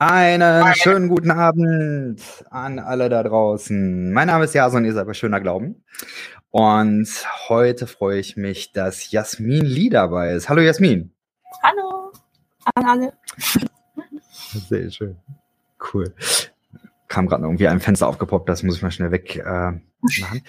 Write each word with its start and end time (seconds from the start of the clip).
Einen 0.00 0.74
schönen 0.76 1.08
guten 1.08 1.30
Abend 1.30 2.22
an 2.48 2.78
alle 2.78 3.10
da 3.10 3.22
draußen. 3.22 4.10
Mein 4.10 4.28
Name 4.28 4.46
ist 4.46 4.54
Jason, 4.54 4.86
ihr 4.86 4.94
seid 4.94 5.06
bei 5.06 5.12
Schöner 5.12 5.40
Glauben. 5.40 5.84
Und 6.48 7.06
heute 7.50 7.86
freue 7.86 8.18
ich 8.18 8.34
mich, 8.34 8.72
dass 8.72 9.10
Jasmin 9.10 9.62
Lee 9.62 9.90
dabei 9.90 10.32
ist. 10.32 10.48
Hallo 10.48 10.62
Jasmin. 10.62 11.12
Hallo 11.62 12.12
an 12.74 12.86
alle. 12.86 13.12
Sehr 14.70 14.90
schön. 14.90 15.18
Cool. 15.92 16.14
Kam 17.08 17.26
gerade 17.26 17.44
irgendwie 17.44 17.68
ein 17.68 17.80
Fenster 17.80 18.08
aufgepoppt, 18.08 18.48
das 18.48 18.62
muss 18.62 18.76
ich 18.76 18.82
mal 18.82 18.90
schnell 18.90 19.10
weg 19.10 19.36
äh, 19.36 19.72
machen. 20.00 20.42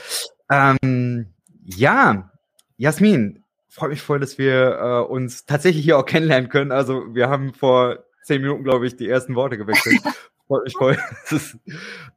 ähm, 0.49 1.25
ja, 1.65 2.31
Jasmin, 2.77 3.43
freut 3.67 3.89
mich 3.89 4.01
voll, 4.01 4.21
dass 4.21 4.37
wir 4.37 4.79
äh, 4.79 5.11
uns 5.11 5.45
tatsächlich 5.45 5.83
hier 5.83 5.97
auch 5.97 6.05
kennenlernen 6.05 6.47
können. 6.49 6.71
Also 6.71 7.13
wir 7.13 7.27
haben 7.27 7.53
vor 7.53 8.05
zehn 8.23 8.41
Minuten, 8.41 8.63
glaube 8.63 8.87
ich, 8.87 8.95
die 8.95 9.09
ersten 9.09 9.35
Worte 9.35 9.57
gewechselt. 9.57 10.01
Freut 10.47 10.63
mich 10.63 10.75
voll, 10.75 10.97
dass 11.29 11.31
es 11.31 11.57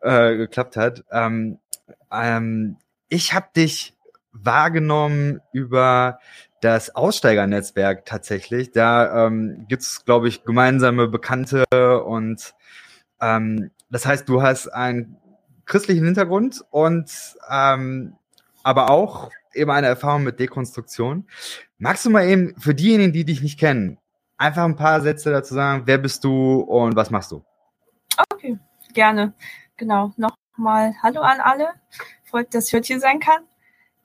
äh, 0.01 0.37
geklappt 0.37 0.77
hat. 0.77 1.05
Ähm, 1.11 1.59
ähm, 2.11 2.77
ich 3.09 3.33
habe 3.33 3.47
dich 3.57 3.95
wahrgenommen 4.33 5.41
über 5.53 6.19
das 6.61 6.95
Aussteigernetzwerk 6.95 8.05
tatsächlich. 8.07 8.73
Da 8.73 9.27
ähm, 9.27 9.67
gibt 9.69 9.83
es, 9.83 10.05
glaube 10.05 10.29
ich, 10.29 10.45
gemeinsame 10.45 11.09
Bekannte 11.09 11.65
und 12.05 12.55
ähm, 13.21 13.71
das 13.91 14.07
heißt, 14.07 14.29
du 14.29 14.43
hast 14.43 14.69
einen 14.69 15.17
christlichen 15.67 16.05
Hintergrund 16.05 16.65
und 16.71 17.11
ähm, 17.51 18.17
aber 18.63 18.91
auch 18.91 19.31
eben 19.53 19.71
eine 19.71 19.87
Erfahrung 19.87 20.25
mit 20.25 20.41
Dekonstruktion. 20.41 21.29
Magst 21.79 22.05
du 22.05 22.11
mal 22.11 22.27
eben 22.27 22.59
für 22.59 22.75
diejenigen, 22.75 23.13
die 23.13 23.25
dich 23.25 23.43
nicht 23.43 23.59
kennen, 23.61 23.99
einfach 24.37 24.65
ein 24.65 24.77
paar 24.77 25.01
Sätze 25.01 25.31
dazu 25.31 25.55
sagen. 25.55 25.83
Wer 25.87 25.99
bist 25.99 26.25
du 26.25 26.61
und 26.61 26.97
was 26.97 27.11
machst 27.11 27.33
du? 27.33 27.45
Okay, 28.33 28.59
gerne. 28.93 29.35
Genau. 29.77 30.13
Nochmal 30.17 30.95
Hallo 31.03 31.21
an 31.21 31.41
alle. 31.41 31.69
Freut, 32.25 32.55
dass 32.55 32.69
ich 32.69 32.75
heute 32.75 32.87
hier 32.87 33.01
sein 33.01 33.21
kann. 33.21 33.43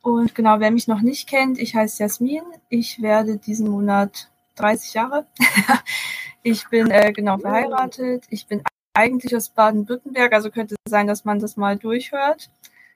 Und 0.02 0.34
genau, 0.34 0.60
wer 0.60 0.72
mich 0.72 0.88
noch 0.88 1.02
nicht 1.02 1.28
kennt, 1.28 1.60
ich 1.60 1.76
heiße 1.76 2.02
Jasmin. 2.02 2.44
Ich 2.70 3.02
werde 3.02 3.38
diesen 3.38 3.70
Monat 3.70 4.32
30 4.56 4.94
Jahre. 4.94 5.26
ich 6.44 6.68
bin 6.70 6.90
äh, 6.90 7.12
genau 7.12 7.38
verheiratet. 7.38 8.26
Ich 8.30 8.48
bin 8.48 8.64
eigentlich 8.94 9.36
aus 9.36 9.50
Baden-Württemberg, 9.50 10.34
also 10.34 10.50
könnte 10.50 10.76
es 10.86 10.92
sein, 10.92 11.08
dass 11.08 11.26
man 11.26 11.40
das 11.40 11.58
mal 11.58 11.78
durchhört. 11.78 12.50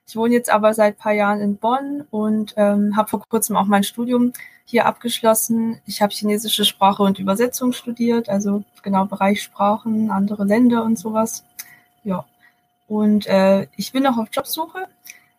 Ich 0.06 0.16
wohne 0.16 0.34
jetzt 0.34 0.50
aber 0.50 0.74
seit 0.74 0.98
paar 0.98 1.12
Jahren 1.12 1.40
in 1.40 1.56
Bonn 1.56 2.04
und 2.10 2.54
ähm, 2.56 2.96
habe 2.96 3.08
vor 3.08 3.22
kurzem 3.28 3.56
auch 3.56 3.64
mein 3.64 3.84
Studium 3.84 4.32
hier 4.64 4.86
abgeschlossen. 4.86 5.80
Ich 5.86 6.02
habe 6.02 6.12
chinesische 6.12 6.64
Sprache 6.64 7.02
und 7.02 7.18
Übersetzung 7.18 7.72
studiert, 7.72 8.28
also 8.28 8.64
genau 8.82 9.06
Bereich 9.06 9.42
Sprachen, 9.42 10.10
andere 10.10 10.44
Länder 10.44 10.84
und 10.84 10.98
sowas. 10.98 11.44
Ja. 12.02 12.24
Und 12.86 13.26
äh, 13.26 13.66
ich 13.76 13.92
bin 13.92 14.02
noch 14.02 14.18
auf 14.18 14.28
Jobsuche, 14.30 14.86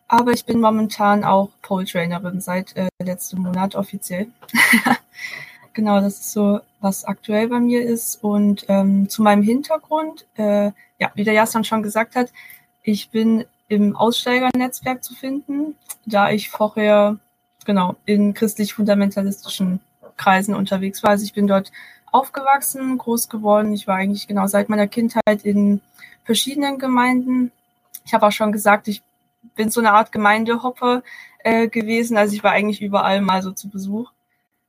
aber 0.08 0.32
ich 0.32 0.44
bin 0.44 0.60
momentan 0.60 1.24
auch 1.24 1.50
Pole 1.62 1.86
Trainerin 1.86 2.40
seit 2.40 2.76
äh, 2.76 2.88
letztem 3.00 3.40
Monat 3.40 3.76
offiziell. 3.76 4.28
genau, 5.72 6.00
das 6.00 6.14
ist 6.14 6.32
so, 6.32 6.60
was 6.80 7.04
aktuell 7.04 7.48
bei 7.48 7.60
mir 7.60 7.82
ist. 7.82 8.22
Und 8.22 8.64
ähm, 8.68 9.08
zu 9.08 9.22
meinem 9.22 9.42
Hintergrund, 9.42 10.26
äh, 10.36 10.72
ja, 10.98 11.10
wie 11.14 11.24
der 11.24 11.34
Jason 11.34 11.64
schon 11.64 11.82
gesagt 11.82 12.16
hat, 12.16 12.32
ich 12.82 13.10
bin 13.10 13.44
im 13.68 13.96
Aussteigernetzwerk 13.96 15.02
zu 15.02 15.14
finden, 15.14 15.74
da 16.04 16.30
ich 16.30 16.50
vorher 16.50 17.18
genau, 17.64 17.96
in 18.04 18.32
christlich-fundamentalistischen 18.32 19.80
Kreisen 20.16 20.54
unterwegs 20.54 21.02
war. 21.02 21.10
Also 21.10 21.24
ich 21.24 21.34
bin 21.34 21.46
dort 21.46 21.72
aufgewachsen, 22.10 22.96
groß 22.96 23.28
geworden. 23.28 23.72
Ich 23.72 23.86
war 23.86 23.96
eigentlich 23.96 24.26
genau 24.26 24.46
seit 24.46 24.68
meiner 24.68 24.86
Kindheit 24.86 25.42
in 25.42 25.80
verschiedenen 26.24 26.78
Gemeinden. 26.78 27.52
Ich 28.04 28.14
habe 28.14 28.26
auch 28.26 28.32
schon 28.32 28.52
gesagt, 28.52 28.88
ich 28.88 29.02
bin 29.54 29.70
so 29.70 29.80
eine 29.80 29.92
Art 29.92 30.12
Gemeindehopper 30.12 31.02
äh, 31.40 31.68
gewesen. 31.68 32.16
Also 32.16 32.34
ich 32.34 32.42
war 32.42 32.52
eigentlich 32.52 32.80
überall 32.80 33.20
mal 33.20 33.42
so 33.42 33.50
zu 33.52 33.68
Besuch, 33.68 34.10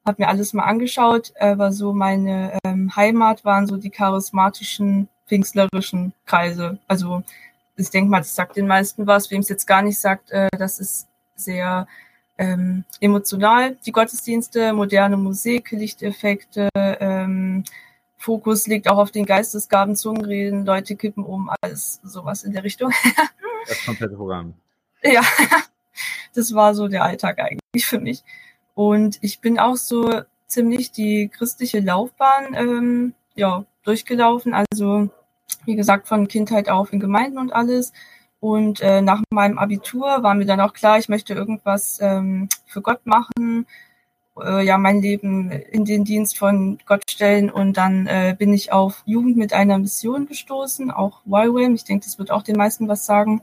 habe 0.05 0.23
mir 0.23 0.27
alles 0.29 0.53
mal 0.53 0.65
angeschaut. 0.65 1.33
Aber 1.39 1.71
so 1.71 1.93
meine 1.93 2.57
ähm, 2.65 2.95
Heimat 2.95 3.45
waren 3.45 3.67
so 3.67 3.77
die 3.77 3.91
charismatischen, 3.91 5.07
pfingstlerischen 5.27 6.13
Kreise. 6.25 6.79
Also 6.87 7.23
ich 7.77 7.89
denke 7.89 8.09
mal, 8.09 8.19
das 8.19 8.35
sagt 8.35 8.57
den 8.57 8.67
meisten 8.67 9.07
was. 9.07 9.31
Wem 9.31 9.41
es 9.41 9.49
jetzt 9.49 9.67
gar 9.67 9.81
nicht 9.81 9.99
sagt, 9.99 10.31
äh, 10.31 10.49
das 10.57 10.79
ist 10.79 11.07
sehr 11.35 11.87
ähm, 12.37 12.83
emotional, 12.99 13.77
die 13.85 13.91
Gottesdienste, 13.91 14.73
moderne 14.73 15.17
Musik, 15.17 15.71
Lichteffekte, 15.71 16.69
ähm, 16.75 17.63
Fokus 18.17 18.67
liegt 18.67 18.89
auch 18.89 18.97
auf 18.97 19.11
den 19.11 19.25
Geistesgaben, 19.25 19.95
Zungenreden, 19.95 20.65
Leute 20.65 20.95
kippen 20.95 21.23
um, 21.23 21.51
alles 21.61 21.99
sowas 22.03 22.43
in 22.43 22.53
der 22.53 22.63
Richtung. 22.63 22.91
das 23.67 23.85
komplette 23.85 24.15
Programm. 24.15 24.55
Ja, 25.03 25.21
das 26.33 26.53
war 26.53 26.73
so 26.73 26.87
der 26.87 27.03
Alltag 27.03 27.39
eigentlich 27.39 27.85
für 27.85 27.99
mich. 27.99 28.23
Und 28.73 29.19
ich 29.21 29.39
bin 29.39 29.59
auch 29.59 29.75
so 29.75 30.21
ziemlich 30.47 30.91
die 30.91 31.29
christliche 31.29 31.79
Laufbahn 31.79 32.55
ähm, 32.55 33.13
ja, 33.35 33.65
durchgelaufen. 33.83 34.53
Also 34.53 35.09
wie 35.65 35.75
gesagt, 35.75 36.07
von 36.07 36.27
Kindheit 36.27 36.69
auf 36.69 36.93
in 36.93 36.99
Gemeinden 36.99 37.37
und 37.37 37.53
alles. 37.53 37.93
Und 38.39 38.81
äh, 38.81 39.01
nach 39.01 39.21
meinem 39.31 39.57
Abitur 39.57 40.23
war 40.23 40.35
mir 40.35 40.45
dann 40.45 40.61
auch 40.61 40.73
klar, 40.73 40.99
ich 40.99 41.09
möchte 41.09 41.33
irgendwas 41.33 41.99
ähm, 42.01 42.49
für 42.65 42.81
Gott 42.81 43.05
machen, 43.05 43.65
äh, 44.39 44.63
ja, 44.63 44.77
mein 44.77 45.01
Leben 45.01 45.51
in 45.51 45.85
den 45.85 46.03
Dienst 46.03 46.37
von 46.37 46.77
Gott 46.85 47.09
stellen. 47.09 47.49
Und 47.49 47.77
dann 47.77 48.07
äh, 48.07 48.35
bin 48.37 48.53
ich 48.53 48.71
auf 48.71 49.01
Jugend 49.05 49.37
mit 49.37 49.53
einer 49.53 49.77
Mission 49.79 50.27
gestoßen, 50.27 50.91
auch 50.91 51.21
YWAM. 51.25 51.75
Ich 51.75 51.83
denke, 51.83 52.05
das 52.05 52.19
wird 52.19 52.31
auch 52.31 52.43
den 52.43 52.57
meisten 52.57 52.87
was 52.87 53.05
sagen. 53.05 53.41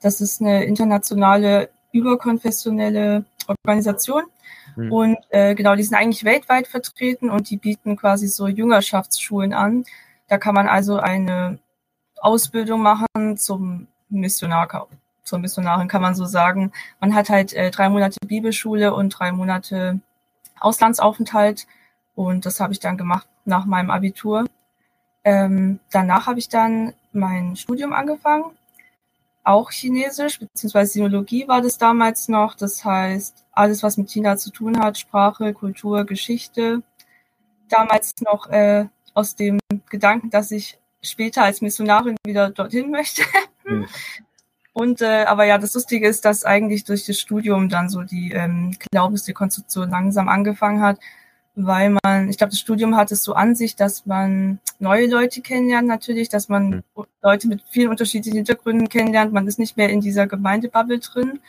Das 0.00 0.20
ist 0.20 0.40
eine 0.40 0.64
internationale, 0.64 1.70
überkonfessionelle 1.92 3.24
Organisation. 3.46 4.24
Mhm. 4.76 4.92
Und 4.92 5.18
äh, 5.30 5.54
genau, 5.54 5.76
die 5.76 5.84
sind 5.84 5.96
eigentlich 5.96 6.24
weltweit 6.24 6.66
vertreten 6.66 7.30
und 7.30 7.50
die 7.50 7.56
bieten 7.56 7.96
quasi 7.96 8.26
so 8.26 8.48
Jüngerschaftsschulen 8.48 9.52
an. 9.52 9.84
Da 10.32 10.38
kann 10.38 10.54
man 10.54 10.66
also 10.66 10.96
eine 10.96 11.58
Ausbildung 12.18 12.80
machen 12.80 13.36
zum 13.36 13.88
Missionar, 14.08 14.88
zur 15.24 15.38
Missionarin 15.38 15.88
kann 15.88 16.00
man 16.00 16.14
so 16.14 16.24
sagen. 16.24 16.72
Man 17.00 17.14
hat 17.14 17.28
halt 17.28 17.52
äh, 17.52 17.70
drei 17.70 17.90
Monate 17.90 18.16
Bibelschule 18.26 18.94
und 18.94 19.10
drei 19.10 19.30
Monate 19.30 20.00
Auslandsaufenthalt 20.58 21.66
und 22.14 22.46
das 22.46 22.60
habe 22.60 22.72
ich 22.72 22.80
dann 22.80 22.96
gemacht 22.96 23.28
nach 23.44 23.66
meinem 23.66 23.90
Abitur. 23.90 24.46
Ähm, 25.22 25.80
danach 25.90 26.28
habe 26.28 26.38
ich 26.38 26.48
dann 26.48 26.94
mein 27.12 27.54
Studium 27.54 27.92
angefangen, 27.92 28.56
auch 29.44 29.70
Chinesisch, 29.70 30.38
beziehungsweise 30.40 30.92
Sinologie 30.94 31.46
war 31.46 31.60
das 31.60 31.76
damals 31.76 32.28
noch. 32.28 32.54
Das 32.54 32.82
heißt, 32.86 33.44
alles, 33.52 33.82
was 33.82 33.98
mit 33.98 34.08
China 34.10 34.38
zu 34.38 34.50
tun 34.50 34.78
hat, 34.80 34.96
Sprache, 34.96 35.52
Kultur, 35.52 36.06
Geschichte. 36.06 36.82
Damals 37.68 38.14
noch 38.22 38.48
äh, 38.48 38.86
aus 39.14 39.36
dem 39.36 39.58
Gedanken, 39.90 40.30
dass 40.30 40.50
ich 40.50 40.78
später 41.02 41.42
als 41.42 41.60
Missionarin 41.60 42.16
wieder 42.24 42.50
dorthin 42.50 42.90
möchte. 42.90 43.22
Mhm. 43.64 43.86
Und 44.74 45.02
äh, 45.02 45.24
aber 45.24 45.44
ja, 45.44 45.58
das 45.58 45.74
Lustige 45.74 46.08
ist, 46.08 46.24
dass 46.24 46.44
eigentlich 46.44 46.84
durch 46.84 47.04
das 47.04 47.18
Studium 47.18 47.68
dann 47.68 47.90
so 47.90 48.02
die 48.02 48.32
ähm, 48.32 48.74
Glaubensdekonstruktion 48.90 49.90
langsam 49.90 50.28
angefangen 50.30 50.80
hat, 50.80 50.98
weil 51.54 51.94
man, 52.02 52.30
ich 52.30 52.38
glaube, 52.38 52.52
das 52.52 52.60
Studium 52.60 52.96
hat 52.96 53.12
es 53.12 53.22
so 53.22 53.34
an 53.34 53.54
sich, 53.54 53.76
dass 53.76 54.06
man 54.06 54.60
neue 54.78 55.06
Leute 55.08 55.42
kennenlernt 55.42 55.86
natürlich, 55.86 56.30
dass 56.30 56.48
man 56.48 56.68
mhm. 56.96 57.04
Leute 57.22 57.48
mit 57.48 57.62
vielen 57.70 57.90
unterschiedlichen 57.90 58.36
Hintergründen 58.36 58.88
kennenlernt. 58.88 59.34
Man 59.34 59.46
ist 59.46 59.58
nicht 59.58 59.76
mehr 59.76 59.90
in 59.90 60.00
dieser 60.00 60.26
Gemeindebubble 60.26 61.00
drin 61.00 61.40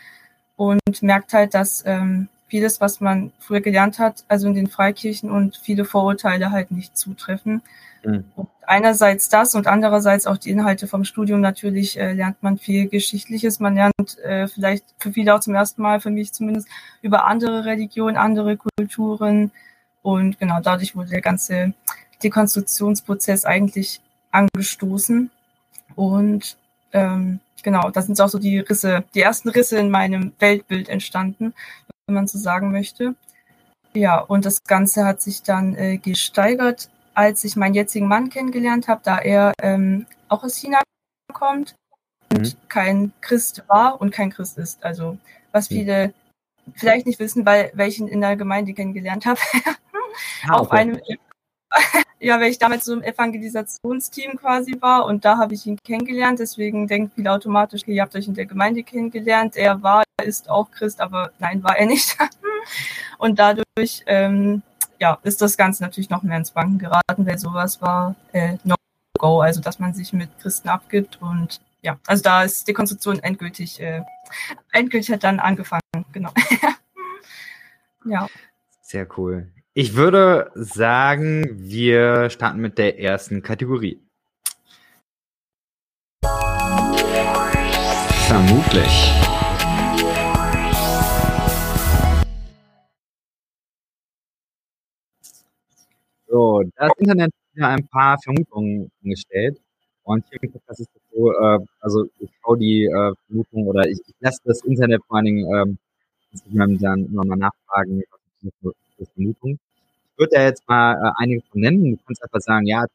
und 0.58 1.02
merkt 1.02 1.32
halt, 1.32 1.54
dass 1.54 1.82
ähm, 1.86 2.28
vieles, 2.54 2.80
was 2.80 3.02
man 3.02 3.32
früher 3.40 3.62
gelernt 3.62 3.98
hat, 3.98 4.26
also 4.28 4.48
in 4.48 4.54
den 4.54 4.68
Freikirchen 4.68 5.32
und 5.32 5.58
viele 5.58 5.86
Vorurteile 5.86 6.52
halt 6.52 6.70
nicht 6.70 6.96
zutreffen. 6.96 7.64
Mhm. 8.04 8.26
Einerseits 8.68 9.28
das 9.28 9.56
und 9.56 9.66
andererseits 9.66 10.28
auch 10.28 10.38
die 10.38 10.52
Inhalte 10.52 10.86
vom 10.86 11.04
Studium. 11.04 11.42
Natürlich 11.42 12.00
äh, 12.00 12.14
lernt 12.14 12.44
man 12.44 12.60
viel 12.60 12.90
Geschichtliches. 12.90 13.60
Man 13.60 13.74
lernt 13.74 14.20
äh, 14.20 14.48
vielleicht 14.48 14.86
für 15.00 15.12
viele 15.12 15.34
auch 15.34 15.40
zum 15.40 15.56
ersten 15.56 15.82
Mal, 15.82 16.00
für 16.00 16.12
mich 16.12 16.32
zumindest, 16.32 16.68
über 17.02 17.26
andere 17.26 17.66
Religionen, 17.66 18.18
andere 18.18 18.56
Kulturen. 18.56 19.50
Und 20.04 20.38
genau 20.38 20.60
dadurch 20.62 20.96
wurde 20.96 21.10
der 21.10 21.22
ganze 21.22 21.74
Dekonstruktionsprozess 22.22 23.46
eigentlich 23.46 24.00
angestoßen. 24.30 25.32
Und 25.96 26.56
ähm, 26.92 27.40
genau, 27.64 27.90
da 27.90 28.02
sind 28.02 28.20
auch 28.22 28.30
so 28.30 28.38
die 28.38 28.60
Risse, 28.60 29.04
die 29.16 29.22
ersten 29.22 29.50
Risse 29.50 29.78
in 29.78 29.90
meinem 29.90 30.34
Weltbild 30.40 30.90
entstanden, 30.90 31.54
wenn 32.06 32.16
man 32.16 32.28
so 32.28 32.38
sagen 32.38 32.72
möchte. 32.72 33.16
Ja, 33.96 34.20
und 34.20 34.46
das 34.46 34.64
Ganze 34.64 35.06
hat 35.06 35.22
sich 35.22 35.44
dann 35.44 35.76
äh, 35.76 35.98
gesteigert 35.98 36.90
als 37.14 37.44
ich 37.44 37.56
meinen 37.56 37.76
jetzigen 37.76 38.08
Mann 38.08 38.30
kennengelernt 38.30 38.88
habe, 38.88 39.02
da 39.04 39.18
er 39.20 39.54
ähm, 39.62 40.06
auch 40.28 40.44
aus 40.44 40.58
China 40.58 40.82
kommt 41.32 41.76
und 42.32 42.54
mhm. 42.54 42.68
kein 42.70 43.14
Christ 43.22 43.64
war 43.68 44.02
und 44.02 44.12
kein 44.12 44.32
Christ 44.32 44.58
ist. 44.58 44.84
Also 44.84 45.18
was 45.52 45.70
mhm. 45.70 45.76
viele 45.76 46.14
vielleicht 46.76 47.06
nicht 47.06 47.20
wissen, 47.20 47.46
weil 47.46 47.72
welchen 47.74 48.08
in 48.08 48.22
der 48.22 48.36
Gemeinde 48.36 48.74
kennengelernt 48.74 49.26
habe. 49.26 49.40
ah, 50.48 50.54
auf 50.54 50.72
einem 50.72 51.00
ja, 52.20 52.40
weil 52.40 52.52
ich 52.52 52.58
damals 52.58 52.86
so 52.86 52.94
im 52.94 53.04
Evangelisationsteam 53.04 54.38
quasi 54.38 54.76
war 54.80 55.06
und 55.06 55.26
da 55.26 55.38
habe 55.38 55.54
ich 55.54 55.66
ihn 55.66 55.78
kennengelernt. 55.84 56.40
Deswegen 56.40 56.88
denken 56.88 57.12
viele 57.16 57.32
automatisch, 57.32 57.82
ihr 57.86 58.02
habt 58.02 58.16
euch 58.16 58.28
in 58.28 58.34
der 58.34 58.46
Gemeinde 58.46 58.84
kennengelernt. 58.84 59.56
Er 59.56 59.82
war, 59.84 60.04
ist 60.24 60.50
auch 60.50 60.72
Christ, 60.72 61.02
aber 61.02 61.32
nein, 61.40 61.64
war 61.64 61.78
er 61.78 61.86
nicht. 61.86 62.18
und 63.18 63.40
dadurch 63.40 64.04
ähm, 64.06 64.62
ja, 65.00 65.20
ist 65.24 65.42
das 65.42 65.58
Ganze 65.58 65.84
natürlich 65.84 66.10
noch 66.10 66.24
mehr 66.24 66.38
ins 66.38 66.56
Wanken 66.56 66.80
geraten, 66.80 67.26
weil 67.26 67.38
sowas 67.38 67.82
war 67.82 68.16
äh, 68.32 68.58
No-Go, 68.64 69.42
also 69.42 69.62
dass 69.62 69.80
man 69.80 69.94
sich 69.94 70.14
mit 70.14 70.30
Christen 70.40 70.70
abgibt 70.70 71.22
und 71.22 71.60
ja, 71.82 72.00
also 72.08 72.24
da 72.24 72.44
ist 72.44 72.68
die 72.70 72.74
Konstruktion 72.74 73.20
endgültig, 73.20 73.82
äh, 73.82 74.02
endgültig 74.72 75.12
hat 75.12 75.26
dann 75.26 75.42
angefangen, 75.42 75.82
genau. 76.14 76.32
ja. 78.06 78.28
Sehr 78.82 79.06
cool. 79.18 79.52
Ich 79.76 79.96
würde 79.96 80.52
sagen, 80.54 81.48
wir 81.58 82.30
starten 82.30 82.60
mit 82.62 82.78
der 82.78 83.00
ersten 83.00 83.42
Kategorie. 83.42 84.00
Vermutlich. 88.28 89.12
So, 96.28 96.62
das 96.76 96.92
Internet 97.00 97.32
hat 97.32 97.34
ja 97.56 97.68
ein 97.70 97.88
paar 97.88 98.20
Vermutungen 98.22 98.92
angestellt. 99.04 99.60
Und 100.04 100.24
hier 100.30 100.38
im 100.44 100.52
Podcast 100.52 100.82
ist 100.82 100.90
es 100.94 101.02
so, 101.12 101.32
äh, 101.32 101.60
also 101.80 102.06
ich 102.20 102.30
schaue 102.44 102.60
die 102.60 102.86
äh, 102.86 103.14
Vermutung 103.26 103.66
oder 103.66 103.90
ich, 103.90 104.00
ich 104.06 104.16
lasse 104.20 104.38
das 104.46 104.62
Internet 104.66 105.02
vor 105.08 105.18
allen 105.18 105.26
Dingen 105.26 105.52
ähm, 105.52 106.80
dann 106.80 107.06
immer 107.08 107.26
mal 107.26 107.38
nachfragen, 107.38 108.04
was 108.62 108.76
das 109.04 109.14
Vermutung. 109.14 109.60
Ich 110.12 110.20
würde 110.20 110.36
da 110.36 110.44
jetzt 110.44 110.68
mal 110.68 110.94
äh, 110.96 111.12
einige 111.18 111.42
von 111.50 111.62
nennen. 111.62 111.92
Du 111.92 111.98
kannst 112.06 112.24
einfach 112.24 112.42
sagen, 112.42 112.66
ja, 112.66 112.86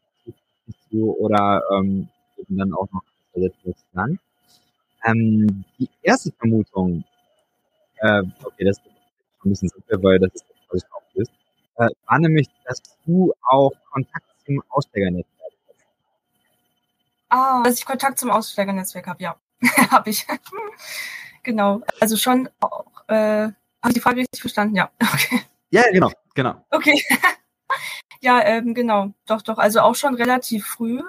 zu 0.90 1.16
oder 1.18 1.62
ähm, 1.74 2.08
eben 2.36 2.56
dann 2.56 2.72
auch 2.72 2.88
noch 2.92 3.02
dazu 3.34 3.74
sagen. 3.92 4.18
Ähm, 5.04 5.64
die 5.78 5.88
erste 6.02 6.32
Vermutung, 6.32 7.04
äh, 7.98 8.22
okay, 8.44 8.64
das 8.64 8.78
ist 8.78 8.86
ein 9.44 9.50
bisschen 9.50 9.68
simpel, 9.68 10.02
weil 10.02 10.18
das 10.18 10.34
ist, 10.34 10.44
was 10.70 10.82
ich 10.82 10.92
auch 10.92 11.02
ist 11.14 11.32
äh, 11.78 11.88
war 12.06 12.18
nämlich, 12.18 12.48
dass 12.64 12.82
du 13.06 13.32
auch 13.42 13.72
Kontakt 13.90 14.26
zum 14.44 14.62
Aussteigernetzwerk 14.68 15.52
hast. 15.68 15.86
Ah, 17.28 17.62
dass 17.62 17.78
ich 17.78 17.86
Kontakt 17.86 18.18
zum 18.18 18.30
Aussteigernetzwerk 18.30 19.06
habe, 19.06 19.22
ja. 19.22 19.36
habe 19.90 20.10
ich. 20.10 20.26
genau. 21.42 21.82
Also 22.00 22.16
schon 22.16 22.48
auch, 22.60 22.86
äh, 23.08 23.14
habe 23.44 23.88
ich 23.88 23.94
die 23.94 24.00
Frage 24.00 24.20
richtig 24.20 24.40
verstanden? 24.40 24.76
Ja. 24.76 24.90
Okay. 25.00 25.40
Ja, 25.70 25.82
genau, 25.92 26.10
genau. 26.34 26.64
Okay. 26.70 27.02
ja, 28.20 28.42
ähm, 28.44 28.74
genau. 28.74 29.12
Doch, 29.26 29.42
doch. 29.42 29.58
Also 29.58 29.80
auch 29.80 29.94
schon 29.94 30.14
relativ 30.14 30.66
früh. 30.66 31.02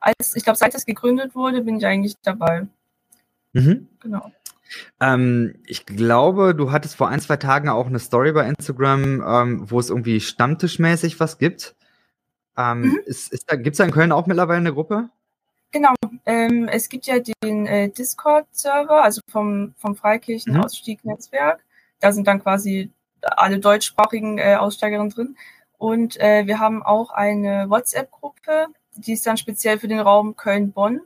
Als, 0.00 0.36
ich 0.36 0.44
glaube, 0.44 0.58
seit 0.58 0.74
es 0.74 0.86
gegründet 0.86 1.34
wurde, 1.34 1.62
bin 1.62 1.78
ich 1.78 1.86
eigentlich 1.86 2.14
dabei. 2.22 2.66
Mhm. 3.52 3.88
Genau. 4.00 4.30
Ähm, 5.00 5.54
ich 5.66 5.86
glaube, 5.86 6.54
du 6.54 6.72
hattest 6.72 6.96
vor 6.96 7.08
ein, 7.08 7.20
zwei 7.20 7.36
Tagen 7.36 7.68
auch 7.68 7.86
eine 7.86 7.98
Story 7.98 8.32
bei 8.32 8.46
Instagram, 8.48 9.22
ähm, 9.26 9.70
wo 9.70 9.78
es 9.78 9.90
irgendwie 9.90 10.20
stammtischmäßig 10.20 11.20
was 11.20 11.38
gibt. 11.38 11.74
Ähm, 12.56 12.82
mhm. 12.82 13.00
ist, 13.04 13.32
ist 13.32 13.50
da, 13.50 13.56
Gibt 13.56 13.74
es 13.74 13.78
da 13.78 13.84
in 13.84 13.90
Köln 13.90 14.12
auch 14.12 14.26
mittlerweile 14.26 14.58
eine 14.58 14.72
Gruppe? 14.72 15.10
Genau, 15.72 15.92
ähm, 16.24 16.68
es 16.68 16.88
gibt 16.88 17.06
ja 17.06 17.18
den 17.18 17.66
äh, 17.66 17.90
Discord-Server, 17.90 19.02
also 19.02 19.20
vom, 19.28 19.74
vom 19.76 19.94
Freikirchen-Ausstieg-Netzwerk. 19.94 21.58
Mhm. 21.58 21.62
Da 22.00 22.12
sind 22.12 22.26
dann 22.26 22.42
quasi 22.42 22.90
alle 23.22 23.58
deutschsprachigen 23.58 24.38
äh, 24.38 24.56
Aussteigerinnen 24.56 25.10
drin. 25.10 25.36
Und 25.78 26.18
äh, 26.20 26.46
wir 26.46 26.58
haben 26.58 26.82
auch 26.82 27.10
eine 27.10 27.68
WhatsApp-Gruppe, 27.68 28.68
die 28.96 29.12
ist 29.12 29.26
dann 29.26 29.36
speziell 29.36 29.78
für 29.78 29.88
den 29.88 30.00
Raum 30.00 30.36
Köln-Bonn. 30.36 31.00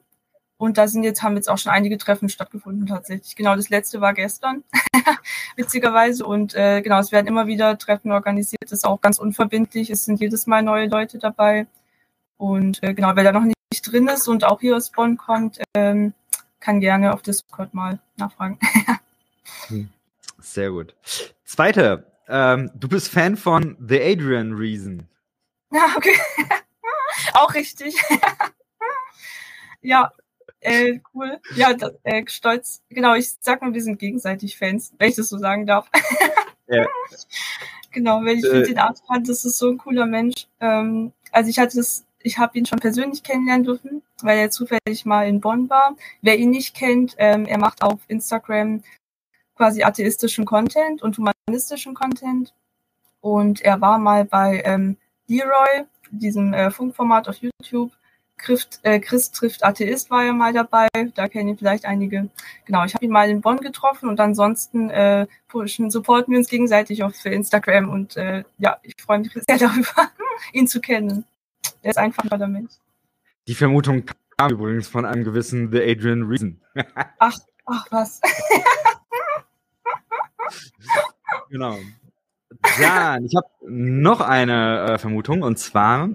Und 0.56 0.76
da 0.76 0.86
sind 0.88 1.04
jetzt, 1.04 1.22
haben 1.22 1.36
jetzt 1.36 1.48
auch 1.48 1.56
schon 1.56 1.72
einige 1.72 1.96
Treffen 1.96 2.28
stattgefunden 2.28 2.86
tatsächlich. 2.86 3.34
Genau, 3.34 3.56
das 3.56 3.70
letzte 3.70 4.02
war 4.02 4.12
gestern, 4.12 4.62
witzigerweise. 5.56 6.26
Und 6.26 6.54
äh, 6.54 6.82
genau, 6.82 6.98
es 6.98 7.12
werden 7.12 7.26
immer 7.26 7.46
wieder 7.46 7.78
Treffen 7.78 8.12
organisiert. 8.12 8.62
Das 8.64 8.72
ist 8.72 8.84
auch 8.84 9.00
ganz 9.00 9.18
unverbindlich. 9.18 9.88
Es 9.88 10.04
sind 10.04 10.20
jedes 10.20 10.46
Mal 10.46 10.62
neue 10.62 10.86
Leute 10.86 11.18
dabei. 11.18 11.66
Und 12.36 12.82
äh, 12.82 12.92
genau, 12.92 13.12
wer 13.14 13.24
da 13.24 13.32
noch 13.32 13.44
nicht 13.44 13.56
drin 13.82 14.06
ist 14.08 14.28
und 14.28 14.44
auch 14.44 14.60
hier 14.60 14.76
aus 14.76 14.90
Bonn 14.90 15.16
kommt, 15.16 15.60
ähm, 15.74 16.12
kann 16.60 16.80
gerne 16.80 17.14
auf 17.14 17.22
Discord 17.22 17.74
mal 17.74 17.98
nachfragen. 18.16 18.58
Hm, 19.66 19.90
sehr 20.38 20.70
gut. 20.70 20.94
Zweite, 21.50 22.06
ähm, 22.28 22.70
du 22.76 22.86
bist 22.86 23.08
Fan 23.08 23.36
von 23.36 23.76
The 23.80 24.00
Adrian 24.00 24.52
Reason. 24.52 25.08
Ja, 25.72 25.94
okay. 25.96 26.14
auch 27.34 27.52
richtig. 27.54 27.96
ja, 29.82 30.12
äh, 30.60 31.00
cool. 31.12 31.40
Ja, 31.56 31.74
das, 31.74 31.90
äh, 32.04 32.22
stolz. 32.28 32.82
Genau, 32.88 33.14
ich 33.16 33.32
sag 33.40 33.62
mal, 33.62 33.74
wir 33.74 33.82
sind 33.82 33.98
gegenseitig 33.98 34.56
Fans, 34.56 34.92
wenn 34.96 35.10
ich 35.10 35.16
das 35.16 35.28
so 35.28 35.38
sagen 35.38 35.66
darf. 35.66 35.90
ja. 36.68 36.86
Genau, 37.92 38.20
weil 38.24 38.38
ich 38.38 38.44
äh, 38.44 38.62
den 38.62 38.78
Artfan, 38.78 39.24
das 39.24 39.44
ist 39.44 39.58
so 39.58 39.68
ein 39.68 39.78
cooler 39.78 40.06
Mensch. 40.06 40.46
Ähm, 40.60 41.12
also 41.32 41.50
ich 41.50 41.58
hatte 41.58 41.78
das, 41.78 42.04
ich 42.22 42.38
habe 42.38 42.56
ihn 42.56 42.64
schon 42.64 42.78
persönlich 42.78 43.24
kennenlernen 43.24 43.64
dürfen, 43.64 44.02
weil 44.22 44.38
er 44.38 44.52
zufällig 44.52 45.04
mal 45.04 45.26
in 45.26 45.40
Bonn 45.40 45.68
war. 45.68 45.96
Wer 46.22 46.38
ihn 46.38 46.50
nicht 46.50 46.76
kennt, 46.76 47.16
ähm, 47.18 47.46
er 47.46 47.58
macht 47.58 47.82
auf 47.82 47.98
Instagram 48.06 48.84
quasi 49.60 49.82
atheistischen 49.82 50.46
Content 50.46 51.02
und 51.02 51.18
humanistischen 51.18 51.92
Content. 51.92 52.54
Und 53.20 53.60
er 53.60 53.78
war 53.82 53.98
mal 53.98 54.24
bei 54.24 54.62
ähm, 54.64 54.96
Leroy, 55.26 55.84
diesem 56.10 56.54
äh, 56.54 56.70
Funkformat 56.70 57.28
auf 57.28 57.36
YouTube 57.36 57.92
Christ, 58.38 58.80
äh, 58.84 59.00
Christ 59.00 59.34
trifft 59.34 59.62
Atheist 59.62 60.10
war 60.10 60.24
ja 60.24 60.32
mal 60.32 60.54
dabei, 60.54 60.88
da 61.14 61.28
kennen 61.28 61.50
ihn 61.50 61.58
vielleicht 61.58 61.84
einige. 61.84 62.30
Genau, 62.64 62.86
ich 62.86 62.94
habe 62.94 63.04
ihn 63.04 63.10
mal 63.10 63.28
in 63.28 63.42
Bonn 63.42 63.58
getroffen 63.58 64.08
und 64.08 64.18
ansonsten 64.18 64.88
äh, 64.88 65.26
pushen, 65.46 65.90
supporten 65.90 66.32
wir 66.32 66.38
uns 66.38 66.48
gegenseitig 66.48 67.02
auf 67.02 67.22
Instagram 67.26 67.90
und 67.90 68.16
äh, 68.16 68.44
ja, 68.56 68.78
ich 68.82 68.94
freue 68.98 69.18
mich 69.18 69.32
sehr 69.34 69.58
darüber, 69.58 70.10
ihn 70.54 70.66
zu 70.66 70.80
kennen. 70.80 71.24
Er 71.82 71.90
ist 71.90 71.98
einfach 71.98 72.22
ein 72.22 72.30
toller 72.30 72.48
Mensch. 72.48 72.72
Die 73.46 73.54
Vermutung 73.54 74.04
kam 74.38 74.52
übrigens 74.52 74.88
von 74.88 75.04
einem 75.04 75.22
gewissen 75.22 75.70
The 75.70 75.82
Adrian 75.82 76.22
Reason. 76.22 76.58
ach, 77.18 77.36
ach 77.66 77.86
was. 77.90 78.22
genau. 81.50 81.76
Dann, 82.78 83.24
ich 83.24 83.34
habe 83.36 83.48
noch 83.62 84.20
eine 84.20 84.92
äh, 84.92 84.98
Vermutung 84.98 85.42
und 85.42 85.58
zwar 85.58 86.10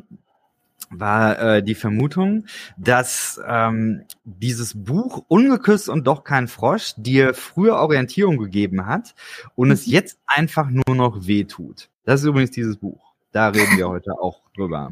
war 0.89 1.39
äh, 1.39 1.63
die 1.63 1.75
Vermutung, 1.75 2.45
dass 2.77 3.41
ähm, 3.47 4.03
dieses 4.23 4.83
Buch 4.83 5.23
Ungeküsst 5.27 5.89
und 5.89 6.05
doch 6.05 6.23
kein 6.23 6.47
Frosch 6.47 6.93
dir 6.97 7.33
früher 7.33 7.77
Orientierung 7.77 8.37
gegeben 8.37 8.85
hat 8.85 9.15
und 9.55 9.71
es 9.71 9.87
mhm. 9.87 9.93
jetzt 9.93 10.19
einfach 10.25 10.69
nur 10.69 10.95
noch 10.95 11.27
wehtut. 11.27 11.89
Das 12.03 12.21
ist 12.21 12.27
übrigens 12.27 12.51
dieses 12.51 12.77
Buch. 12.77 13.13
Da 13.31 13.49
reden 13.49 13.77
wir 13.77 13.89
heute 13.89 14.13
auch 14.13 14.41
drüber. 14.55 14.91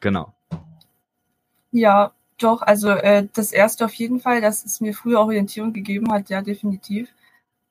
Genau. 0.00 0.32
Ja, 1.70 2.12
doch, 2.38 2.62
also 2.62 2.88
äh, 2.88 3.28
das 3.34 3.52
erste 3.52 3.84
auf 3.84 3.94
jeden 3.94 4.20
Fall, 4.20 4.40
dass 4.40 4.64
es 4.64 4.80
mir 4.80 4.94
früher 4.94 5.20
Orientierung 5.20 5.72
gegeben 5.72 6.10
hat, 6.10 6.30
ja, 6.30 6.40
definitiv. 6.42 7.10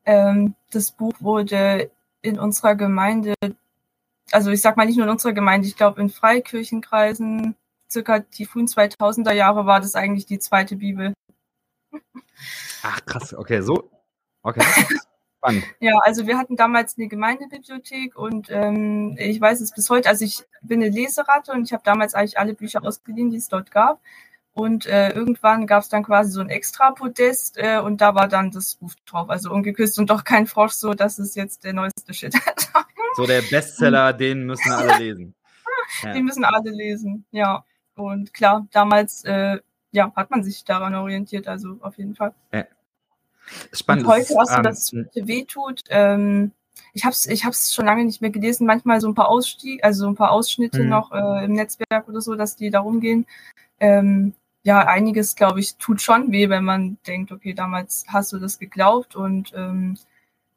Ähm, 0.05 0.55
das 0.71 0.91
Buch 0.91 1.13
wurde 1.19 1.91
in 2.21 2.39
unserer 2.39 2.75
Gemeinde 2.75 3.33
also 4.31 4.51
ich 4.51 4.61
sag 4.61 4.77
mal 4.77 4.85
nicht 4.85 4.97
nur 4.97 5.05
in 5.05 5.11
unserer 5.11 5.33
Gemeinde, 5.33 5.67
ich 5.67 5.75
glaube 5.75 6.01
in 6.01 6.09
Freikirchenkreisen, 6.09 7.55
circa 7.89 8.19
die 8.19 8.45
frühen 8.45 8.67
2000er 8.67 9.33
Jahre 9.33 9.65
war 9.65 9.79
das 9.79 9.95
eigentlich 9.95 10.25
die 10.25 10.39
zweite 10.39 10.75
Bibel. 10.75 11.13
Ach 12.83 13.05
krass, 13.05 13.33
okay, 13.33 13.61
so. 13.61 13.89
Okay. 14.43 14.61
Spannend. 14.61 15.63
Ja, 15.79 15.93
also 16.03 16.27
wir 16.27 16.37
hatten 16.37 16.57
damals 16.57 16.97
eine 16.97 17.07
Gemeindebibliothek 17.07 18.17
und 18.17 18.49
ähm, 18.49 19.15
ich 19.17 19.39
weiß 19.39 19.61
es 19.61 19.71
bis 19.71 19.89
heute, 19.89 20.09
also 20.09 20.25
ich 20.25 20.43
bin 20.61 20.83
eine 20.83 20.91
Leseratte 20.91 21.53
und 21.53 21.63
ich 21.63 21.71
habe 21.71 21.81
damals 21.85 22.13
eigentlich 22.13 22.37
alle 22.37 22.53
Bücher 22.53 22.83
ausgeliehen, 22.83 23.31
die 23.31 23.37
es 23.37 23.47
dort 23.47 23.71
gab. 23.71 24.01
Und 24.59 24.85
äh, 24.87 25.11
irgendwann 25.11 25.67
gab 25.67 25.83
es 25.83 25.89
dann 25.89 26.03
quasi 26.03 26.31
so 26.31 26.41
ein 26.41 26.49
Extra-Podest 26.49 27.57
äh, 27.57 27.79
und 27.79 28.01
da 28.01 28.13
war 28.13 28.27
dann 28.27 28.51
das 28.51 28.75
Buch 28.75 28.91
drauf, 29.05 29.29
also 29.29 29.51
ungeküsst 29.51 29.97
und 29.99 30.09
doch 30.09 30.25
kein 30.25 30.47
Frosch, 30.47 30.73
so 30.73 30.93
dass 30.93 31.17
es 31.17 31.33
jetzt 31.35 31.63
der 31.63 31.71
neueste 31.73 32.13
Shit. 32.13 32.33
So 33.15 33.25
der 33.25 33.41
Bestseller, 33.41 34.13
den 34.13 34.45
müssen 34.45 34.71
alle 34.71 34.97
lesen. 34.97 35.33
Ja. 36.03 36.13
Den 36.13 36.25
müssen 36.25 36.43
alle 36.43 36.69
lesen, 36.69 37.25
ja. 37.31 37.65
Und 37.95 38.31
klar, 38.31 38.67
damals 38.71 39.23
äh, 39.25 39.57
ja, 39.91 40.13
hat 40.15 40.29
man 40.29 40.43
sich 40.43 40.63
daran 40.63 40.93
orientiert, 40.93 41.47
also 41.47 41.77
auf 41.81 41.97
jeden 41.97 42.13
Fall. 42.13 42.33
Ja. 42.53 42.65
Spannend. 43.73 44.05
Und 44.05 44.11
heute, 44.11 44.35
was 44.35 44.55
ähm, 44.55 44.63
das 44.63 44.93
wehtut, 45.15 45.81
ähm, 45.89 46.51
ich 46.93 47.05
habe 47.05 47.13
es 47.13 47.25
ich 47.25 47.43
hab's 47.43 47.73
schon 47.73 47.87
lange 47.87 48.05
nicht 48.05 48.21
mehr 48.21 48.29
gelesen, 48.29 48.67
manchmal 48.67 49.01
so 49.01 49.07
ein 49.07 49.15
paar 49.15 49.29
Ausstieg, 49.29 49.83
also 49.83 50.01
so 50.01 50.07
ein 50.07 50.15
paar 50.15 50.31
Ausschnitte 50.31 50.83
mhm. 50.83 50.89
noch 50.89 51.11
äh, 51.11 51.45
im 51.45 51.53
Netzwerk 51.53 52.07
oder 52.07 52.21
so, 52.21 52.35
dass 52.35 52.55
die 52.55 52.69
darum 52.69 52.99
gehen. 52.99 53.25
Ähm, 53.79 54.35
ja, 54.63 54.85
einiges, 54.85 55.35
glaube 55.35 55.59
ich, 55.59 55.77
tut 55.77 56.01
schon 56.01 56.31
weh, 56.31 56.49
wenn 56.49 56.63
man 56.63 56.97
denkt, 57.07 57.31
okay, 57.31 57.53
damals 57.53 58.05
hast 58.07 58.33
du 58.33 58.39
das 58.39 58.59
geglaubt 58.59 59.15
und 59.15 59.53
ähm, 59.55 59.97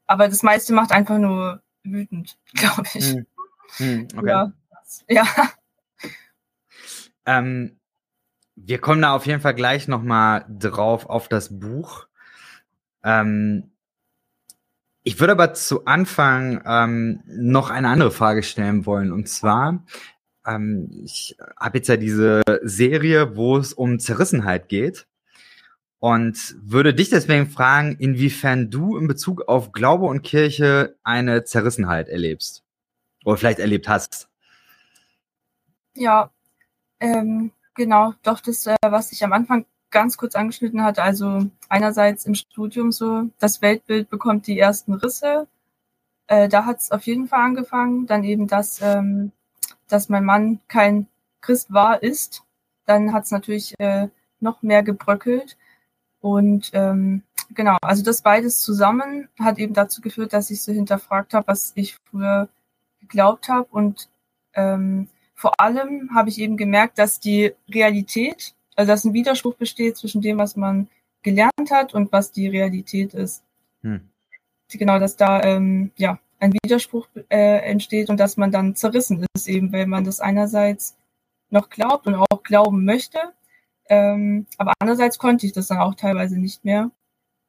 aber 0.07 0.29
das 0.29 0.43
meiste 0.43 0.73
macht 0.73 0.93
einfach 0.93 1.19
nur 1.19 1.63
wütend, 1.85 2.37
glaube 2.55 2.89
ich. 2.95 3.13
Hm. 3.13 3.27
Hm, 3.77 4.09
okay. 4.17 4.29
Ja. 4.29 4.53
ja. 5.09 5.27
Ähm, 7.25 7.79
wir 8.57 8.79
kommen 8.79 9.03
da 9.03 9.15
auf 9.15 9.27
jeden 9.27 9.41
Fall 9.41 9.55
gleich 9.55 9.89
nochmal 9.89 10.45
drauf 10.49 11.07
auf 11.07 11.29
das 11.29 11.59
Buch. 11.59 12.07
Ähm, 13.03 13.73
ich 15.05 15.19
würde 15.19 15.33
aber 15.33 15.55
zu 15.55 15.85
Anfang 15.85 16.63
ähm, 16.65 17.23
noch 17.27 17.71
eine 17.71 17.89
andere 17.89 18.11
Frage 18.11 18.43
stellen 18.43 18.87
wollen. 18.87 19.13
Und 19.13 19.29
zwar, 19.29 19.85
ähm, 20.47 20.89
ich 21.05 21.37
habe 21.59 21.79
jetzt 21.79 21.89
ja 21.89 21.97
diese 21.97 22.43
Serie, 22.63 23.37
wo 23.37 23.57
es 23.57 23.73
um 23.73 23.99
Zerrissenheit 23.99 24.69
geht. 24.69 25.07
Und 25.99 26.57
würde 26.61 26.95
dich 26.95 27.11
deswegen 27.11 27.49
fragen, 27.49 27.95
inwiefern 27.97 28.71
du 28.71 28.97
in 28.97 29.07
Bezug 29.07 29.43
auf 29.47 29.71
Glaube 29.71 30.07
und 30.07 30.23
Kirche 30.23 30.97
eine 31.05 31.45
Zerrissenheit 31.45 32.09
erlebst. 32.09 32.65
Oder 33.25 33.37
vielleicht 33.37 33.61
erlebt 33.61 33.89
hast. 33.89 34.29
Ja, 35.95 36.33
ähm, 36.99 37.53
genau, 37.77 38.15
doch 38.25 38.41
das, 38.41 38.67
äh, 38.67 38.75
was 38.83 39.13
ich 39.13 39.23
am 39.23 39.33
Anfang 39.33 39.65
ganz 39.91 40.17
kurz 40.17 40.35
angeschnitten 40.35 40.83
hatte, 40.83 41.05
also 41.05 41.51
einerseits 41.69 42.25
im 42.25 42.35
Studium 42.35 42.91
so, 42.91 43.31
das 43.39 43.63
Weltbild 43.63 44.11
bekommt 44.11 44.49
die 44.49 44.59
ersten 44.59 44.95
Risse. 44.95 45.47
Äh, 46.27 46.49
da 46.49 46.65
hat 46.65 46.79
es 46.81 46.91
auf 46.91 47.05
jeden 47.05 47.29
Fall 47.29 47.41
angefangen. 47.41 48.07
Dann 48.07 48.25
eben 48.25 48.49
das, 48.49 48.81
ähm, 48.83 49.31
dass 49.89 50.09
mein 50.09 50.25
Mann 50.25 50.61
kein 50.69 51.07
Christ 51.41 51.73
war, 51.73 52.03
ist. 52.03 52.43
Dann 52.87 53.12
hat 53.12 53.25
es 53.25 53.31
natürlich 53.31 53.75
äh, 53.79 54.09
noch 54.41 54.62
mehr 54.62 54.83
gebröckelt. 54.83 55.57
Und 56.21 56.71
ähm, 56.73 57.23
genau, 57.51 57.77
also 57.83 58.03
das 58.03 58.23
beides 58.23 58.61
zusammen 58.61 59.29
hat 59.39 59.59
eben 59.59 59.75
dazu 59.75 60.01
geführt, 60.01 60.33
dass 60.33 60.51
ich 60.51 60.62
so 60.62 60.73
hinterfragt 60.73 61.35
habe, 61.35 61.49
was 61.49 61.73
ich 61.75 61.97
früher 62.11 62.49
geglaubt 63.01 63.49
habe. 63.49 63.69
Und 63.71 64.09
ähm, 64.55 65.09
vor 65.35 65.59
allem 65.59 66.11
habe 66.15 66.29
ich 66.29 66.39
eben 66.39 66.57
gemerkt, 66.57 66.99
dass 66.99 67.21
die 67.21 67.53
Realität, 67.69 68.55
also 68.77 68.93
dass 68.93 69.05
ein 69.05 69.12
Widerspruch 69.12 69.57
besteht 69.57 69.97
zwischen 69.97 70.23
dem, 70.23 70.39
was 70.39 70.57
man 70.57 70.89
gelernt 71.23 71.71
hat 71.71 71.95
und 71.95 72.12
was 72.12 72.33
die 72.33 72.49
Realität 72.49 73.15
ist. 73.15 73.43
Hm. 73.83 74.09
Genau, 74.71 74.99
dass 74.99 75.17
da 75.17 75.43
ähm, 75.43 75.91
ja 75.97 76.19
ein 76.43 76.53
Widerspruch 76.53 77.09
äh, 77.31 77.59
entsteht 77.71 78.11
und 78.11 78.19
dass 78.19 78.37
man 78.37 78.51
dann 78.51 78.75
zerrissen 78.75 79.25
ist, 79.35 79.49
eben 79.49 79.73
weil 79.73 79.87
man 79.87 80.05
das 80.05 80.21
einerseits 80.21 80.97
noch 81.51 81.71
glaubt 81.71 82.07
und 82.07 82.17
auch 82.17 82.43
glauben 82.43 82.85
möchte, 82.85 83.19
ähm, 83.89 84.47
aber 84.59 84.73
andererseits 84.79 85.19
konnte 85.19 85.47
ich 85.47 85.53
das 85.53 85.69
dann 85.69 85.79
auch 85.79 85.95
teilweise 85.95 86.39
nicht 86.39 86.65
mehr, 86.65 86.91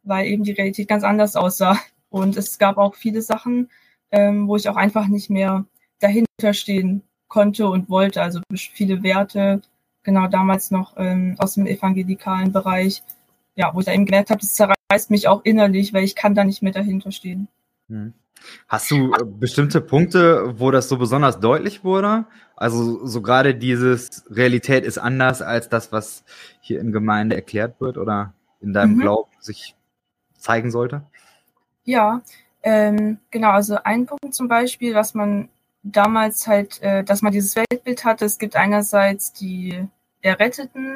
weil 0.04 0.28
eben 0.28 0.44
die 0.44 0.52
Realität 0.52 0.88
ganz 0.88 1.04
anders 1.04 1.36
aussah. 1.36 1.80
Und 2.10 2.38
es 2.38 2.60
gab 2.60 2.78
auch 2.78 2.96
viele 2.96 3.22
Sachen, 3.22 3.70
ähm, 4.12 4.48
wo 4.48 4.56
ich 4.56 4.70
auch 4.70 4.76
einfach 4.76 5.08
nicht 5.08 5.30
mehr 5.30 5.66
dahinter 6.00 6.54
stehen 6.54 7.02
konnte 7.28 7.68
und 7.68 7.90
wollte. 7.90 8.22
Also 8.22 8.42
viele 8.52 9.02
Werte, 9.04 9.62
genau 10.04 10.28
damals 10.28 10.70
noch 10.70 10.96
ähm, 10.98 11.36
aus 11.40 11.56
dem 11.56 11.66
evangelikalen 11.66 12.52
Bereich, 12.52 13.04
ja, 13.56 13.74
wo 13.74 13.80
ich 13.80 13.86
da 13.86 13.94
eben 13.94 14.06
gemerkt 14.06 14.30
habe, 14.30 14.42
das 14.42 14.56
zerreißt 14.56 15.10
mich 15.10 15.28
auch 15.28 15.44
innerlich, 15.44 15.94
weil 15.94 16.04
ich 16.04 16.16
kann 16.16 16.36
da 16.36 16.44
nicht 16.44 16.62
mehr 16.62 16.74
dahinter 16.74 17.12
stehen. 17.12 17.48
Hm. 17.90 18.14
Hast 18.68 18.92
du 18.92 19.14
äh, 19.14 19.24
bestimmte 19.24 19.82
Punkte, 19.82 20.60
wo 20.60 20.72
das 20.72 20.90
so 20.90 20.98
besonders 20.98 21.40
deutlich 21.40 21.84
wurde? 21.84 22.26
Also 22.56 23.06
so 23.06 23.22
gerade 23.22 23.56
dieses 23.56 24.26
Realität 24.30 24.86
ist 24.86 24.98
anders 24.98 25.42
als 25.42 25.70
das, 25.70 25.92
was 25.92 26.24
hier 26.62 26.80
in 26.80 26.92
Gemeinde 26.92 27.36
erklärt 27.36 27.80
wird 27.80 27.98
oder 27.98 28.34
in 28.62 28.74
deinem 28.74 28.96
mhm. 28.96 29.02
Glauben 29.02 29.32
sich 29.40 29.76
zeigen 30.38 30.72
sollte? 30.72 31.04
Ja, 31.84 32.22
ähm, 32.62 33.18
genau. 33.32 33.52
Also 33.52 33.78
ein 33.84 34.06
Punkt 34.06 34.34
zum 34.34 34.48
Beispiel, 34.48 34.96
was 34.96 35.14
man 35.14 35.50
damals 35.84 36.48
halt, 36.48 36.82
äh, 36.82 37.04
dass 37.04 37.22
man 37.22 37.34
dieses 37.34 37.56
Weltbild 37.56 38.06
hatte. 38.06 38.26
Es 38.26 38.38
gibt 38.38 38.56
einerseits 38.56 39.34
die 39.34 39.88
Erretteten 40.22 40.96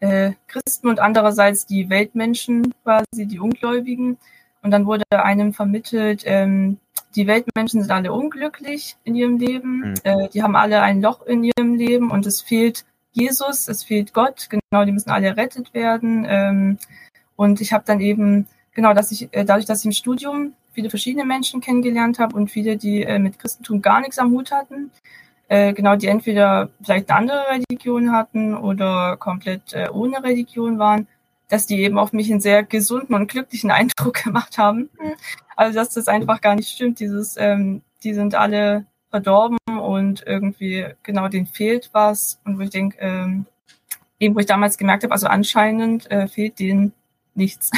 äh, 0.00 0.32
Christen 0.46 0.88
und 0.88 1.00
andererseits 1.00 1.66
die 1.66 1.88
Weltmenschen, 1.88 2.72
quasi 2.84 3.26
die 3.26 3.40
Ungläubigen. 3.40 4.18
Und 4.68 4.72
dann 4.72 4.84
wurde 4.84 5.04
einem 5.10 5.54
vermittelt, 5.54 6.24
ähm, 6.26 6.76
die 7.16 7.26
Weltmenschen 7.26 7.80
sind 7.80 7.90
alle 7.90 8.12
unglücklich 8.12 8.98
in 9.02 9.14
ihrem 9.14 9.38
Leben, 9.38 9.78
mhm. 9.78 9.94
äh, 10.04 10.28
die 10.28 10.42
haben 10.42 10.56
alle 10.56 10.82
ein 10.82 11.00
Loch 11.00 11.22
in 11.22 11.42
ihrem 11.42 11.76
Leben 11.76 12.10
und 12.10 12.26
es 12.26 12.42
fehlt 12.42 12.84
Jesus, 13.12 13.66
es 13.66 13.82
fehlt 13.82 14.12
Gott, 14.12 14.50
genau, 14.50 14.84
die 14.84 14.92
müssen 14.92 15.08
alle 15.08 15.28
errettet 15.28 15.72
werden. 15.72 16.26
Ähm, 16.28 16.78
und 17.34 17.62
ich 17.62 17.72
habe 17.72 17.84
dann 17.86 18.02
eben, 18.02 18.46
genau, 18.74 18.92
dass 18.92 19.10
ich, 19.10 19.32
äh, 19.32 19.46
dadurch, 19.46 19.64
dass 19.64 19.80
ich 19.80 19.86
im 19.86 19.92
Studium 19.92 20.52
viele 20.72 20.90
verschiedene 20.90 21.24
Menschen 21.24 21.62
kennengelernt 21.62 22.18
habe 22.18 22.36
und 22.36 22.50
viele, 22.50 22.76
die 22.76 23.04
äh, 23.04 23.18
mit 23.18 23.38
Christentum 23.38 23.80
gar 23.80 24.02
nichts 24.02 24.18
am 24.18 24.32
Hut 24.32 24.52
hatten, 24.52 24.90
äh, 25.48 25.72
genau, 25.72 25.96
die 25.96 26.08
entweder 26.08 26.68
vielleicht 26.82 27.08
eine 27.08 27.20
andere 27.20 27.44
Religion 27.48 28.12
hatten 28.12 28.54
oder 28.54 29.16
komplett 29.16 29.72
äh, 29.72 29.88
ohne 29.90 30.22
Religion 30.22 30.78
waren, 30.78 31.06
dass 31.48 31.66
die 31.66 31.80
eben 31.80 31.98
auf 31.98 32.12
mich 32.12 32.30
einen 32.30 32.40
sehr 32.40 32.62
gesunden 32.62 33.14
und 33.14 33.28
glücklichen 33.28 33.70
Eindruck 33.70 34.14
gemacht 34.24 34.58
haben. 34.58 34.90
Also 35.56 35.78
dass 35.78 35.90
das 35.90 36.08
einfach 36.08 36.40
gar 36.40 36.54
nicht 36.54 36.70
stimmt. 36.70 37.00
Dieses, 37.00 37.36
ähm, 37.36 37.82
die 38.04 38.14
sind 38.14 38.34
alle 38.34 38.86
verdorben 39.10 39.58
und 39.80 40.22
irgendwie 40.26 40.86
genau 41.02 41.28
denen 41.28 41.46
fehlt 41.46 41.90
was. 41.92 42.38
Und 42.44 42.58
wo 42.58 42.62
ich 42.62 42.70
denke, 42.70 42.98
ähm, 43.00 43.46
eben 44.20 44.34
wo 44.34 44.40
ich 44.40 44.46
damals 44.46 44.76
gemerkt 44.76 45.02
habe, 45.04 45.12
also 45.12 45.26
anscheinend 45.26 46.10
äh, 46.10 46.28
fehlt 46.28 46.58
denen 46.58 46.92
nichts. 47.34 47.70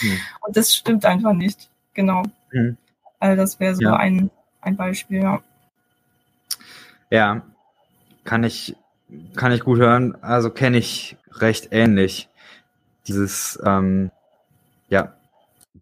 mhm. 0.00 0.18
Und 0.46 0.56
das 0.56 0.74
stimmt 0.74 1.04
einfach 1.04 1.32
nicht. 1.32 1.70
Genau. 1.94 2.22
Mhm. 2.52 2.76
Also 3.18 3.40
das 3.40 3.58
wäre 3.58 3.74
so 3.74 3.82
ja. 3.82 3.96
ein, 3.96 4.30
ein 4.60 4.76
Beispiel, 4.76 5.22
ja. 5.22 5.42
Ja, 7.10 7.42
kann 8.24 8.44
ich, 8.44 8.76
kann 9.34 9.52
ich 9.52 9.60
gut 9.60 9.78
hören. 9.78 10.16
Also 10.22 10.50
kenne 10.50 10.78
ich 10.78 11.16
recht 11.32 11.68
ähnlich 11.72 12.28
dieses, 13.06 13.58
ähm, 13.64 14.10
ja, 14.88 15.14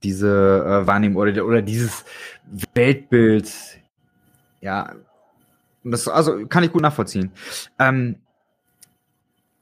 diese 0.03 0.83
äh, 0.83 0.87
Wahrnehmung 0.87 1.23
oder, 1.23 1.45
oder 1.45 1.63
dieses 1.63 2.05
Weltbild, 2.75 3.53
ja, 4.61 4.95
das, 5.85 6.09
also 6.09 6.47
kann 6.47 6.65
ich 6.65 6.73
gut 6.73 6.83
nachvollziehen. 6.83 7.33
Ähm, 7.79 8.17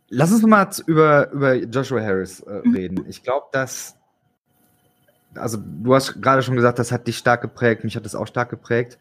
lass 0.08 0.32
uns 0.32 0.42
mal 0.42 0.68
über, 0.86 1.30
über 1.30 1.54
Joshua 1.54 2.00
Harris 2.00 2.40
äh, 2.40 2.60
mhm. 2.62 2.74
reden. 2.74 3.04
Ich 3.08 3.22
glaube, 3.22 3.46
dass, 3.52 3.96
also 5.34 5.58
du 5.58 5.94
hast 5.94 6.20
gerade 6.20 6.42
schon 6.42 6.56
gesagt, 6.56 6.78
das 6.78 6.92
hat 6.92 7.06
dich 7.06 7.16
stark 7.16 7.40
geprägt, 7.40 7.84
mich 7.84 7.96
hat 7.96 8.04
das 8.04 8.14
auch 8.14 8.26
stark 8.26 8.50
geprägt. 8.50 8.98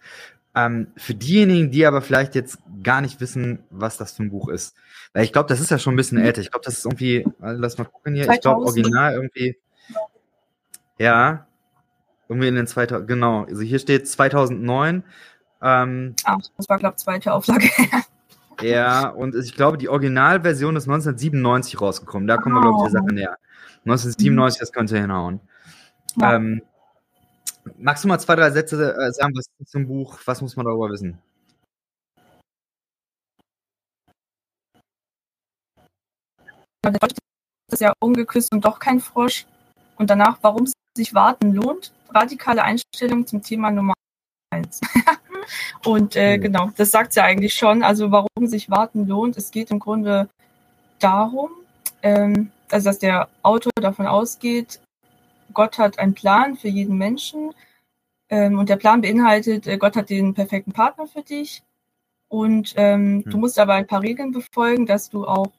Ähm, 0.56 0.88
für 0.98 1.14
diejenigen, 1.14 1.72
die 1.72 1.86
aber 1.86 2.02
vielleicht 2.02 2.36
jetzt 2.36 2.58
gar 2.84 3.02
nicht 3.02 3.22
wissen, 3.22 3.60
was 3.70 3.98
das 3.98 4.14
für 4.14 4.24
ein 4.24 4.32
Buch 4.32 4.50
ist. 4.50 4.76
Weil 5.14 5.24
ich 5.24 5.32
glaube, 5.32 5.48
das 5.48 5.60
ist 5.60 5.72
ja 5.72 5.80
schon 5.80 5.94
ein 5.94 5.98
bisschen 5.98 6.18
älter. 6.18 6.42
Ich 6.42 6.52
glaube, 6.52 6.66
das 6.66 6.78
ist 6.78 6.86
irgendwie, 6.86 7.26
lass 7.40 7.78
mal 7.78 7.86
gucken 7.86 8.16
hier, 8.16 8.26
2000. 8.26 8.36
ich 8.36 8.42
glaube, 8.42 8.66
original 8.66 9.14
irgendwie, 9.14 9.58
ja, 10.98 11.48
irgendwie 12.28 12.48
in 12.48 12.56
den 12.56 12.68
2000, 12.68 13.08
genau, 13.08 13.44
also 13.46 13.62
hier 13.62 13.80
steht 13.80 14.08
2009. 14.08 15.04
Ähm, 15.62 16.16
Ach, 16.24 16.38
das 16.58 16.70
war, 16.70 16.78
glaube 16.78 16.96
ich, 16.98 17.04
zweite 17.04 17.34
Auflage. 17.34 17.70
ja, 18.62 19.10
und 19.10 19.36
ich 19.36 19.56
glaube, 19.56 19.78
die 19.78 19.90
Originalversion 19.90 20.76
ist 20.76 20.84
1997 20.84 21.80
rausgekommen. 21.82 22.28
Da 22.28 22.38
kommen 22.38 22.56
wir, 22.56 22.62
glaube 22.62 22.78
ich, 22.78 22.92
der 22.92 23.02
Sache 23.02 23.14
näher. 23.14 23.38
1997, 23.86 24.60
das 24.60 24.72
könnte 24.72 25.00
hinhauen. 25.00 25.40
Ja. 26.18 26.36
Ähm, 26.36 26.62
magst 27.78 28.04
du 28.04 28.08
mal 28.08 28.20
zwei, 28.20 28.36
drei 28.36 28.52
Sätze 28.52 28.94
äh, 28.94 29.12
sagen, 29.12 29.34
was 29.36 29.46
ist 29.60 29.72
zum 29.72 29.88
Buch, 29.88 30.20
was 30.26 30.42
muss 30.42 30.56
man 30.56 30.66
darüber 30.66 30.90
wissen? 30.90 31.18
Deutsche 36.82 37.16
ist 37.72 37.82
ja 37.82 37.94
ungeküsst 38.00 38.52
und 38.54 38.66
doch 38.66 38.80
kein 38.80 39.00
Frosch. 39.00 39.46
Und 39.98 40.10
danach, 40.10 40.38
warum 40.42 40.66
sich 40.96 41.14
warten 41.14 41.54
lohnt. 41.54 41.92
Radikale 42.10 42.64
Einstellung 42.64 43.28
zum 43.28 43.44
Thema 43.44 43.70
Nummer 43.70 43.94
eins. 44.52 44.80
und 45.86 46.16
äh, 46.16 46.38
mhm. 46.38 46.42
genau, 46.42 46.72
das 46.78 46.92
sagt 46.92 47.16
ja 47.16 47.24
eigentlich 47.24 47.54
schon. 47.54 47.84
Also 47.84 48.12
warum 48.12 48.48
sich 48.48 48.70
warten 48.70 49.08
lohnt. 49.08 49.38
Es 49.38 49.52
geht 49.52 49.72
im 49.72 49.80
Grunde 49.80 50.30
darum, 51.00 51.52
ähm, 52.02 52.52
also 52.72 52.90
dass 52.90 53.00
der 53.00 53.30
Autor 53.44 53.72
davon 53.76 54.08
ausgeht, 54.08 54.80
Gott 55.54 55.78
hat 55.78 56.00
einen 56.00 56.14
Plan 56.14 56.56
für 56.56 56.68
jeden 56.68 56.98
Menschen. 56.98 57.54
Ähm, 58.30 58.60
und 58.60 58.70
der 58.70 58.78
Plan 58.78 59.02
beinhaltet, 59.02 59.68
äh, 59.68 59.78
Gott 59.78 59.96
hat 59.96 60.10
den 60.10 60.34
perfekten 60.34 60.72
Partner 60.72 61.08
für 61.08 61.24
dich. 61.24 61.64
Und 62.28 62.74
ähm, 62.78 63.18
mhm. 63.18 63.24
du 63.24 63.38
musst 63.38 63.60
aber 63.60 63.74
ein 63.74 63.88
paar 63.88 64.02
Regeln 64.02 64.32
befolgen, 64.32 64.86
dass 64.86 65.10
du 65.10 65.28
auch 65.28 65.52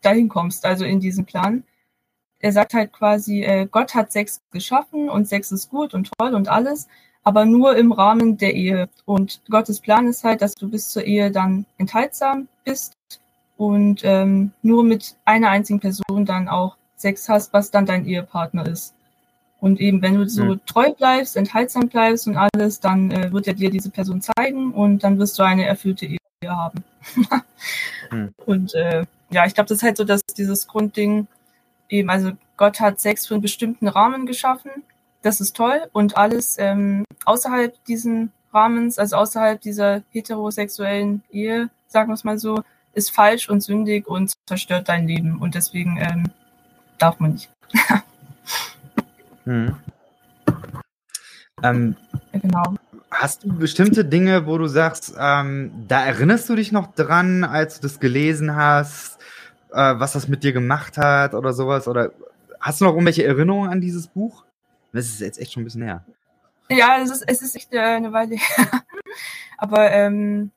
dahin 0.00 0.28
kommst, 0.28 0.64
also 0.64 0.84
in 0.84 1.00
diesen 1.00 1.24
Plan. 1.24 1.64
Er 2.38 2.52
sagt 2.52 2.74
halt 2.74 2.92
quasi, 2.92 3.42
äh, 3.42 3.66
Gott 3.70 3.94
hat 3.94 4.12
Sex 4.12 4.42
geschaffen 4.50 5.08
und 5.08 5.28
Sex 5.28 5.50
ist 5.50 5.70
gut 5.70 5.94
und 5.94 6.10
toll 6.18 6.34
und 6.34 6.48
alles, 6.48 6.88
aber 7.22 7.46
nur 7.46 7.76
im 7.76 7.90
Rahmen 7.90 8.36
der 8.36 8.54
Ehe. 8.54 8.88
Und 9.06 9.40
Gottes 9.50 9.80
Plan 9.80 10.06
ist 10.06 10.24
halt, 10.24 10.42
dass 10.42 10.54
du 10.54 10.68
bis 10.68 10.90
zur 10.90 11.04
Ehe 11.04 11.30
dann 11.30 11.66
enthaltsam 11.78 12.48
bist 12.64 12.96
und 13.56 14.02
ähm, 14.04 14.52
nur 14.62 14.84
mit 14.84 15.16
einer 15.24 15.48
einzigen 15.50 15.80
Person 15.80 16.26
dann 16.26 16.48
auch 16.48 16.76
Sex 16.96 17.28
hast, 17.28 17.52
was 17.52 17.70
dann 17.70 17.86
dein 17.86 18.06
Ehepartner 18.06 18.66
ist. 18.66 18.94
Und 19.64 19.80
eben, 19.80 20.02
wenn 20.02 20.16
du 20.16 20.28
so 20.28 20.44
mhm. 20.44 20.60
treu 20.66 20.92
bleibst, 20.92 21.38
enthaltsam 21.38 21.88
bleibst 21.88 22.26
und 22.26 22.36
alles, 22.36 22.80
dann 22.80 23.10
äh, 23.10 23.32
wird 23.32 23.46
er 23.46 23.54
dir 23.54 23.70
diese 23.70 23.88
Person 23.88 24.20
zeigen 24.20 24.72
und 24.72 25.02
dann 25.02 25.18
wirst 25.18 25.38
du 25.38 25.42
eine 25.42 25.64
erfüllte 25.64 26.04
Ehe 26.04 26.18
haben. 26.46 26.84
hm. 28.10 28.34
Und 28.44 28.74
äh, 28.74 29.06
ja, 29.30 29.46
ich 29.46 29.54
glaube, 29.54 29.68
das 29.68 29.78
ist 29.78 29.82
halt 29.82 29.96
so, 29.96 30.04
dass 30.04 30.20
dieses 30.36 30.66
Grundding 30.66 31.28
eben, 31.88 32.10
also 32.10 32.32
Gott 32.58 32.78
hat 32.78 33.00
Sex 33.00 33.26
für 33.26 33.32
einen 33.32 33.40
bestimmten 33.40 33.88
Rahmen 33.88 34.26
geschaffen. 34.26 34.70
Das 35.22 35.40
ist 35.40 35.56
toll. 35.56 35.80
Und 35.94 36.18
alles 36.18 36.56
ähm, 36.58 37.06
außerhalb 37.24 37.82
diesen 37.86 38.32
Rahmens, 38.52 38.98
also 38.98 39.16
außerhalb 39.16 39.62
dieser 39.62 40.02
heterosexuellen 40.10 41.22
Ehe, 41.30 41.70
sagen 41.88 42.10
wir 42.10 42.14
es 42.14 42.24
mal 42.24 42.36
so, 42.36 42.62
ist 42.92 43.12
falsch 43.12 43.48
und 43.48 43.62
sündig 43.62 44.06
und 44.08 44.34
zerstört 44.46 44.90
dein 44.90 45.08
Leben. 45.08 45.38
Und 45.38 45.54
deswegen 45.54 45.96
ähm, 45.96 46.30
darf 46.98 47.18
man 47.18 47.32
nicht. 47.32 47.48
hm. 49.44 49.76
ähm, 51.62 51.96
genau. 52.32 52.74
Hast 53.10 53.44
du 53.44 53.52
bestimmte 53.52 54.04
Dinge, 54.04 54.46
wo 54.46 54.58
du 54.58 54.66
sagst, 54.66 55.14
ähm, 55.18 55.84
da 55.86 56.04
erinnerst 56.04 56.48
du 56.48 56.56
dich 56.56 56.72
noch 56.72 56.94
dran, 56.94 57.44
als 57.44 57.76
du 57.76 57.82
das 57.82 58.00
gelesen 58.00 58.56
hast, 58.56 59.18
äh, 59.72 59.94
was 59.98 60.12
das 60.12 60.26
mit 60.26 60.42
dir 60.42 60.52
gemacht 60.52 60.98
hat 60.98 61.34
oder 61.34 61.52
sowas? 61.52 61.86
Oder 61.86 62.10
hast 62.60 62.80
du 62.80 62.84
noch 62.84 62.92
irgendwelche 62.92 63.24
Erinnerungen 63.24 63.70
an 63.70 63.80
dieses 63.80 64.08
Buch? 64.08 64.44
Das 64.92 65.06
ist 65.06 65.20
jetzt 65.20 65.38
echt 65.38 65.52
schon 65.52 65.62
ein 65.62 65.64
bisschen 65.64 65.82
her. 65.82 66.04
Ja, 66.70 66.98
es 67.02 67.10
ist, 67.10 67.24
es 67.26 67.42
ist 67.42 67.56
echt 67.56 67.72
äh, 67.72 67.78
eine 67.78 68.12
Weile 68.12 68.36
her. 68.36 68.82
Aber 69.58 69.90
ähm, 69.90 70.50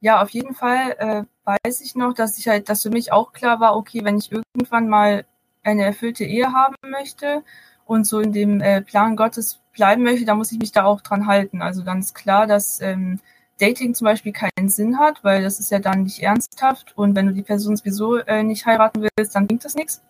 ja, 0.00 0.22
auf 0.22 0.30
jeden 0.30 0.54
Fall 0.54 0.94
äh, 0.98 1.22
weiß 1.44 1.80
ich 1.80 1.94
noch, 1.94 2.14
dass 2.14 2.38
ich 2.38 2.48
halt, 2.48 2.68
dass 2.68 2.82
für 2.82 2.90
mich 2.90 3.12
auch 3.12 3.32
klar 3.32 3.60
war, 3.60 3.76
okay, 3.76 4.04
wenn 4.04 4.18
ich 4.18 4.30
irgendwann 4.30 4.88
mal 4.88 5.24
eine 5.62 5.84
erfüllte 5.84 6.24
Ehe 6.24 6.52
haben 6.52 6.76
möchte 6.82 7.42
und 7.86 8.04
so 8.06 8.20
in 8.20 8.32
dem 8.32 8.60
äh, 8.60 8.80
Plan 8.82 9.16
Gottes 9.16 9.60
bleiben 9.72 10.02
möchte, 10.02 10.24
dann 10.24 10.38
muss 10.38 10.52
ich 10.52 10.58
mich 10.58 10.72
da 10.72 10.84
auch 10.84 11.00
dran 11.00 11.26
halten. 11.26 11.62
Also 11.62 11.82
ist 11.82 12.14
klar, 12.14 12.46
dass 12.46 12.80
ähm, 12.80 13.20
Dating 13.58 13.94
zum 13.94 14.06
Beispiel 14.06 14.32
keinen 14.32 14.68
Sinn 14.68 14.98
hat, 14.98 15.22
weil 15.22 15.42
das 15.42 15.60
ist 15.60 15.70
ja 15.70 15.78
dann 15.78 16.02
nicht 16.02 16.20
ernsthaft 16.22 16.96
und 16.96 17.14
wenn 17.14 17.26
du 17.26 17.32
die 17.32 17.42
Person 17.42 17.76
sowieso 17.76 18.16
äh, 18.16 18.42
nicht 18.42 18.66
heiraten 18.66 19.06
willst, 19.16 19.34
dann 19.34 19.46
bringt 19.46 19.64
das 19.64 19.74
nichts. 19.74 20.02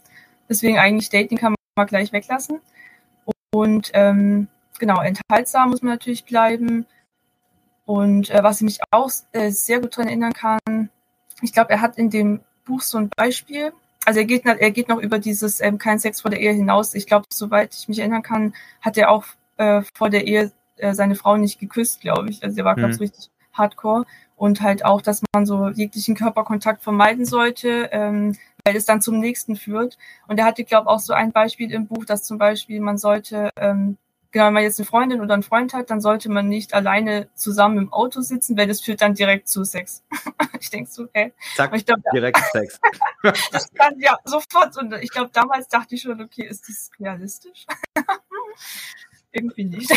Deswegen 0.48 0.78
eigentlich 0.78 1.10
Dating 1.10 1.38
kann 1.38 1.52
man 1.52 1.56
mal 1.76 1.84
gleich 1.84 2.12
weglassen. 2.12 2.60
Und 3.52 3.90
ähm, 3.94 4.48
genau, 4.78 5.00
enthaltsam 5.00 5.70
muss 5.70 5.82
man 5.82 5.92
natürlich 5.92 6.24
bleiben. 6.24 6.86
Und 7.86 8.30
äh, 8.30 8.42
was 8.42 8.56
ich 8.56 8.62
mich 8.62 8.80
auch 8.90 9.10
äh, 9.32 9.50
sehr 9.50 9.80
gut 9.80 9.96
daran 9.96 10.08
erinnern 10.08 10.32
kann, 10.32 10.90
ich 11.42 11.52
glaube, 11.52 11.70
er 11.70 11.80
hat 11.80 11.98
in 11.98 12.10
dem 12.10 12.40
Buch 12.64 12.80
so 12.80 12.98
ein 12.98 13.10
Beispiel. 13.14 13.72
Also 14.04 14.20
er 14.20 14.26
geht, 14.26 14.44
er 14.44 14.70
geht 14.70 14.88
noch 14.88 14.98
über 14.98 15.18
dieses 15.18 15.60
ähm, 15.60 15.78
kein 15.78 15.98
Sex 15.98 16.20
vor 16.20 16.30
der 16.30 16.40
Ehe 16.40 16.52
hinaus. 16.52 16.94
Ich 16.94 17.06
glaube, 17.06 17.26
soweit 17.30 17.74
ich 17.74 17.88
mich 17.88 17.98
erinnern 17.98 18.22
kann, 18.22 18.54
hat 18.80 18.96
er 18.96 19.10
auch 19.10 19.24
äh, 19.56 19.82
vor 19.94 20.10
der 20.10 20.26
Ehe 20.26 20.52
äh, 20.76 20.94
seine 20.94 21.14
Frau 21.14 21.36
nicht 21.36 21.58
geküsst, 21.58 22.00
glaube 22.00 22.30
ich. 22.30 22.42
Also 22.42 22.58
er 22.58 22.64
war, 22.64 22.74
glaube 22.74 22.92
ich, 22.92 22.98
mhm. 22.98 23.04
richtig 23.04 23.30
hardcore. 23.52 24.04
Und 24.36 24.60
halt 24.60 24.84
auch, 24.84 25.00
dass 25.00 25.22
man 25.32 25.46
so 25.46 25.68
jeglichen 25.68 26.16
Körperkontakt 26.16 26.82
vermeiden 26.82 27.24
sollte, 27.24 27.88
ähm, 27.92 28.36
weil 28.64 28.76
es 28.76 28.84
dann 28.84 29.00
zum 29.00 29.20
nächsten 29.20 29.56
führt. 29.56 29.96
Und 30.26 30.38
er 30.38 30.44
hatte, 30.44 30.64
glaube 30.64 30.86
ich, 30.86 30.90
auch 30.90 30.98
so 30.98 31.12
ein 31.12 31.32
Beispiel 31.32 31.72
im 31.72 31.86
Buch, 31.86 32.04
dass 32.04 32.24
zum 32.24 32.38
Beispiel 32.38 32.80
man 32.80 32.98
sollte 32.98 33.50
ähm, 33.56 33.96
genau, 34.34 34.46
wenn 34.46 34.54
man 34.54 34.62
jetzt 34.64 34.80
eine 34.80 34.86
Freundin 34.86 35.20
oder 35.20 35.32
einen 35.32 35.44
Freund 35.44 35.72
hat, 35.72 35.90
dann 35.90 36.00
sollte 36.00 36.28
man 36.28 36.48
nicht 36.48 36.74
alleine 36.74 37.28
zusammen 37.36 37.78
im 37.78 37.92
Auto 37.92 38.20
sitzen, 38.20 38.56
weil 38.56 38.66
das 38.66 38.80
führt 38.80 39.00
dann 39.00 39.14
direkt 39.14 39.48
zu 39.48 39.64
Sex. 39.64 40.02
ich 40.60 40.70
denke 40.70 40.90
so, 40.90 41.06
hä? 41.12 41.32
Zack, 41.54 41.72
ich 41.74 41.86
glaub, 41.86 42.00
direkt 42.12 42.38
Sex. 42.52 42.80
das 43.52 43.72
kann 43.72 43.94
ja 44.00 44.18
sofort. 44.24 44.76
Und 44.76 44.92
ich 44.94 45.10
glaube, 45.10 45.30
damals 45.32 45.68
dachte 45.68 45.94
ich 45.94 46.02
schon, 46.02 46.20
okay, 46.20 46.46
ist 46.46 46.68
das 46.68 46.90
realistisch? 46.98 47.64
Irgendwie 49.30 49.64
nicht. 49.66 49.90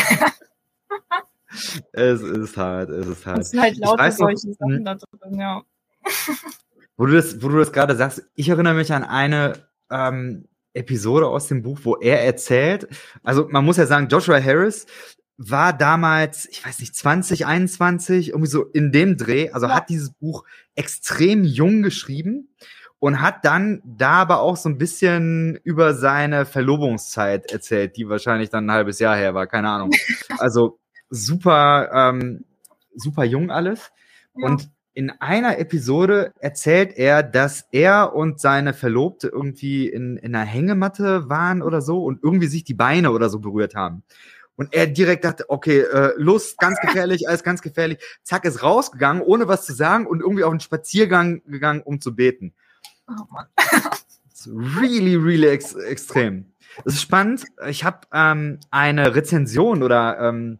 es 1.94 2.22
ist 2.22 2.58
hart, 2.58 2.90
es 2.92 3.08
ist 3.08 3.26
hart. 3.26 3.40
Es 3.40 3.50
sind 3.50 3.62
halt 3.62 3.78
lauter 3.78 4.12
solche 4.12 4.50
noch, 4.50 4.58
Sachen 4.58 4.86
da 4.86 4.96
drin, 4.96 5.40
ja. 5.40 5.64
wo 6.96 7.08
du 7.08 7.14
das, 7.14 7.42
wo 7.42 7.50
du 7.50 7.58
das 7.58 7.72
gerade 7.72 7.96
sagst, 7.96 8.24
ich 8.36 8.50
erinnere 8.50 8.76
mich 8.76 8.94
an 8.94 9.04
eine 9.04 9.54
ähm, 9.90 10.48
Episode 10.78 11.28
aus 11.28 11.48
dem 11.48 11.62
Buch, 11.62 11.80
wo 11.84 11.96
er 11.96 12.24
erzählt, 12.24 12.88
also 13.24 13.48
man 13.50 13.66
muss 13.66 13.78
ja 13.78 13.86
sagen, 13.86 14.08
Joshua 14.08 14.42
Harris 14.42 14.86
war 15.38 15.72
damals, 15.72 16.48
ich 16.50 16.66
weiß 16.66 16.80
nicht, 16.80 16.96
20, 16.96 17.46
21, 17.46 18.30
irgendwie 18.30 18.50
so 18.50 18.64
in 18.66 18.92
dem 18.92 19.18
Dreh, 19.18 19.52
also 19.52 19.68
ja. 19.68 19.76
hat 19.76 19.90
dieses 19.90 20.12
Buch 20.12 20.44
extrem 20.76 21.44
jung 21.44 21.84
geschrieben 21.84 22.50
und 23.00 23.22
hat 23.22 23.46
dann 23.46 23.82
da 23.86 24.14
aber 24.14 24.42
auch 24.42 24.58
so 24.58 24.70
ein 24.70 24.80
bisschen 24.80 25.60
über 25.64 25.94
seine 25.94 26.46
Verlobungszeit 26.46 27.52
erzählt, 27.52 27.98
die 27.98 28.10
wahrscheinlich 28.10 28.50
dann 28.50 28.66
ein 28.66 28.72
halbes 28.72 29.00
Jahr 29.00 29.16
her 29.16 29.36
war, 29.36 29.48
keine 29.48 29.70
Ahnung. 29.70 29.92
Also 30.40 30.80
super, 31.10 31.90
ähm, 31.94 32.46
super 32.96 33.24
jung 33.24 33.50
alles. 33.50 33.92
Ja. 34.36 34.48
Und 34.48 34.70
in 34.98 35.12
einer 35.12 35.60
Episode 35.60 36.34
erzählt 36.40 36.98
er, 36.98 37.22
dass 37.22 37.68
er 37.72 38.16
und 38.16 38.42
seine 38.42 38.74
Verlobte 38.74 39.28
irgendwie 39.28 39.88
in, 39.88 40.18
in 40.18 40.34
einer 40.34 40.44
Hängematte 40.44 41.30
waren 41.30 41.62
oder 41.62 41.82
so 41.82 42.04
und 42.04 42.24
irgendwie 42.24 42.48
sich 42.48 42.64
die 42.64 42.74
Beine 42.74 43.12
oder 43.12 43.30
so 43.30 43.38
berührt 43.38 43.76
haben. 43.76 44.02
Und 44.56 44.74
er 44.74 44.88
direkt 44.88 45.24
dachte, 45.24 45.46
okay, 45.50 45.82
äh, 45.82 46.14
Lust, 46.18 46.58
ganz 46.58 46.80
gefährlich, 46.82 47.30
alles 47.30 47.44
ganz 47.44 47.62
gefährlich. 47.62 48.00
Zack, 48.24 48.44
ist 48.46 48.64
rausgegangen, 48.64 49.22
ohne 49.22 49.48
was 49.48 49.68
zu 49.68 49.74
sagen 49.76 50.08
und 50.08 50.22
irgendwie 50.22 50.44
auf 50.44 50.50
einen 50.50 50.62
Spaziergang 50.62 51.44
gegangen, 51.46 51.84
um 51.84 52.02
zu 52.02 52.16
beten. 52.16 52.56
Oh 53.08 53.24
Mann. 53.32 53.46
really, 54.82 55.16
really 55.16 55.48
ex 55.48 55.76
extrem. 55.76 56.54
Das 56.86 56.96
ist 56.96 57.04
spannend. 57.04 57.46
Ich 57.68 57.84
habe 57.84 58.00
ähm, 58.12 58.60
eine 58.72 59.14
Rezension 59.14 59.84
oder 59.84 60.18
ähm, 60.20 60.58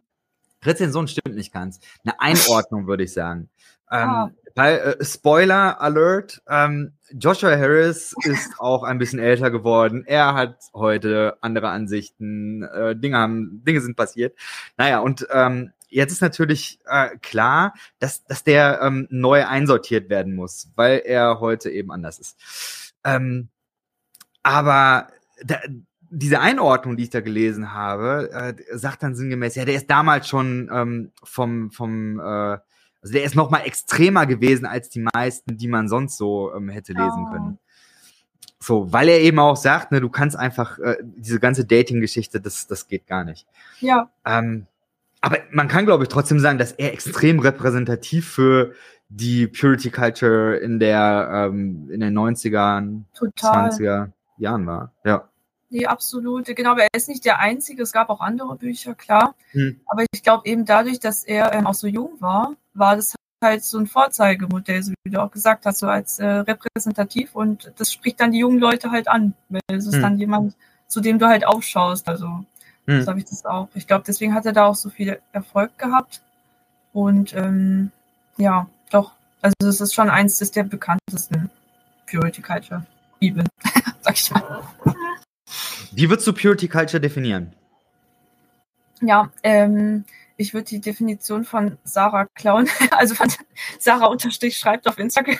Rezension 0.62 1.08
stimmt 1.08 1.34
nicht 1.34 1.52
ganz. 1.52 1.80
Eine 2.04 2.20
Einordnung 2.20 2.86
würde 2.86 3.02
ich 3.02 3.12
sagen. 3.12 3.48
Ähm, 3.90 4.08
ah. 4.08 4.30
Weil, 4.54 4.78
äh, 4.78 5.04
Spoiler 5.04 5.80
Alert, 5.80 6.42
ähm, 6.48 6.92
Joshua 7.12 7.56
Harris 7.56 8.12
ist 8.24 8.58
auch 8.58 8.82
ein 8.82 8.98
bisschen 8.98 9.20
älter 9.20 9.50
geworden. 9.50 10.04
Er 10.04 10.34
hat 10.34 10.56
heute 10.74 11.36
andere 11.40 11.68
Ansichten. 11.68 12.64
Äh, 12.64 12.96
Dinge 12.96 13.18
haben, 13.18 13.62
Dinge 13.64 13.80
sind 13.80 13.96
passiert. 13.96 14.36
Naja, 14.76 14.98
und 14.98 15.26
ähm, 15.30 15.72
jetzt 15.88 16.12
ist 16.12 16.22
natürlich 16.22 16.80
äh, 16.86 17.10
klar, 17.22 17.74
dass, 17.98 18.24
dass 18.24 18.42
der 18.42 18.80
ähm, 18.82 19.06
neu 19.10 19.46
einsortiert 19.46 20.10
werden 20.10 20.34
muss, 20.34 20.70
weil 20.74 21.02
er 21.04 21.40
heute 21.40 21.70
eben 21.70 21.92
anders 21.92 22.18
ist. 22.18 22.94
Ähm, 23.04 23.48
aber 24.42 25.08
da, 25.44 25.60
diese 26.10 26.40
Einordnung, 26.40 26.96
die 26.96 27.04
ich 27.04 27.10
da 27.10 27.20
gelesen 27.20 27.72
habe, 27.74 28.30
äh, 28.32 28.54
sagt 28.76 29.02
dann 29.02 29.14
sinngemäß, 29.14 29.54
ja, 29.54 29.64
der 29.64 29.74
ist 29.74 29.90
damals 29.90 30.28
schon 30.28 30.70
ähm, 30.72 31.12
vom, 31.22 31.70
vom 31.70 32.18
äh, 32.18 32.58
also 33.02 33.12
der 33.12 33.24
ist 33.24 33.34
noch 33.34 33.50
mal 33.50 33.60
extremer 33.60 34.26
gewesen 34.26 34.66
als 34.66 34.88
die 34.88 35.06
meisten, 35.14 35.56
die 35.56 35.68
man 35.68 35.88
sonst 35.88 36.16
so 36.16 36.52
ähm, 36.54 36.68
hätte 36.68 36.92
lesen 36.92 37.26
oh. 37.26 37.30
können. 37.30 37.58
So, 38.60 38.92
weil 38.92 39.08
er 39.08 39.20
eben 39.20 39.38
auch 39.38 39.56
sagt, 39.56 39.92
ne, 39.92 40.00
du 40.00 40.08
kannst 40.08 40.36
einfach 40.36 40.78
äh, 40.80 40.96
diese 41.02 41.38
ganze 41.38 41.64
Dating-Geschichte, 41.64 42.40
das, 42.40 42.66
das 42.66 42.88
geht 42.88 43.06
gar 43.06 43.22
nicht. 43.24 43.46
Ja. 43.80 44.10
Ähm, 44.24 44.66
aber 45.20 45.38
man 45.50 45.68
kann, 45.68 45.86
glaube 45.86 46.04
ich, 46.04 46.08
trotzdem 46.08 46.40
sagen, 46.40 46.58
dass 46.58 46.72
er 46.72 46.92
extrem 46.92 47.38
repräsentativ 47.38 48.28
für 48.28 48.72
die 49.08 49.46
Purity 49.46 49.90
Culture 49.90 50.56
in 50.56 50.78
der 50.78 51.48
ähm, 51.50 51.88
in 51.90 52.00
den 52.00 52.16
90ern, 52.16 53.04
Total. 53.14 53.70
20er 53.70 54.10
Jahren 54.38 54.66
war. 54.66 54.92
Ja. 55.04 55.28
Nee, 55.70 55.86
absolut. 55.86 56.46
Genau, 56.46 56.72
aber 56.72 56.82
er 56.82 56.88
ist 56.94 57.08
nicht 57.08 57.24
der 57.24 57.38
Einzige. 57.40 57.82
Es 57.82 57.92
gab 57.92 58.08
auch 58.08 58.20
andere 58.20 58.56
Bücher, 58.56 58.94
klar. 58.94 59.34
Hm. 59.50 59.80
Aber 59.86 60.04
ich 60.12 60.22
glaube 60.22 60.48
eben 60.48 60.64
dadurch, 60.64 60.98
dass 60.98 61.24
er 61.24 61.52
ähm, 61.52 61.66
auch 61.66 61.74
so 61.74 61.86
jung 61.86 62.12
war, 62.20 62.54
war 62.74 62.96
das 62.96 63.14
halt 63.42 63.62
so 63.62 63.78
ein 63.78 63.86
Vorzeigemodell, 63.86 64.82
so 64.82 64.92
wie 65.04 65.10
du 65.10 65.22
auch 65.22 65.30
gesagt 65.30 65.66
hast, 65.66 65.78
so 65.78 65.86
als 65.86 66.18
äh, 66.18 66.26
repräsentativ. 66.26 67.34
Und 67.34 67.72
das 67.76 67.92
spricht 67.92 68.20
dann 68.20 68.32
die 68.32 68.38
jungen 68.38 68.58
Leute 68.58 68.90
halt 68.90 69.08
an. 69.08 69.34
Weil 69.48 69.60
es 69.68 69.86
ist 69.86 69.96
hm. 69.96 70.02
dann 70.02 70.18
jemand, 70.18 70.56
zu 70.86 71.00
dem 71.00 71.18
du 71.18 71.26
halt 71.26 71.46
aufschaust. 71.46 72.08
Also 72.08 72.44
hm. 72.86 73.02
so 73.02 73.08
habe 73.08 73.18
ich 73.18 73.26
das 73.26 73.44
auch. 73.44 73.68
Ich 73.74 73.86
glaube, 73.86 74.04
deswegen 74.06 74.34
hat 74.34 74.46
er 74.46 74.52
da 74.52 74.66
auch 74.66 74.74
so 74.74 74.88
viel 74.88 75.20
Erfolg 75.32 75.76
gehabt. 75.76 76.22
Und 76.94 77.34
ähm, 77.34 77.92
ja, 78.38 78.68
doch. 78.90 79.12
Also 79.42 79.54
es 79.68 79.80
ist 79.80 79.94
schon 79.94 80.08
eins 80.08 80.38
der 80.50 80.64
bekanntesten 80.64 81.50
Purity 82.10 82.42
Culture 82.42 82.84
Even, 83.20 83.46
sag 84.00 84.14
ich 84.14 84.30
mal. 84.30 84.62
Wie 85.98 86.08
würdest 86.08 86.28
du 86.28 86.32
Purity 86.32 86.68
Culture 86.68 87.00
definieren? 87.00 87.52
Ja, 89.00 89.32
ähm, 89.42 90.04
ich 90.36 90.54
würde 90.54 90.66
die 90.66 90.80
Definition 90.80 91.42
von 91.44 91.76
Sarah 91.82 92.26
klauen, 92.36 92.68
also 92.92 93.16
von 93.16 93.26
Sarah 93.80 94.06
unterstrich 94.06 94.56
schreibt 94.56 94.86
auf 94.86 94.96
Instagram. 94.96 95.34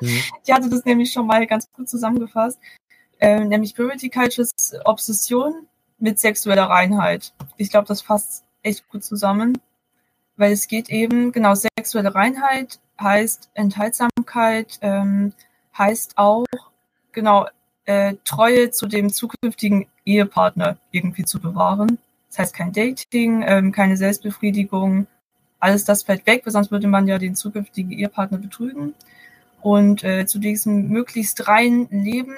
Mhm. 0.00 0.22
Die 0.46 0.52
hatte 0.54 0.70
das 0.70 0.84
nämlich 0.84 1.12
schon 1.12 1.26
mal 1.26 1.44
ganz 1.48 1.66
gut 1.72 1.88
zusammengefasst. 1.88 2.60
Ähm, 3.18 3.48
nämlich 3.48 3.74
Purity 3.74 4.08
Culture 4.08 4.42
ist 4.42 4.76
Obsession 4.84 5.66
mit 5.98 6.20
sexueller 6.20 6.70
Reinheit. 6.70 7.32
Ich 7.56 7.68
glaube, 7.68 7.88
das 7.88 8.02
fasst 8.02 8.44
echt 8.62 8.88
gut 8.88 9.02
zusammen, 9.02 9.58
weil 10.36 10.52
es 10.52 10.68
geht 10.68 10.90
eben, 10.90 11.32
genau, 11.32 11.56
sexuelle 11.56 12.14
Reinheit 12.14 12.78
heißt 13.00 13.50
Enthaltsamkeit, 13.54 14.78
ähm, 14.80 15.32
heißt 15.76 16.18
auch, 16.18 16.46
genau, 17.10 17.48
äh, 17.84 18.14
Treue 18.24 18.70
zu 18.70 18.86
dem 18.86 19.12
zukünftigen 19.12 19.86
Ehepartner 20.04 20.76
irgendwie 20.90 21.24
zu 21.24 21.40
bewahren. 21.40 21.98
Das 22.28 22.38
heißt 22.38 22.54
kein 22.54 22.72
Dating, 22.72 23.42
ähm, 23.46 23.72
keine 23.72 23.96
Selbstbefriedigung, 23.96 25.06
alles 25.60 25.84
das 25.84 26.02
fällt 26.02 26.26
weg, 26.26 26.42
weil 26.44 26.52
sonst 26.52 26.70
würde 26.70 26.88
man 26.88 27.06
ja 27.06 27.18
den 27.18 27.36
zukünftigen 27.36 27.92
Ehepartner 27.92 28.38
betrügen. 28.38 28.94
Und 29.60 30.02
äh, 30.02 30.26
zu 30.26 30.38
diesem 30.38 30.88
möglichst 30.88 31.46
reinen 31.46 31.88
Leben 31.90 32.36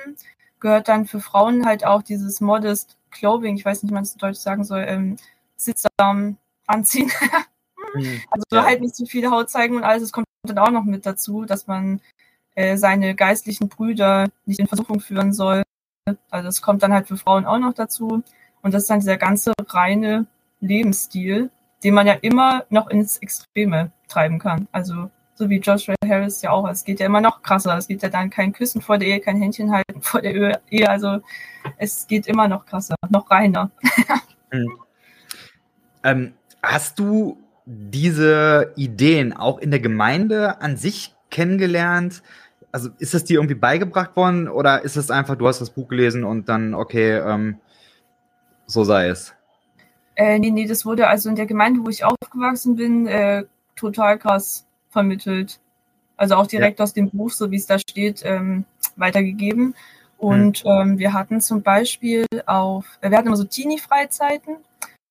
gehört 0.61 0.88
dann 0.88 1.07
für 1.07 1.20
Frauen 1.20 1.64
halt 1.64 1.87
auch 1.87 2.02
dieses 2.02 2.40
Modest 2.40 2.96
Clothing, 3.11 3.57
ich 3.57 3.64
weiß 3.64 3.83
nicht, 3.83 3.90
wie 3.90 3.94
man 3.94 4.02
es 4.02 4.12
in 4.12 4.18
Deutsch 4.18 4.38
sagen 4.38 4.64
soll, 4.64 4.85
ähm, 4.87 5.16
sittsam 5.57 6.37
anziehen. 6.66 7.11
Mhm. 7.94 8.22
also 8.28 8.44
ja. 8.50 8.64
halt 8.64 8.80
nicht 8.80 8.96
zu 8.96 9.07
viel 9.07 9.30
Haut 9.30 9.50
zeigen 9.50 9.76
und 9.76 9.85
alles. 9.85 10.02
Es 10.02 10.11
kommt 10.11 10.26
dann 10.42 10.59
auch 10.59 10.72
noch 10.72 10.83
mit 10.83 11.07
dazu, 11.07 11.44
dass 11.44 11.68
man 11.68 12.00
äh, 12.54 12.76
seine 12.76 13.14
geistlichen 13.14 13.68
Brüder 13.68 14.28
nicht 14.46 14.60
in 14.60 14.66
Versuchung 14.66 15.00
führen 15.00 15.32
soll. 15.32 15.62
Also 16.30 16.46
das 16.46 16.62
kommt 16.62 16.82
dann 16.82 16.92
halt 16.92 17.08
für 17.08 17.16
Frauen 17.16 17.46
auch 17.46 17.58
noch 17.58 17.74
dazu. 17.74 18.22
Und 18.62 18.74
das 18.74 18.82
ist 18.82 18.90
dann 18.90 19.00
dieser 19.00 19.16
ganze 19.16 19.52
reine 19.68 20.26
Lebensstil, 20.60 21.50
den 21.82 21.94
man 21.94 22.06
ja 22.06 22.14
immer 22.14 22.64
noch 22.70 22.88
ins 22.88 23.18
Extreme 23.18 23.90
treiben 24.08 24.38
kann. 24.38 24.68
Also 24.72 25.10
so 25.34 25.50
wie 25.50 25.58
Joshua 25.58 25.94
Harris 26.06 26.42
ja 26.42 26.50
auch. 26.50 26.68
Es 26.68 26.84
geht 26.84 27.00
ja 27.00 27.06
immer 27.06 27.20
noch 27.20 27.42
krasser. 27.42 27.76
Es 27.76 27.88
geht 27.88 28.02
ja 28.02 28.08
dann 28.08 28.30
kein 28.30 28.52
Küssen 28.52 28.80
vor 28.80 28.98
der 28.98 29.08
Ehe, 29.08 29.20
kein 29.20 29.36
Händchen 29.36 29.72
halten 29.72 30.00
vor 30.00 30.20
der 30.20 30.60
Ehe. 30.70 30.88
Also 30.88 31.20
es 31.76 32.06
geht 32.06 32.26
immer 32.26 32.48
noch 32.48 32.66
krasser, 32.66 32.94
noch 33.10 33.30
reiner. 33.30 33.70
hm. 34.50 34.78
ähm, 36.04 36.34
hast 36.62 36.98
du 36.98 37.38
diese 37.66 38.72
Ideen 38.76 39.32
auch 39.32 39.58
in 39.58 39.70
der 39.70 39.80
Gemeinde 39.80 40.60
an 40.60 40.76
sich 40.76 41.14
kennengelernt? 41.30 42.22
Also 42.74 42.90
ist 42.98 43.14
es 43.14 43.22
dir 43.22 43.34
irgendwie 43.34 43.54
beigebracht 43.54 44.16
worden 44.16 44.48
oder 44.48 44.82
ist 44.82 44.96
es 44.96 45.08
einfach, 45.08 45.37
du 45.37 45.46
hast 45.46 45.60
das 45.60 45.70
Buch 45.70 45.87
gelesen 45.87 46.24
und 46.24 46.48
dann, 46.48 46.74
okay, 46.74 47.18
ähm, 47.18 47.58
so 48.66 48.82
sei 48.82 49.06
es? 49.06 49.32
Äh, 50.16 50.40
nee, 50.40 50.50
nee, 50.50 50.66
das 50.66 50.84
wurde 50.84 51.06
also 51.06 51.28
in 51.28 51.37
der 51.37 51.46
Gemeinde, 51.46 51.84
wo 51.84 51.88
ich 51.88 52.04
aufgewachsen 52.04 52.74
bin, 52.74 53.06
äh, 53.06 53.44
total 53.76 54.18
krass 54.18 54.66
vermittelt. 54.90 55.60
Also 56.16 56.34
auch 56.34 56.48
direkt 56.48 56.80
ja. 56.80 56.82
aus 56.82 56.92
dem 56.92 57.10
Buch, 57.10 57.30
so 57.30 57.52
wie 57.52 57.58
es 57.58 57.66
da 57.66 57.78
steht, 57.78 58.22
ähm, 58.24 58.64
weitergegeben. 58.96 59.76
Und 60.18 60.64
mhm. 60.64 60.70
ähm, 60.70 60.98
wir 60.98 61.12
hatten 61.12 61.40
zum 61.40 61.62
Beispiel 61.62 62.26
auf, 62.44 62.87
äh, 63.02 63.08
wir 63.08 63.18
hatten 63.18 63.28
immer 63.28 63.37
so 63.37 63.44
Teenie-Freizeiten. 63.44 64.56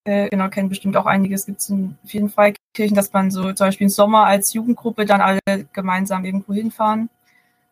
Äh, 0.03 0.27
genau, 0.27 0.49
kennen 0.49 0.67
bestimmt 0.67 0.97
auch 0.97 1.05
einiges, 1.05 1.45
gibt 1.45 1.61
es 1.61 1.69
in 1.69 1.97
vielen 2.03 2.27
Freikirchen, 2.27 2.93
dass 2.93 3.13
man 3.13 3.31
so 3.31 3.53
zum 3.53 3.67
Beispiel 3.67 3.85
im 3.85 3.89
Sommer 3.89 4.25
als 4.25 4.51
Jugendgruppe 4.51 5.05
dann 5.05 5.21
alle 5.21 5.39
gemeinsam 5.71 6.25
irgendwo 6.25 6.53
hinfahren, 6.53 7.09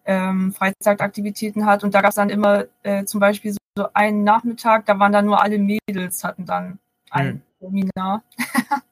ähm, 0.05 0.53
Freizeitaktivitäten 0.53 1.65
hat. 1.65 1.83
Und 1.83 1.93
da 1.93 2.01
gab 2.01 2.09
es 2.09 2.15
dann 2.15 2.29
immer 2.29 2.65
äh, 2.83 3.05
zum 3.05 3.19
Beispiel 3.19 3.51
so, 3.53 3.57
so 3.77 3.87
einen 3.93 4.23
Nachmittag, 4.23 4.85
da 4.85 4.99
waren 4.99 5.11
dann 5.11 5.25
nur 5.25 5.41
alle 5.41 5.57
Mädels, 5.57 6.23
hatten 6.23 6.45
dann 6.45 6.79
ein 7.09 7.41
mhm. 7.59 7.67
Seminar. 7.67 8.23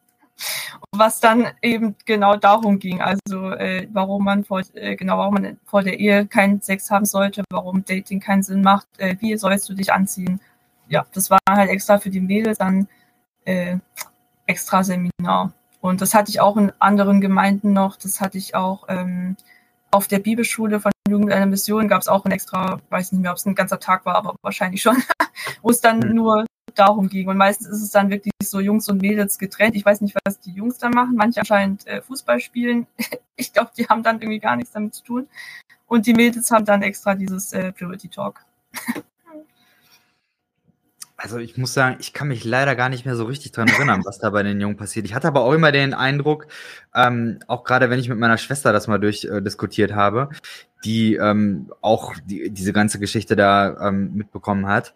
was 0.92 1.20
dann 1.20 1.48
eben 1.62 1.96
genau 2.06 2.36
darum 2.36 2.80
ging, 2.80 3.02
also 3.02 3.52
äh, 3.52 3.88
warum 3.92 4.24
man 4.24 4.44
vor, 4.44 4.62
äh, 4.74 4.96
genau 4.96 5.18
warum 5.18 5.36
man 5.36 5.58
vor 5.66 5.84
der 5.84 6.00
Ehe 6.00 6.26
keinen 6.28 6.62
Sex 6.62 6.90
haben 6.90 7.06
sollte, 7.06 7.44
warum 7.50 7.84
Dating 7.86 8.20
keinen 8.20 8.44
Sinn 8.44 8.62
macht, 8.62 8.88
äh, 8.98 9.16
wie 9.20 9.38
sollst 9.38 9.70
du 9.70 9.74
dich 9.74 9.94
anziehen. 9.94 10.40
Ja, 10.88 11.06
das 11.14 11.30
war 11.30 11.40
halt 11.50 11.70
extra 11.70 12.00
für 12.00 12.10
die 12.10 12.22
Mädels 12.22 12.58
dann 12.58 12.88
äh, 13.46 13.78
extra 14.46 14.84
Seminar. 14.84 15.54
Und 15.82 16.02
das 16.02 16.14
hatte 16.14 16.30
ich 16.30 16.42
auch 16.42 16.58
in 16.58 16.72
anderen 16.80 17.22
Gemeinden 17.22 17.74
noch, 17.74 17.96
das 17.96 18.20
hatte 18.20 18.38
ich 18.38 18.56
auch 18.56 18.86
ähm, 18.90 19.38
auf 19.92 20.08
der 20.08 20.20
Bibelschule 20.20 20.80
von 20.80 20.92
Jugend 21.08 21.32
einer 21.32 21.46
Mission 21.46 21.88
gab 21.88 22.02
es 22.02 22.08
auch 22.08 22.26
ein 22.26 22.32
extra, 22.32 22.80
weiß 22.90 23.12
nicht 23.12 23.22
mehr, 23.22 23.32
ob 23.32 23.38
es 23.38 23.46
ein 23.46 23.56
ganzer 23.56 23.80
Tag 23.80 24.06
war, 24.06 24.16
aber 24.16 24.36
wahrscheinlich 24.42 24.82
schon, 24.82 24.98
wo 25.62 25.70
es 25.70 25.82
dann 25.82 26.00
mhm. 26.00 26.16
nur 26.16 26.46
darum 26.76 27.10
ging. 27.10 27.28
Und 27.28 27.38
meistens 27.38 27.68
ist 27.68 27.82
es 27.82 27.92
dann 27.92 28.10
wirklich 28.10 28.34
so 28.44 28.60
Jungs 28.60 28.88
und 28.90 29.02
Mädels 29.02 29.38
getrennt. 29.38 29.76
Ich 29.76 29.86
weiß 29.86 30.02
nicht, 30.02 30.16
was 30.24 30.40
die 30.40 30.52
Jungs 30.52 30.78
da 30.78 30.90
machen. 30.90 31.16
Manche 31.16 31.40
anscheinend 31.40 31.86
äh, 31.88 32.02
Fußball 32.02 32.40
spielen. 32.40 32.88
ich 33.36 33.54
glaube, 33.54 33.72
die 33.78 33.88
haben 33.88 34.04
dann 34.04 34.22
irgendwie 34.22 34.40
gar 34.40 34.56
nichts 34.56 34.72
damit 34.72 34.94
zu 34.94 35.04
tun. 35.04 35.28
Und 35.88 36.06
die 36.06 36.14
Mädels 36.14 36.52
haben 36.52 36.66
dann 36.66 36.84
extra 36.84 37.16
dieses 37.16 37.52
äh, 37.54 37.72
Purity 37.72 38.10
Talk. 38.10 38.46
Also 41.22 41.38
ich 41.38 41.58
muss 41.58 41.74
sagen, 41.74 41.98
ich 42.00 42.14
kann 42.14 42.30
mich 42.30 42.46
leider 42.46 42.76
gar 42.76 42.88
nicht 42.88 43.06
mehr 43.06 43.16
so 43.16 43.26
richtig 43.26 43.52
dran 43.52 43.68
erinnern, 43.68 44.04
was 44.06 44.20
da 44.20 44.30
bei 44.30 44.42
den 44.42 44.62
Jungen 44.62 44.78
passiert. 44.78 45.06
Ich 45.06 45.14
hatte 45.14 45.28
aber 45.28 45.42
auch 45.42 45.52
immer 45.52 45.74
den 45.74 45.94
Eindruck, 45.94 46.48
ähm, 46.96 47.40
auch 47.48 47.66
gerade 47.66 47.90
wenn 47.90 48.00
ich 48.00 48.08
mit 48.08 48.18
meiner 48.18 48.38
Schwester 48.38 48.72
das 48.72 48.88
mal 48.88 49.00
durchdiskutiert 49.00 49.92
äh, 49.92 49.96
habe, 49.96 50.30
die 50.86 51.16
ähm, 51.16 51.74
auch 51.82 52.14
die, 52.26 52.50
diese 52.52 52.72
ganze 52.72 53.00
Geschichte 53.00 53.36
da 53.36 53.90
ähm, 53.90 54.14
mitbekommen 54.14 54.68
hat, 54.68 54.94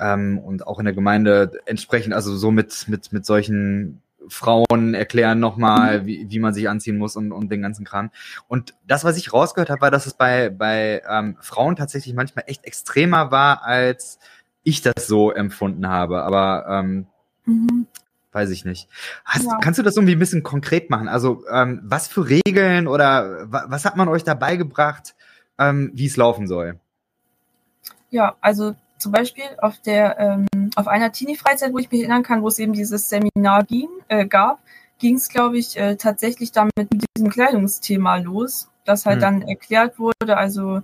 ähm, 0.00 0.38
und 0.38 0.66
auch 0.66 0.78
in 0.78 0.86
der 0.86 0.94
Gemeinde 0.94 1.52
entsprechend, 1.66 2.14
also 2.14 2.34
so 2.36 2.50
mit, 2.50 2.88
mit, 2.88 3.12
mit 3.12 3.26
solchen 3.26 4.00
Frauen 4.28 4.94
erklären 4.94 5.40
nochmal, 5.40 6.06
wie, 6.06 6.26
wie 6.28 6.38
man 6.38 6.54
sich 6.54 6.68
anziehen 6.68 6.98
muss 6.98 7.16
und, 7.16 7.32
und 7.32 7.50
den 7.50 7.62
ganzen 7.62 7.84
Kram. 7.84 8.10
Und 8.48 8.74
das, 8.86 9.04
was 9.04 9.16
ich 9.16 9.32
rausgehört 9.32 9.70
habe, 9.70 9.80
war, 9.82 9.90
dass 9.90 10.06
es 10.06 10.14
bei, 10.14 10.50
bei 10.50 11.02
ähm, 11.08 11.36
Frauen 11.40 11.76
tatsächlich 11.76 12.14
manchmal 12.14 12.44
echt 12.46 12.64
extremer 12.64 13.30
war, 13.30 13.64
als 13.64 14.18
ich 14.62 14.82
das 14.82 15.06
so 15.06 15.30
empfunden 15.30 15.88
habe. 15.88 16.22
Aber 16.22 16.66
ähm, 16.68 17.06
mhm. 17.44 17.86
weiß 18.32 18.50
ich 18.50 18.64
nicht. 18.64 18.88
Hast, 19.24 19.46
ja. 19.46 19.58
Kannst 19.60 19.78
du 19.78 19.82
das 19.82 19.96
irgendwie 19.96 20.14
ein 20.14 20.18
bisschen 20.18 20.42
konkret 20.42 20.90
machen? 20.90 21.08
Also 21.08 21.44
ähm, 21.50 21.80
was 21.84 22.08
für 22.08 22.28
Regeln 22.28 22.86
oder 22.88 23.46
was 23.50 23.84
hat 23.84 23.96
man 23.96 24.08
euch 24.08 24.24
dabei 24.24 24.56
gebracht, 24.56 25.14
ähm, 25.58 25.90
wie 25.94 26.06
es 26.06 26.16
laufen 26.16 26.46
soll? 26.46 26.78
Ja, 28.10 28.36
also 28.40 28.74
zum 28.98 29.12
Beispiel 29.12 29.44
auf 29.58 29.80
der 29.80 30.18
ähm, 30.18 30.70
auf 30.76 30.86
einer 30.86 31.10
Teenie-Freizeit, 31.10 31.72
wo 31.72 31.78
ich 31.78 31.90
mich 31.90 32.00
erinnern 32.00 32.22
kann, 32.22 32.42
wo 32.42 32.48
es 32.48 32.58
eben 32.58 32.72
dieses 32.72 33.08
Seminar 33.08 33.64
ging, 33.64 33.88
äh, 34.08 34.26
gab, 34.26 34.60
ging 34.98 35.16
es, 35.16 35.28
glaube 35.28 35.58
ich, 35.58 35.78
äh, 35.78 35.96
tatsächlich 35.96 36.52
damit 36.52 36.74
mit 36.76 37.04
diesem 37.16 37.30
Kleidungsthema 37.30 38.16
los, 38.16 38.68
das 38.84 39.06
halt 39.06 39.18
mhm. 39.18 39.22
dann 39.22 39.42
erklärt 39.42 39.98
wurde. 39.98 40.36
Also 40.36 40.82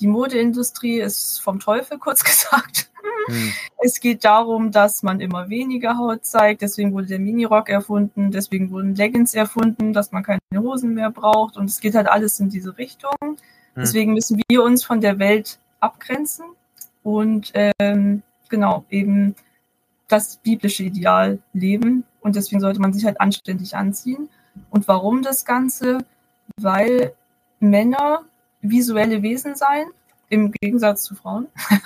die 0.00 0.06
Modeindustrie 0.06 1.00
ist 1.00 1.40
vom 1.40 1.60
Teufel, 1.60 1.98
kurz 2.00 2.24
gesagt. 2.24 2.90
Mhm. 3.28 3.52
Es 3.82 4.00
geht 4.00 4.24
darum, 4.24 4.70
dass 4.70 5.02
man 5.02 5.20
immer 5.20 5.48
weniger 5.48 5.98
Haut 5.98 6.24
zeigt, 6.24 6.62
deswegen 6.62 6.92
wurde 6.92 7.06
der 7.06 7.18
Minirock 7.18 7.68
erfunden, 7.68 8.30
deswegen 8.30 8.70
wurden 8.70 8.94
Leggings 8.94 9.34
erfunden, 9.34 9.92
dass 9.92 10.12
man 10.12 10.22
keine 10.22 10.40
Hosen 10.56 10.94
mehr 10.94 11.10
braucht 11.10 11.56
und 11.56 11.66
es 11.70 11.80
geht 11.80 11.94
halt 11.94 12.08
alles 12.08 12.40
in 12.40 12.48
diese 12.48 12.76
Richtung. 12.78 13.14
Mhm. 13.22 13.36
Deswegen 13.76 14.14
müssen 14.14 14.40
wir 14.48 14.62
uns 14.62 14.84
von 14.84 15.00
der 15.00 15.18
Welt 15.18 15.58
abgrenzen 15.80 16.46
und 17.02 17.52
ähm, 17.54 18.22
genau 18.48 18.84
eben 18.90 19.34
das 20.08 20.36
biblische 20.36 20.84
Ideal 20.84 21.38
leben. 21.52 22.04
Und 22.20 22.36
deswegen 22.36 22.60
sollte 22.60 22.80
man 22.80 22.92
sich 22.92 23.04
halt 23.04 23.20
anständig 23.20 23.76
anziehen. 23.76 24.28
Und 24.70 24.88
warum 24.88 25.22
das 25.22 25.44
Ganze? 25.44 25.98
Weil 26.56 27.12
Männer 27.60 28.22
visuelle 28.62 29.22
Wesen 29.22 29.54
sein, 29.54 29.86
im 30.28 30.52
Gegensatz 30.52 31.04
zu 31.04 31.14
Frauen. 31.14 31.46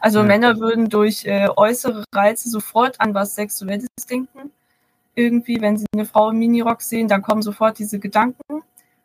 also 0.00 0.20
ja. 0.20 0.24
Männer 0.24 0.58
würden 0.58 0.88
durch 0.88 1.24
äh, 1.24 1.48
äußere 1.54 2.04
Reize 2.14 2.48
sofort 2.48 3.00
an 3.00 3.14
was 3.14 3.34
Sexuelles 3.34 3.88
denken. 4.08 4.50
Irgendwie, 5.14 5.60
wenn 5.60 5.76
sie 5.78 5.86
eine 5.94 6.04
Frau 6.04 6.30
im 6.30 6.38
Minirock 6.38 6.82
sehen, 6.82 7.08
dann 7.08 7.22
kommen 7.22 7.42
sofort 7.42 7.78
diese 7.78 7.98
Gedanken. 7.98 8.62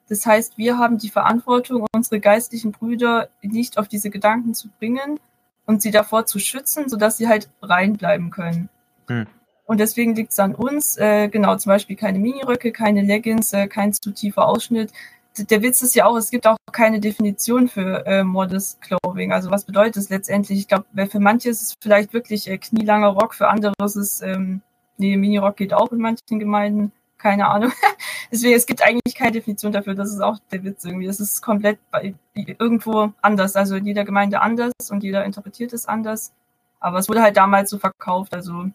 Das 0.09 0.25
heißt, 0.25 0.57
wir 0.57 0.77
haben 0.77 0.97
die 0.97 1.09
Verantwortung, 1.09 1.85
unsere 1.93 2.19
geistlichen 2.19 2.73
Brüder 2.73 3.29
nicht 3.41 3.77
auf 3.77 3.87
diese 3.87 4.09
Gedanken 4.09 4.53
zu 4.53 4.67
bringen, 4.77 5.19
und 5.65 5.81
sie 5.81 5.91
davor 5.91 6.25
zu 6.25 6.39
schützen, 6.39 6.89
sodass 6.89 7.17
sie 7.17 7.27
halt 7.27 7.49
reinbleiben 7.61 8.29
können. 8.29 8.69
Hm. 9.07 9.27
Und 9.65 9.79
deswegen 9.79 10.15
liegt 10.15 10.31
es 10.31 10.39
an 10.39 10.53
uns, 10.53 10.97
äh, 10.97 11.29
genau, 11.29 11.55
zum 11.55 11.69
Beispiel 11.69 11.95
keine 11.95 12.19
Miniröcke, 12.19 12.71
keine 12.71 13.01
Leggings, 13.01 13.53
äh, 13.53 13.67
kein 13.67 13.93
zu 13.93 14.11
tiefer 14.11 14.47
Ausschnitt. 14.47 14.91
Der 15.37 15.61
Witz 15.61 15.81
ist 15.81 15.95
ja 15.95 16.05
auch, 16.05 16.17
es 16.17 16.29
gibt 16.29 16.45
auch 16.45 16.57
keine 16.71 16.99
Definition 16.99 17.69
für 17.69 18.05
äh, 18.05 18.23
Modest 18.23 18.81
Clothing. 18.81 19.31
Also 19.31 19.49
was 19.49 19.65
bedeutet 19.65 19.97
es 19.97 20.09
letztendlich? 20.09 20.59
Ich 20.59 20.67
glaube, 20.67 20.85
für 21.07 21.19
manche 21.19 21.49
ist 21.49 21.61
es 21.61 21.73
vielleicht 21.81 22.13
wirklich 22.13 22.49
äh, 22.49 22.57
knielanger 22.57 23.07
Rock, 23.07 23.35
für 23.35 23.47
andere 23.47 23.73
ist 23.83 23.95
es, 23.95 24.21
ähm, 24.21 24.61
nee, 24.97 25.15
Minirock 25.15 25.55
geht 25.55 25.73
auch 25.73 25.91
in 25.91 25.99
manchen 25.99 26.39
Gemeinden 26.39 26.91
keine 27.21 27.47
Ahnung. 27.47 27.71
Deswegen, 28.31 28.55
es 28.55 28.65
gibt 28.65 28.83
eigentlich 28.83 29.15
keine 29.15 29.31
Definition 29.31 29.71
dafür. 29.71 29.93
Das 29.93 30.09
ist 30.09 30.21
auch 30.21 30.39
der 30.51 30.63
Witz 30.63 30.83
irgendwie. 30.83 31.05
Es 31.05 31.19
ist 31.19 31.41
komplett 31.41 31.79
bei, 31.91 32.15
irgendwo 32.33 33.13
anders. 33.21 33.55
Also 33.55 33.75
in 33.75 33.85
jeder 33.85 34.03
Gemeinde 34.03 34.41
anders 34.41 34.73
und 34.89 35.03
jeder 35.03 35.23
interpretiert 35.23 35.71
es 35.73 35.85
anders. 35.85 36.33
Aber 36.79 36.97
es 36.97 37.07
wurde 37.07 37.21
halt 37.21 37.37
damals 37.37 37.69
so 37.69 37.77
verkauft. 37.77 38.33
Also 38.33 38.71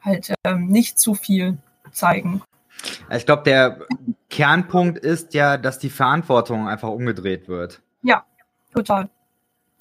halt 0.00 0.34
ähm, 0.44 0.66
nicht 0.66 0.98
zu 0.98 1.14
viel 1.14 1.58
zeigen. 1.90 2.42
Ich 3.10 3.26
glaube, 3.26 3.42
der 3.44 3.86
Kernpunkt 4.30 4.98
ist 4.98 5.34
ja, 5.34 5.56
dass 5.56 5.78
die 5.78 5.90
Verantwortung 5.90 6.68
einfach 6.68 6.88
umgedreht 6.88 7.48
wird. 7.48 7.82
Ja, 8.02 8.24
total. 8.72 9.08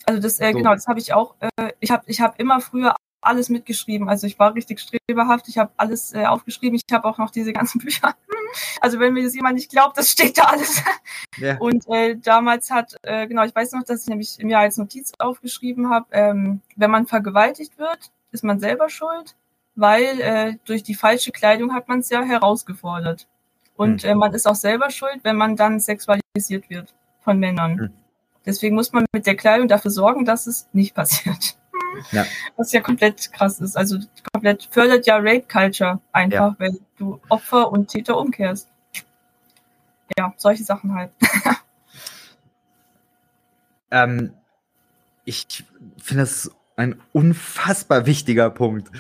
Also 0.06 0.22
das, 0.22 0.40
äh, 0.40 0.52
so. 0.52 0.58
genau, 0.58 0.74
das 0.74 0.88
habe 0.88 1.00
ich 1.00 1.14
auch. 1.14 1.36
Äh, 1.40 1.72
ich 1.80 1.92
habe 1.92 2.04
ich 2.08 2.22
hab 2.22 2.40
immer 2.40 2.60
früher 2.62 2.96
alles 3.24 3.50
mitgeschrieben. 3.50 4.10
Also 4.10 4.28
ich 4.28 4.38
war 4.38 4.54
richtig 4.54 4.80
streberhaft, 4.80 5.48
ich 5.48 5.58
habe 5.58 5.72
alles 5.78 6.14
äh, 6.14 6.26
aufgeschrieben, 6.26 6.76
ich 6.76 6.94
habe 6.94 7.08
auch 7.08 7.18
noch 7.18 7.32
diese 7.32 7.54
ganzen 7.54 7.80
Bücher. 7.84 8.16
Also 8.82 9.00
wenn 9.00 9.14
mir 9.14 9.24
das 9.24 9.36
jemand 9.36 9.56
nicht 9.56 9.72
glaubt, 9.72 9.98
das 9.98 10.10
steht 10.10 10.38
da 10.38 10.44
alles. 10.44 10.84
Ja. 11.38 11.58
Und 11.58 11.88
äh, 11.90 12.16
damals 12.18 12.70
hat, 12.70 12.96
äh, 13.02 13.28
genau, 13.28 13.44
ich 13.44 13.56
weiß 13.56 13.72
noch, 13.72 13.84
dass 13.84 14.04
ich 14.04 14.08
nämlich 14.08 14.38
mir 14.42 14.60
als 14.60 14.78
Notiz 14.78 15.14
aufgeschrieben 15.18 15.90
habe, 15.90 16.06
ähm, 16.12 16.62
wenn 16.76 16.92
man 16.92 17.08
vergewaltigt 17.08 17.78
wird, 17.80 18.12
ist 18.32 18.44
man 18.44 18.60
selber 18.60 18.90
schuld, 18.90 19.36
weil 19.76 20.22
äh, 20.22 20.56
durch 20.66 20.84
die 20.84 20.96
falsche 20.96 21.32
Kleidung 21.32 21.74
hat 21.74 21.88
man 21.88 22.00
es 22.00 22.10
ja 22.10 22.22
herausgefordert. 22.22 23.28
Und 23.76 24.04
äh, 24.04 24.16
man 24.16 24.34
ist 24.34 24.48
auch 24.48 24.56
selber 24.56 24.90
schuld, 24.92 25.20
wenn 25.24 25.36
man 25.36 25.56
dann 25.56 25.80
sexualisiert 25.80 26.70
wird 26.70 26.94
von 27.22 27.40
Männern. 27.40 27.80
Hm. 27.80 27.90
Deswegen 28.46 28.76
muss 28.76 28.92
man 28.92 29.06
mit 29.14 29.26
der 29.26 29.36
Kleidung 29.36 29.68
dafür 29.68 29.92
sorgen, 29.92 30.26
dass 30.26 30.48
es 30.48 30.68
nicht 30.74 30.94
passiert. 30.94 31.58
Ja. 32.12 32.26
Was 32.58 32.72
ja 32.72 32.82
komplett 32.82 33.32
krass 33.32 33.60
ist. 33.60 33.78
Also 33.78 34.00
komplett 34.32 34.68
fördert 34.70 35.08
ja 35.08 35.18
Rape 35.18 35.46
Culture 35.52 36.00
einfach, 36.12 36.52
ja. 36.52 36.56
wenn 36.58 36.80
du 36.98 37.20
Opfer 37.30 37.72
und 37.72 37.88
Täter 37.88 38.18
umkehrst. 38.18 38.68
Ja, 40.18 40.34
solche 40.38 40.64
Sachen 40.64 40.94
halt. 40.94 41.12
ähm, 43.92 44.34
ich 45.26 45.64
finde 45.98 46.24
das 46.24 46.52
ein 46.76 47.00
unfassbar 47.14 48.06
wichtiger 48.06 48.50
Punkt, 48.50 48.92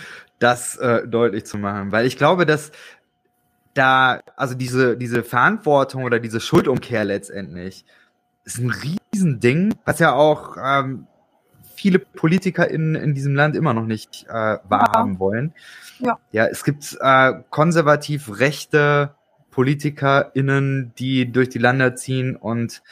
das 0.43 0.75
äh, 0.75 1.08
deutlich 1.08 1.45
zu 1.45 1.58
machen, 1.58 1.91
weil 1.91 2.06
ich 2.06 2.17
glaube, 2.17 2.45
dass 2.45 2.71
da, 3.73 4.19
also 4.36 4.53
diese, 4.53 4.97
diese 4.97 5.23
Verantwortung 5.23 6.03
oder 6.03 6.19
diese 6.19 6.39
Schuldumkehr 6.39 7.06
letztendlich 7.06 7.86
ist 8.43 8.60
ein 8.60 8.71
Riesending, 8.71 9.73
was 9.86 9.99
ja 9.99 10.13
auch 10.13 10.58
ähm, 10.62 11.08
viele 11.75 11.99
Politiker 11.99 12.69
in, 12.69 12.95
in 12.95 13.15
diesem 13.15 13.36
Land 13.36 13.56
immer 13.56 13.73
noch 13.73 13.86
nicht 13.86 14.25
äh, 14.27 14.58
wahrhaben 14.67 15.13
ja. 15.13 15.19
wollen. 15.19 15.53
Ja. 15.99 16.19
ja, 16.32 16.45
es 16.47 16.63
gibt 16.63 16.97
äh, 16.99 17.34
konservativ 17.49 18.39
rechte 18.39 19.15
PolitikerInnen, 19.51 20.93
die 20.97 21.32
durch 21.32 21.49
die 21.49 21.60
Länder 21.60 21.95
ziehen 21.95 22.36
und 22.36 22.84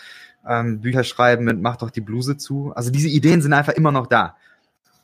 ähm, 0.48 0.80
Bücher 0.80 1.04
schreiben 1.04 1.44
mit 1.46 1.62
Mach 1.62 1.78
doch 1.78 1.90
die 1.90 2.02
Bluse 2.02 2.38
zu. 2.38 2.72
Also 2.76 2.92
diese 2.92 3.10
Ideen 3.10 3.42
sind 3.42 3.54
einfach 3.54 3.74
immer 3.74 3.92
noch 3.92 4.08
da. 4.08 4.38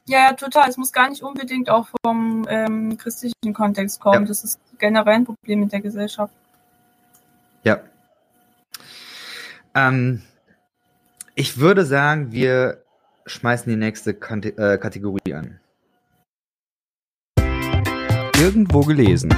Ja, 0.09 0.19
ja, 0.19 0.33
total. 0.33 0.69
Es 0.69 0.77
muss 0.77 0.93
gar 0.93 1.09
nicht 1.09 1.21
unbedingt 1.21 1.69
auch 1.69 1.87
vom 2.05 2.45
ähm, 2.49 2.97
christlichen 2.97 3.53
Kontext 3.53 3.99
kommen. 3.99 4.21
Ja. 4.21 4.27
Das 4.27 4.45
ist 4.45 4.57
generell 4.79 5.15
ein 5.15 5.25
Problem 5.25 5.59
mit 5.59 5.73
der 5.73 5.81
Gesellschaft. 5.81 6.33
Ja. 7.63 7.81
Ähm, 9.75 10.21
ich 11.35 11.57
würde 11.57 11.85
sagen, 11.85 12.31
wir 12.31 12.85
schmeißen 13.25 13.69
die 13.69 13.75
nächste 13.75 14.13
Kante 14.13 14.57
äh, 14.57 14.77
Kategorie 14.77 15.33
an. 15.33 15.59
Irgendwo 18.39 18.81
gelesen. 18.81 19.33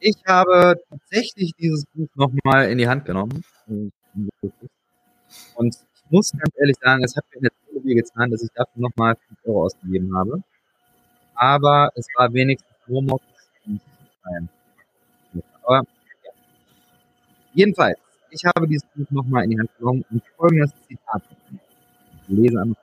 Ich 0.00 0.16
habe 0.26 0.80
tatsächlich 0.90 1.52
dieses 1.58 1.84
Buch 1.94 2.08
nochmal 2.14 2.70
in 2.70 2.78
die 2.78 2.88
Hand 2.88 3.04
genommen. 3.04 3.44
Und 3.66 3.92
ich 4.14 6.10
muss 6.10 6.32
ganz 6.32 6.54
ehrlich 6.56 6.76
sagen, 6.80 7.04
es 7.04 7.16
hat 7.16 7.24
mir 7.32 7.40
eine 7.40 7.50
Tolle 7.82 7.94
getan, 7.94 8.30
dass 8.30 8.42
ich 8.42 8.50
dafür 8.54 8.82
nochmal 8.82 9.16
5 9.28 9.40
Euro 9.44 9.64
ausgegeben 9.64 10.16
habe. 10.16 10.42
Aber 11.34 11.90
es 11.94 12.06
war 12.16 12.32
wenigstens 12.32 12.76
Homeoffice. 12.88 13.26
Aber 15.62 15.82
Jedenfalls, 17.58 17.98
ich 18.30 18.44
habe 18.44 18.68
dieses 18.68 18.86
Buch 18.94 19.10
nochmal 19.10 19.42
in 19.42 19.50
die 19.50 19.58
Hand 19.58 19.70
genommen 19.78 20.04
und 20.10 20.22
folgendes 20.36 20.70
Zitat. 20.86 21.22
Ich 21.50 22.28
lese 22.28 22.60
einmal. 22.60 22.76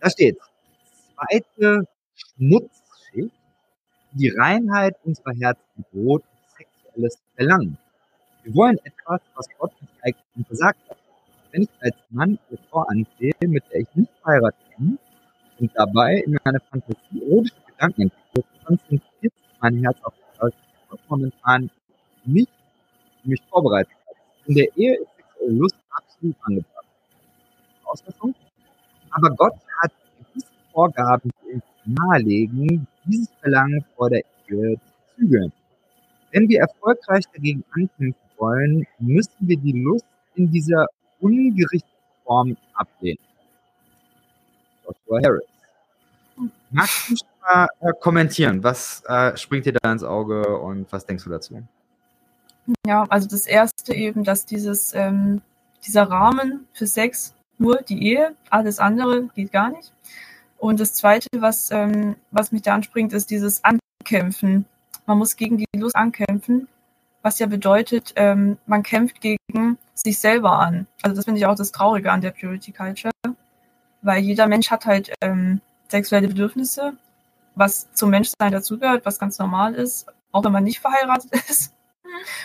Da 0.00 0.08
steht, 0.08 0.38
zweite 1.16 1.84
Schmutzschicht, 2.14 3.34
die 4.12 4.28
Reinheit 4.28 4.94
unserer 5.04 5.34
Herzen 5.40 5.84
droht, 5.92 6.22
sexuelles 6.56 7.18
Verlangen. 7.34 7.76
Wir 8.42 8.54
wollen 8.54 8.78
etwas, 8.84 9.20
was 9.34 9.46
Gott 9.58 9.72
uns 9.80 9.90
eigentlich 10.02 10.46
versagt 10.46 10.80
hat. 10.88 10.96
Wenn 11.52 11.62
ich 11.62 11.68
als 11.80 11.96
Mann 12.10 12.38
eine 12.48 12.58
Frau 12.70 12.80
ansehe, 12.82 13.32
mit 13.40 13.64
der 13.70 13.80
ich 13.80 13.94
nicht 13.94 14.12
verheiratet 14.22 14.60
bin, 14.78 14.98
und 15.58 15.70
dabei 15.74 16.22
in 16.24 16.38
meiner 16.42 16.60
Fantasie 16.60 17.22
erotische 17.22 17.54
Gedanken 17.66 18.02
entwickle, 18.02 18.44
konzentriert 18.64 19.34
mein 19.60 19.82
Herz 19.82 19.98
auf 20.02 20.14
das, 20.38 20.52
was 20.88 21.00
momentan 21.08 21.70
nicht 22.24 22.50
mich 23.24 23.42
vorbereitet 23.50 23.92
hat. 24.06 24.16
In 24.46 24.54
der 24.54 24.74
Ehe 24.76 24.94
ist 24.94 25.08
sexuelle 25.16 25.52
Lust 25.52 25.76
absolut 25.90 26.36
angebracht. 26.42 26.86
Ausmessung. 27.84 28.34
Aber 29.10 29.30
Gott 29.36 29.54
hat 29.82 29.92
gewisse 30.18 30.48
Vorgaben, 30.72 31.30
die 31.42 31.54
uns 31.54 31.64
nahelegen, 31.84 32.86
dieses 33.04 33.28
Verlangen 33.40 33.84
vor 33.96 34.08
der 34.08 34.22
Ehe 34.48 34.76
zu 34.76 35.16
zügeln. 35.16 35.52
Wenn 36.32 36.48
wir 36.48 36.60
erfolgreich 36.60 37.24
dagegen 37.34 37.64
ankämpfen 37.72 38.29
wollen, 38.40 38.86
müssen 38.98 39.36
wir 39.40 39.56
die 39.56 39.72
Lust 39.72 40.06
in 40.34 40.50
dieser 40.50 40.86
ungerichteten 41.20 41.88
Form 42.24 42.56
ablehnen. 42.74 43.18
Joshua 44.84 45.20
Harris. 45.22 45.44
Magst 46.70 47.10
du 47.10 47.14
mal 47.42 47.68
äh, 47.80 47.92
kommentieren? 48.00 48.62
Was 48.62 49.02
äh, 49.06 49.36
springt 49.36 49.66
dir 49.66 49.74
da 49.74 49.92
ins 49.92 50.02
Auge 50.02 50.58
und 50.58 50.90
was 50.90 51.04
denkst 51.04 51.24
du 51.24 51.30
dazu? 51.30 51.62
Ja, 52.86 53.04
also 53.08 53.28
das 53.28 53.46
erste 53.46 53.94
eben, 53.94 54.24
dass 54.24 54.46
dieses, 54.46 54.94
ähm, 54.94 55.42
dieser 55.86 56.04
Rahmen 56.04 56.66
für 56.72 56.86
Sex 56.86 57.34
nur 57.58 57.82
die 57.82 58.06
Ehe, 58.06 58.34
alles 58.48 58.78
andere 58.78 59.24
geht 59.34 59.52
gar 59.52 59.70
nicht. 59.70 59.92
Und 60.58 60.80
das 60.80 60.94
zweite, 60.94 61.28
was, 61.38 61.70
ähm, 61.70 62.16
was 62.30 62.52
mich 62.52 62.62
da 62.62 62.74
anspringt, 62.74 63.12
ist 63.12 63.30
dieses 63.30 63.62
Ankämpfen. 63.64 64.66
Man 65.06 65.18
muss 65.18 65.36
gegen 65.36 65.58
die 65.58 65.66
Lust 65.76 65.96
ankämpfen, 65.96 66.68
was 67.22 67.38
ja 67.38 67.46
bedeutet, 67.46 68.12
ähm, 68.16 68.58
man 68.66 68.82
kämpft 68.82 69.20
gegen 69.20 69.78
sich 69.94 70.18
selber 70.18 70.58
an. 70.58 70.86
Also 71.02 71.16
das 71.16 71.24
finde 71.24 71.38
ich 71.38 71.46
auch 71.46 71.54
das 71.54 71.72
Traurige 71.72 72.10
an 72.12 72.20
der 72.20 72.30
Purity 72.30 72.72
Culture, 72.72 73.12
weil 74.02 74.22
jeder 74.22 74.46
Mensch 74.46 74.70
hat 74.70 74.86
halt 74.86 75.12
ähm, 75.20 75.60
sexuelle 75.88 76.28
Bedürfnisse, 76.28 76.94
was 77.54 77.92
zum 77.92 78.10
Menschsein 78.10 78.52
dazugehört, 78.52 79.04
was 79.04 79.18
ganz 79.18 79.38
normal 79.38 79.74
ist, 79.74 80.06
auch 80.32 80.44
wenn 80.44 80.52
man 80.52 80.64
nicht 80.64 80.80
verheiratet 80.80 81.32
ist. 81.48 81.74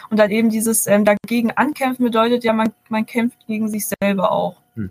Und 0.10 0.18
dann 0.18 0.32
eben 0.32 0.50
dieses 0.50 0.88
ähm, 0.88 1.06
dagegen 1.06 1.52
ankämpfen 1.52 2.06
bedeutet 2.06 2.44
ja, 2.44 2.54
man, 2.54 2.74
man 2.90 3.06
kämpft 3.06 3.48
gegen 3.48 3.68
sich 3.68 3.88
selber 3.88 4.32
auch. 4.32 4.62
Hm. 4.76 4.90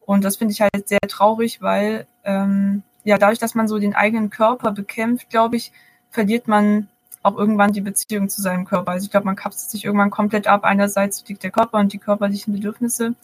Und 0.00 0.24
das 0.24 0.36
finde 0.36 0.52
ich 0.52 0.60
halt 0.60 0.88
sehr 0.88 1.00
traurig, 1.00 1.62
weil 1.62 2.06
ähm, 2.24 2.82
ja 3.04 3.18
dadurch, 3.18 3.38
dass 3.38 3.54
man 3.54 3.68
so 3.68 3.78
den 3.78 3.94
eigenen 3.94 4.30
Körper 4.30 4.72
bekämpft, 4.72 5.30
glaube 5.30 5.56
ich, 5.56 5.72
verliert 6.10 6.48
man 6.48 6.88
auch 7.26 7.36
irgendwann 7.36 7.72
die 7.72 7.80
Beziehung 7.80 8.28
zu 8.28 8.40
seinem 8.40 8.64
Körper. 8.64 8.92
Also 8.92 9.04
ich 9.04 9.10
glaube, 9.10 9.26
man 9.26 9.36
kapselt 9.36 9.70
sich 9.70 9.84
irgendwann 9.84 10.10
komplett 10.10 10.46
ab. 10.46 10.64
Einerseits 10.64 11.24
liegt 11.26 11.42
der 11.42 11.50
Körper 11.50 11.78
und 11.78 11.92
die 11.92 11.98
körperlichen 11.98 12.54
Bedürfnisse, 12.54 13.14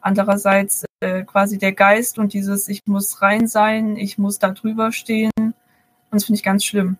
andererseits 0.00 0.86
äh, 1.00 1.24
quasi 1.24 1.58
der 1.58 1.72
Geist 1.72 2.18
und 2.18 2.32
dieses 2.32 2.68
ich 2.68 2.86
muss 2.86 3.20
rein 3.20 3.46
sein, 3.46 3.96
ich 3.96 4.16
muss 4.16 4.38
da 4.38 4.50
drüber 4.50 4.92
stehen. 4.92 5.30
Und 5.36 5.54
das 6.10 6.24
finde 6.24 6.38
ich 6.38 6.42
ganz 6.42 6.64
schlimm. 6.64 6.96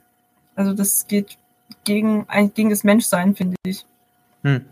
Also 0.54 0.74
das 0.74 1.06
geht 1.08 1.38
gegen, 1.84 2.26
gegen 2.54 2.70
das 2.70 2.84
Menschsein, 2.84 3.34
finde 3.34 3.56
ich. 3.64 3.86
Hm. 4.42 4.66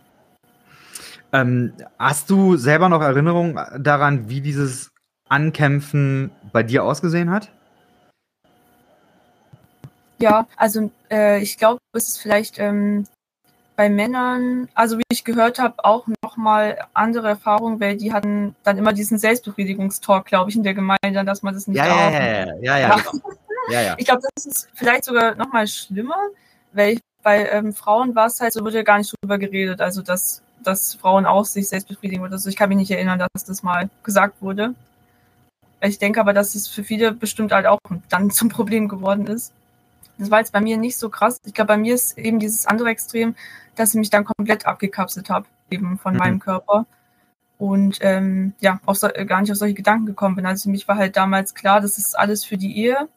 Ähm, 1.33 1.73
hast 1.99 2.29
du 2.29 2.57
selber 2.57 2.89
noch 2.89 3.01
Erinnerungen 3.01 3.59
daran, 3.83 4.29
wie 4.29 4.41
dieses 4.43 4.93
Ankämpfen 5.29 6.31
bei 6.53 6.63
dir 6.63 6.85
ausgesehen 6.85 7.31
hat? 7.31 7.51
Ja, 10.19 10.47
also 10.57 10.91
äh, 11.11 11.41
ich 11.41 11.59
glaube, 11.59 11.79
es 11.93 12.09
ist 12.09 12.19
vielleicht 12.19 12.59
ähm, 12.59 13.07
bei 13.77 13.89
Männern, 13.89 14.69
also 14.75 14.99
wie 14.99 15.05
ich 15.09 15.23
gehört 15.23 15.61
habe, 15.61 15.85
auch 15.85 16.09
nochmal 16.25 16.79
andere 16.95 17.29
Erfahrungen, 17.29 17.79
weil 17.79 17.97
die 17.97 18.13
hatten 18.13 18.57
dann 18.65 18.77
immer 18.77 18.93
diesen 18.93 19.19
Selbstbefriedigungstalk, 19.19 20.27
glaube 20.27 20.51
ich, 20.51 20.57
in 20.57 20.65
der 20.65 20.75
Gemeinde, 20.75 21.25
dass 21.25 21.43
man 21.43 21.55
das 21.55 21.69
nicht 21.69 21.77
ja, 21.77 21.87
darf. 21.87 22.13
Ja, 22.13 22.21
ja, 22.21 22.47
ja, 22.61 22.79
ja, 22.79 22.79
ja. 23.71 23.83
ja, 23.83 23.95
Ich 23.97 24.07
glaube, 24.07 24.23
das 24.35 24.47
ist 24.47 24.69
vielleicht 24.75 25.05
sogar 25.05 25.37
nochmal 25.37 25.69
schlimmer, 25.69 26.19
weil 26.73 26.95
ich, 26.95 27.01
bei 27.23 27.49
ähm, 27.51 27.73
Frauen 27.73 28.17
war 28.17 28.27
es 28.27 28.41
halt 28.41 28.53
so, 28.53 28.65
wurde 28.65 28.79
ja 28.79 28.83
gar 28.83 28.99
nicht 28.99 29.15
drüber 29.23 29.39
geredet, 29.39 29.81
also 29.81 30.03
dass, 30.03 30.43
dass 30.65 30.95
Frauen 30.95 31.27
auch 31.27 31.45
sich 31.45 31.69
selbst 31.69 31.87
befriedigen 31.87 32.25
oder 32.25 32.39
so. 32.39 32.49
Ich 32.49 32.57
kann 32.57 32.69
mich 32.71 32.79
nicht 32.79 32.91
erinnern, 32.91 33.25
dass 33.33 33.45
das 33.45 33.63
mal 33.63 33.91
gesagt 34.03 34.43
wurde. 34.43 34.75
Ich 35.81 35.99
denke 35.99 36.21
aber, 36.21 36.33
dass 36.33 36.57
es 36.57 36.67
für 36.67 36.83
viele 36.83 37.13
bestimmt 37.13 37.53
halt 37.53 37.67
auch 37.67 37.79
dann 38.09 38.31
zum 38.31 38.49
Problem 38.49 38.89
geworden 38.89 39.29
ist. 39.29 39.53
Das 40.19 40.31
war 40.31 40.41
jetzt 40.41 40.53
bei 40.53 40.61
mir 40.61 40.77
nicht 40.77 40.97
so 40.97 41.09
krass. 41.09 41.41
Ich 41.47 41.55
glaube, 41.55 41.69
bei 41.69 41.77
mir 41.77 41.95
ist 41.95 42.19
eben 42.19 42.39
dieses 42.39 42.67
andere 42.67 42.91
Extrem, 42.91 43.35
dass 43.77 43.91
ich 43.91 43.99
mich 43.99 44.11
dann 44.11 44.25
komplett 44.25 44.67
abgekapselt 44.67 45.31
habe, 45.31 45.47
eben 45.71 45.99
von 45.99 46.15
mhm. 46.15 46.19
meinem 46.19 46.39
Körper. 46.41 46.87
Und 47.59 47.99
ähm, 48.03 48.55
ja, 48.61 48.81
auch 48.87 48.95
so, 48.95 49.09
gar 49.27 49.41
nicht 49.41 49.51
auf 49.51 49.59
solche 49.59 49.75
Gedanken 49.75 50.07
gekommen 50.07 50.37
bin. 50.37 50.47
Also 50.47 50.65
für 50.65 50.71
mich 50.71 50.87
war 50.87 50.97
halt 50.97 51.17
damals 51.17 51.55
klar, 51.55 51.81
das 51.81 51.99
ist 51.99 52.19
alles 52.19 52.45
für 52.45 52.57
die 52.57 52.77
Ehe. 52.77 53.09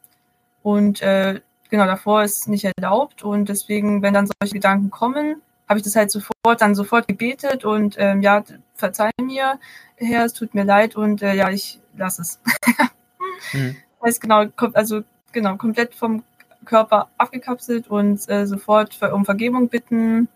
Und 0.62 1.02
äh, 1.02 1.40
genau, 1.70 1.86
davor 1.86 2.22
ist 2.22 2.40
es 2.40 2.46
nicht 2.46 2.64
erlaubt 2.64 3.22
und 3.22 3.48
deswegen, 3.48 4.02
wenn 4.02 4.14
dann 4.14 4.28
solche 4.40 4.54
Gedanken 4.54 4.90
kommen, 4.90 5.42
habe 5.68 5.78
ich 5.78 5.84
das 5.84 5.96
halt 5.96 6.10
sofort, 6.10 6.60
dann 6.60 6.74
sofort 6.74 7.08
gebetet 7.08 7.64
und 7.64 7.96
ähm, 7.98 8.20
ja, 8.20 8.44
verzeih 8.74 9.10
mir, 9.20 9.58
Herr, 9.96 10.24
es 10.24 10.34
tut 10.34 10.54
mir 10.54 10.64
leid 10.64 10.96
und 10.96 11.22
äh, 11.22 11.34
ja, 11.34 11.50
ich 11.50 11.80
lasse 11.96 12.22
es. 12.22 12.40
mhm. 13.52 13.76
Heißt 14.04 14.20
genau, 14.20 14.46
also 14.74 15.02
genau, 15.32 15.56
komplett 15.56 15.94
vom 15.94 16.24
Körper 16.64 17.08
abgekapselt 17.18 17.88
und 17.88 18.28
äh, 18.28 18.46
sofort 18.46 19.00
um 19.02 19.24
Vergebung 19.24 19.68
bitten 19.68 20.28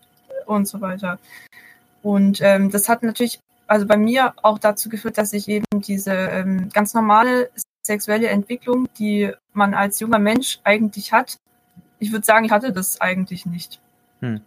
und 0.45 0.67
so 0.67 0.81
weiter. 0.81 1.19
Und 2.01 2.39
ähm, 2.41 2.71
das 2.71 2.89
hat 2.89 3.03
natürlich 3.03 3.39
also 3.67 3.85
bei 3.85 3.97
mir 3.97 4.33
auch 4.41 4.59
dazu 4.59 4.89
geführt, 4.89 5.17
dass 5.17 5.33
ich 5.33 5.47
eben 5.47 5.65
diese 5.73 6.13
ähm, 6.13 6.69
ganz 6.73 6.93
normale 6.93 7.49
sexuelle 7.81 8.27
Entwicklung, 8.27 8.87
die 8.97 9.31
man 9.53 9.73
als 9.73 9.99
junger 9.99 10.19
Mensch 10.19 10.59
eigentlich 10.63 11.11
hat. 11.13 11.37
Ich 11.99 12.11
würde 12.11 12.25
sagen, 12.25 12.45
ich 12.45 12.51
hatte 12.51 12.71
das 12.71 13.01
eigentlich 13.01 13.45
nicht. 13.45 13.79
Hm. 14.21 14.41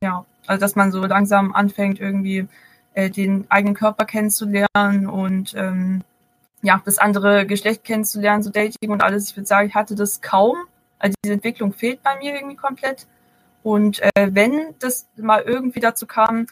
Ja, 0.00 0.24
also 0.46 0.60
dass 0.60 0.76
man 0.76 0.92
so 0.92 1.04
langsam 1.04 1.54
anfängt, 1.54 2.00
irgendwie 2.00 2.48
äh, 2.94 3.10
den 3.10 3.46
eigenen 3.50 3.74
Körper 3.74 4.04
kennenzulernen 4.04 5.06
und 5.06 5.54
ähm, 5.54 6.02
ja, 6.62 6.80
das 6.84 6.98
andere 6.98 7.46
Geschlecht 7.46 7.84
kennenzulernen, 7.84 8.42
so 8.42 8.50
Dating 8.50 8.90
und 8.90 9.02
alles. 9.02 9.30
Ich 9.30 9.36
würde 9.36 9.46
sagen, 9.46 9.68
ich 9.68 9.74
hatte 9.74 9.94
das 9.94 10.20
kaum. 10.20 10.56
Also 10.98 11.14
diese 11.24 11.34
Entwicklung 11.34 11.72
fehlt 11.72 12.02
bei 12.02 12.16
mir 12.18 12.34
irgendwie 12.34 12.56
komplett. 12.56 13.06
Und 13.62 14.00
äh, 14.00 14.28
wenn 14.30 14.74
das 14.78 15.08
mal 15.16 15.42
irgendwie 15.42 15.80
dazu 15.80 16.06
kam, 16.06 16.46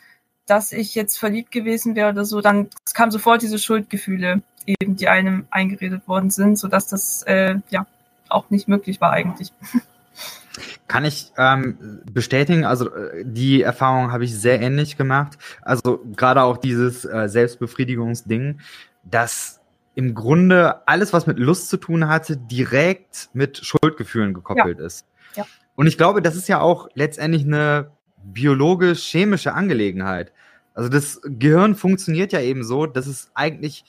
dass 0.46 0.72
ich 0.72 0.94
jetzt 0.94 1.18
verliebt 1.18 1.52
gewesen 1.52 1.94
wäre 1.94 2.10
oder 2.10 2.24
so, 2.24 2.40
dann 2.40 2.68
kam 2.92 3.10
sofort 3.10 3.42
diese 3.42 3.58
Schuldgefühle, 3.58 4.42
eben 4.66 4.96
die 4.96 5.08
einem 5.08 5.46
eingeredet 5.50 6.06
worden 6.06 6.30
sind, 6.30 6.58
sodass 6.58 6.88
das 6.88 7.22
äh, 7.22 7.56
ja 7.70 7.86
auch 8.28 8.50
nicht 8.50 8.68
möglich 8.68 9.00
war 9.00 9.12
eigentlich. 9.12 9.52
Kann 10.86 11.04
ich 11.04 11.32
ähm, 11.36 12.02
bestätigen, 12.12 12.64
also 12.64 12.92
äh, 12.94 13.24
die 13.24 13.62
Erfahrung 13.62 14.12
habe 14.12 14.24
ich 14.24 14.38
sehr 14.38 14.60
ähnlich 14.60 14.96
gemacht. 14.96 15.38
Also 15.62 16.00
gerade 16.14 16.42
auch 16.42 16.58
dieses 16.58 17.04
äh, 17.04 17.28
Selbstbefriedigungsding, 17.28 18.60
dass 19.02 19.60
im 19.94 20.14
Grunde 20.14 20.86
alles, 20.88 21.12
was 21.12 21.26
mit 21.26 21.38
Lust 21.38 21.68
zu 21.68 21.76
tun 21.76 22.08
hatte, 22.08 22.36
direkt 22.36 23.30
mit 23.32 23.58
Schuldgefühlen 23.58 24.34
gekoppelt 24.34 24.78
ja. 24.78 24.86
ist. 24.86 25.06
Ja. 25.36 25.46
Und 25.76 25.86
ich 25.86 25.96
glaube, 25.96 26.22
das 26.22 26.36
ist 26.36 26.48
ja 26.48 26.60
auch 26.60 26.88
letztendlich 26.94 27.44
eine 27.44 27.90
biologisch-chemische 28.24 29.54
Angelegenheit. 29.54 30.32
Also 30.74 30.88
das 30.88 31.20
Gehirn 31.24 31.74
funktioniert 31.76 32.32
ja 32.32 32.40
eben 32.40 32.64
so, 32.64 32.86
dass 32.86 33.06
es 33.06 33.30
eigentlich 33.34 33.84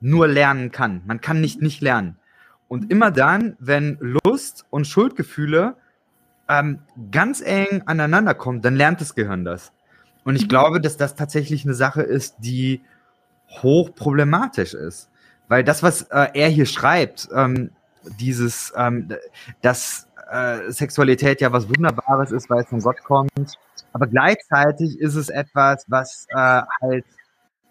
nur 0.00 0.28
lernen 0.28 0.70
kann. 0.70 1.02
Man 1.06 1.20
kann 1.20 1.40
nicht 1.40 1.62
nicht 1.62 1.80
lernen. 1.80 2.18
Und 2.68 2.90
immer 2.90 3.10
dann, 3.10 3.56
wenn 3.58 3.96
Lust 4.00 4.66
und 4.70 4.86
Schuldgefühle 4.86 5.76
ähm, 6.48 6.80
ganz 7.10 7.40
eng 7.40 7.82
aneinander 7.86 8.34
kommen, 8.34 8.60
dann 8.60 8.76
lernt 8.76 9.00
das 9.00 9.14
Gehirn 9.14 9.44
das. 9.44 9.72
Und 10.24 10.36
ich 10.36 10.44
mhm. 10.44 10.48
glaube, 10.48 10.80
dass 10.80 10.96
das 10.96 11.14
tatsächlich 11.14 11.64
eine 11.64 11.74
Sache 11.74 12.02
ist, 12.02 12.36
die 12.40 12.82
hoch 13.62 13.94
problematisch 13.94 14.74
ist. 14.74 15.08
Weil 15.48 15.64
das, 15.64 15.82
was 15.82 16.02
äh, 16.02 16.28
er 16.34 16.48
hier 16.48 16.66
schreibt, 16.66 17.28
ähm, 17.34 17.70
dieses, 18.18 18.72
ähm, 18.76 19.08
dass 19.62 20.08
äh, 20.30 20.70
Sexualität 20.70 21.40
ja 21.40 21.52
was 21.52 21.68
Wunderbares 21.68 22.32
ist, 22.32 22.50
weil 22.50 22.62
es 22.62 22.68
von 22.68 22.80
Gott 22.80 23.02
kommt, 23.04 23.58
aber 23.92 24.06
gleichzeitig 24.06 24.98
ist 24.98 25.14
es 25.14 25.28
etwas, 25.28 25.84
was 25.88 26.26
äh, 26.30 26.62
halt 26.80 27.04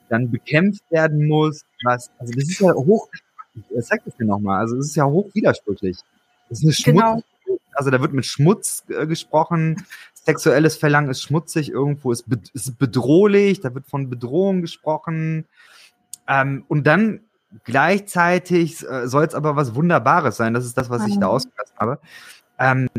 dann 0.10 0.32
bekämpft 0.32 0.84
werden 0.90 1.28
muss, 1.28 1.62
was, 1.84 2.12
also 2.20 2.34
das 2.34 2.46
ist 2.46 2.60
ja 2.60 2.74
hoch, 2.74 3.10
ich 3.54 3.86
sag 3.86 4.04
das 4.06 4.16
dir 4.16 4.26
nochmal, 4.26 4.60
also 4.60 4.78
es 4.78 4.88
ist 4.88 4.96
ja 4.96 5.06
hoch 5.06 5.30
widersprüchlich. 5.34 5.98
Das 6.50 6.60
ist 6.60 6.64
eine 6.64 6.74
Schmutz, 6.74 7.24
genau. 7.46 7.58
also 7.74 7.90
da 7.90 8.02
wird 8.02 8.14
mit 8.14 8.26
Schmutz 8.26 8.84
äh, 8.90 9.08
gesprochen, 9.08 9.84
sexuelles 10.14 10.78
Verlangen 10.78 11.10
ist 11.10 11.22
schmutzig, 11.22 11.72
irgendwo 11.72 12.12
ist, 12.12 12.30
be 12.30 12.40
ist 12.54 12.78
bedrohlich, 12.78 13.62
da 13.62 13.74
wird 13.74 13.86
von 13.88 14.10
Bedrohung 14.10 14.62
gesprochen. 14.62 15.46
Ähm, 16.28 16.66
und 16.68 16.88
dann 16.88 17.22
gleichzeitig 17.64 18.88
äh, 18.88 19.08
soll 19.08 19.26
es 19.26 19.36
aber 19.36 19.56
was 19.56 19.76
Wunderbares 19.76 20.38
sein. 20.38 20.54
Das 20.54 20.66
ist 20.66 20.78
das, 20.78 20.90
was 20.90 21.04
mhm. 21.04 21.08
ich 21.08 21.20
da 21.20 21.28
ausgelassen 21.28 21.76
habe. 21.80 22.00
Ähm, 22.60 22.90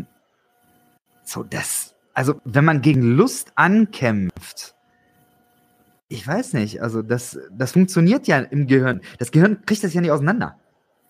so, 1.24 1.42
das, 1.42 1.94
also 2.14 2.40
wenn 2.44 2.64
man 2.64 2.82
gegen 2.82 3.02
Lust 3.02 3.52
ankämpft, 3.56 4.74
ich 6.08 6.26
weiß 6.26 6.52
nicht, 6.52 6.80
also 6.80 7.02
das, 7.02 7.38
das 7.50 7.72
funktioniert 7.72 8.28
ja 8.28 8.38
im 8.38 8.66
Gehirn. 8.66 9.00
Das 9.18 9.32
Gehirn 9.32 9.64
kriegt 9.66 9.82
das 9.82 9.92
ja 9.92 10.00
nicht 10.00 10.12
auseinander. 10.12 10.56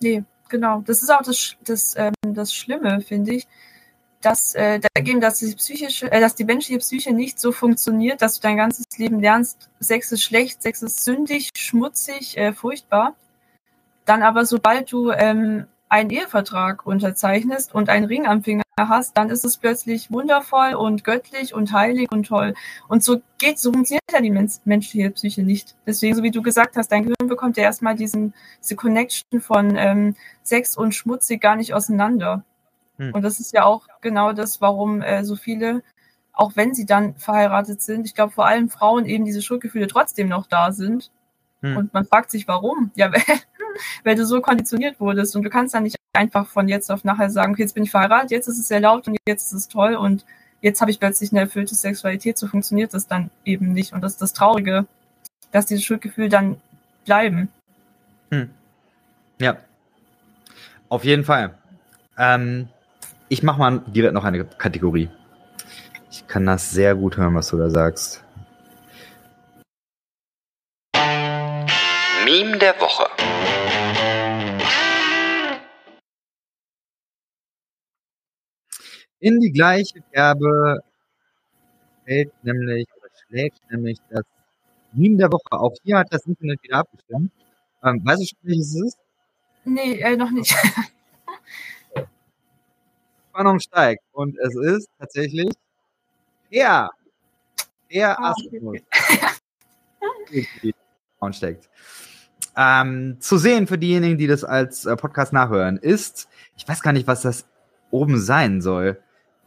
Nee, 0.00 0.24
genau. 0.48 0.82
Das 0.86 1.02
ist 1.02 1.10
auch 1.10 1.22
das, 1.22 1.56
das, 1.64 1.94
ähm, 1.96 2.14
das 2.22 2.54
Schlimme, 2.54 3.02
finde 3.02 3.34
ich, 3.34 3.46
dass 4.22 4.54
äh, 4.54 4.80
dagegen, 4.94 5.20
dass 5.20 5.38
die 5.38 5.54
psychische, 5.54 6.10
äh, 6.10 6.20
dass 6.20 6.34
die 6.34 6.44
menschliche 6.44 6.78
Psyche 6.78 7.12
nicht 7.12 7.38
so 7.38 7.52
funktioniert, 7.52 8.22
dass 8.22 8.36
du 8.36 8.40
dein 8.40 8.56
ganzes 8.56 8.86
Leben 8.96 9.20
lernst, 9.20 9.68
Sex 9.80 10.12
ist 10.12 10.22
schlecht, 10.22 10.62
Sex 10.62 10.82
ist 10.82 11.04
sündig, 11.04 11.50
schmutzig, 11.56 12.36
äh, 12.38 12.52
furchtbar. 12.52 13.14
Dann 14.06 14.22
aber, 14.22 14.46
sobald 14.46 14.90
du 14.90 15.10
ähm, 15.10 15.66
einen 15.88 16.10
Ehevertrag 16.10 16.86
unterzeichnest 16.86 17.74
und 17.74 17.88
einen 17.88 18.06
Ring 18.06 18.26
am 18.26 18.42
Finger 18.42 18.62
hast, 18.78 19.16
dann 19.16 19.30
ist 19.30 19.44
es 19.44 19.56
plötzlich 19.56 20.10
wundervoll 20.10 20.74
und 20.74 21.04
göttlich 21.04 21.54
und 21.54 21.72
heilig 21.72 22.10
und 22.10 22.26
toll. 22.26 22.54
Und 22.88 23.02
so 23.02 23.20
geht, 23.38 23.58
so 23.58 23.72
funktioniert 23.72 24.02
ja 24.12 24.20
die 24.20 24.30
menschliche 24.64 25.10
Psyche 25.10 25.42
nicht. 25.42 25.76
Deswegen, 25.86 26.14
so 26.14 26.22
wie 26.22 26.30
du 26.30 26.42
gesagt 26.42 26.76
hast, 26.76 26.88
dein 26.88 27.04
Gehirn 27.04 27.28
bekommt 27.28 27.56
ja 27.56 27.64
erstmal 27.64 27.94
diesen, 27.94 28.34
diese 28.62 28.76
Connection 28.76 29.40
von 29.40 29.76
ähm, 29.76 30.16
Sex 30.42 30.76
und 30.76 30.94
schmutzig 30.94 31.40
gar 31.40 31.56
nicht 31.56 31.74
auseinander. 31.74 32.44
Hm. 32.98 33.12
Und 33.14 33.22
das 33.22 33.40
ist 33.40 33.52
ja 33.52 33.64
auch 33.64 33.88
genau 34.02 34.32
das, 34.32 34.60
warum 34.60 35.02
äh, 35.02 35.24
so 35.24 35.36
viele, 35.36 35.82
auch 36.32 36.52
wenn 36.54 36.74
sie 36.74 36.86
dann 36.86 37.16
verheiratet 37.16 37.80
sind, 37.80 38.06
ich 38.06 38.14
glaube 38.14 38.32
vor 38.32 38.46
allem 38.46 38.68
Frauen 38.68 39.06
eben 39.06 39.24
diese 39.24 39.42
Schuldgefühle 39.42 39.86
trotzdem 39.86 40.28
noch 40.28 40.46
da 40.46 40.72
sind. 40.72 41.10
Hm. 41.62 41.76
Und 41.76 41.94
man 41.94 42.04
fragt 42.06 42.30
sich, 42.30 42.46
warum? 42.48 42.90
Ja, 42.94 43.10
weil 44.04 44.16
du 44.16 44.26
so 44.26 44.40
konditioniert 44.40 45.00
wurdest 45.00 45.36
und 45.36 45.42
du 45.42 45.50
kannst 45.50 45.74
dann 45.74 45.82
nicht 45.82 45.96
einfach 46.12 46.48
von 46.48 46.68
jetzt 46.68 46.90
auf 46.90 47.04
nachher 47.04 47.30
sagen, 47.30 47.52
okay, 47.52 47.62
jetzt 47.62 47.74
bin 47.74 47.84
ich 47.84 47.90
verheiratet, 47.90 48.30
jetzt 48.30 48.48
ist 48.48 48.58
es 48.58 48.70
erlaubt 48.70 49.06
und 49.06 49.16
jetzt 49.26 49.44
ist 49.44 49.52
es 49.52 49.68
toll 49.68 49.94
und 49.94 50.24
jetzt 50.60 50.80
habe 50.80 50.90
ich 50.90 50.98
plötzlich 50.98 51.32
eine 51.32 51.40
erfüllte 51.40 51.74
Sexualität, 51.74 52.38
so 52.38 52.46
funktioniert 52.46 52.94
das 52.94 53.06
dann 53.06 53.30
eben 53.44 53.72
nicht. 53.72 53.92
Und 53.92 54.00
das 54.02 54.12
ist 54.12 54.22
das 54.22 54.32
Traurige, 54.32 54.86
dass 55.52 55.66
diese 55.66 55.82
Schuldgefühle 55.82 56.28
dann 56.28 56.56
bleiben. 57.04 57.48
Hm. 58.30 58.50
Ja, 59.38 59.58
auf 60.88 61.04
jeden 61.04 61.24
Fall. 61.24 61.54
Ähm, 62.18 62.68
ich 63.28 63.42
mache 63.42 63.58
mal 63.58 63.82
direkt 63.86 64.14
noch 64.14 64.24
eine 64.24 64.44
Kategorie. 64.44 65.10
Ich 66.10 66.26
kann 66.26 66.46
das 66.46 66.70
sehr 66.70 66.94
gut 66.94 67.16
hören, 67.16 67.34
was 67.34 67.48
du 67.48 67.58
da 67.58 67.68
sagst. 67.68 68.24
Meme 72.26 72.58
der 72.58 72.74
Woche. 72.80 73.06
In 79.20 79.38
die 79.38 79.52
gleiche 79.52 80.00
Kerbe 80.12 80.80
fällt 82.04 82.32
nämlich 82.42 82.88
oder 82.96 83.10
schlägt 83.28 83.60
nämlich 83.70 83.98
das 84.10 84.24
Meme 84.90 85.18
der 85.18 85.30
Woche. 85.30 85.52
Auch 85.52 85.72
hier 85.84 85.98
hat 85.98 86.08
das 86.10 86.26
Internet 86.26 86.60
wieder 86.64 86.78
abgestimmt. 86.78 87.30
Ähm, 87.84 88.00
weißt 88.04 88.22
du 88.22 88.26
schon, 88.26 88.38
welches 88.42 88.74
es 88.74 88.86
ist? 88.86 88.98
Nee, 89.64 90.00
äh, 90.00 90.16
noch 90.16 90.32
nicht. 90.32 90.52
Spannung 93.30 93.60
steigt. 93.60 94.02
Und 94.10 94.36
es 94.38 94.56
ist 94.56 94.88
tatsächlich 94.98 95.52
der, 96.52 96.90
der 97.88 98.18
ah, 98.18 98.32
Asmus. 98.32 98.80
Okay. 100.24 100.74
steckt. 101.32 101.68
Ähm, 102.56 103.16
zu 103.20 103.36
sehen 103.36 103.66
für 103.66 103.76
diejenigen, 103.76 104.16
die 104.16 104.26
das 104.26 104.42
als 104.42 104.86
äh, 104.86 104.96
Podcast 104.96 105.32
nachhören, 105.32 105.76
ist, 105.76 106.28
ich 106.56 106.66
weiß 106.66 106.82
gar 106.82 106.92
nicht, 106.92 107.06
was 107.06 107.22
das 107.22 107.46
oben 107.90 108.18
sein 108.18 108.62
soll. 108.62 108.98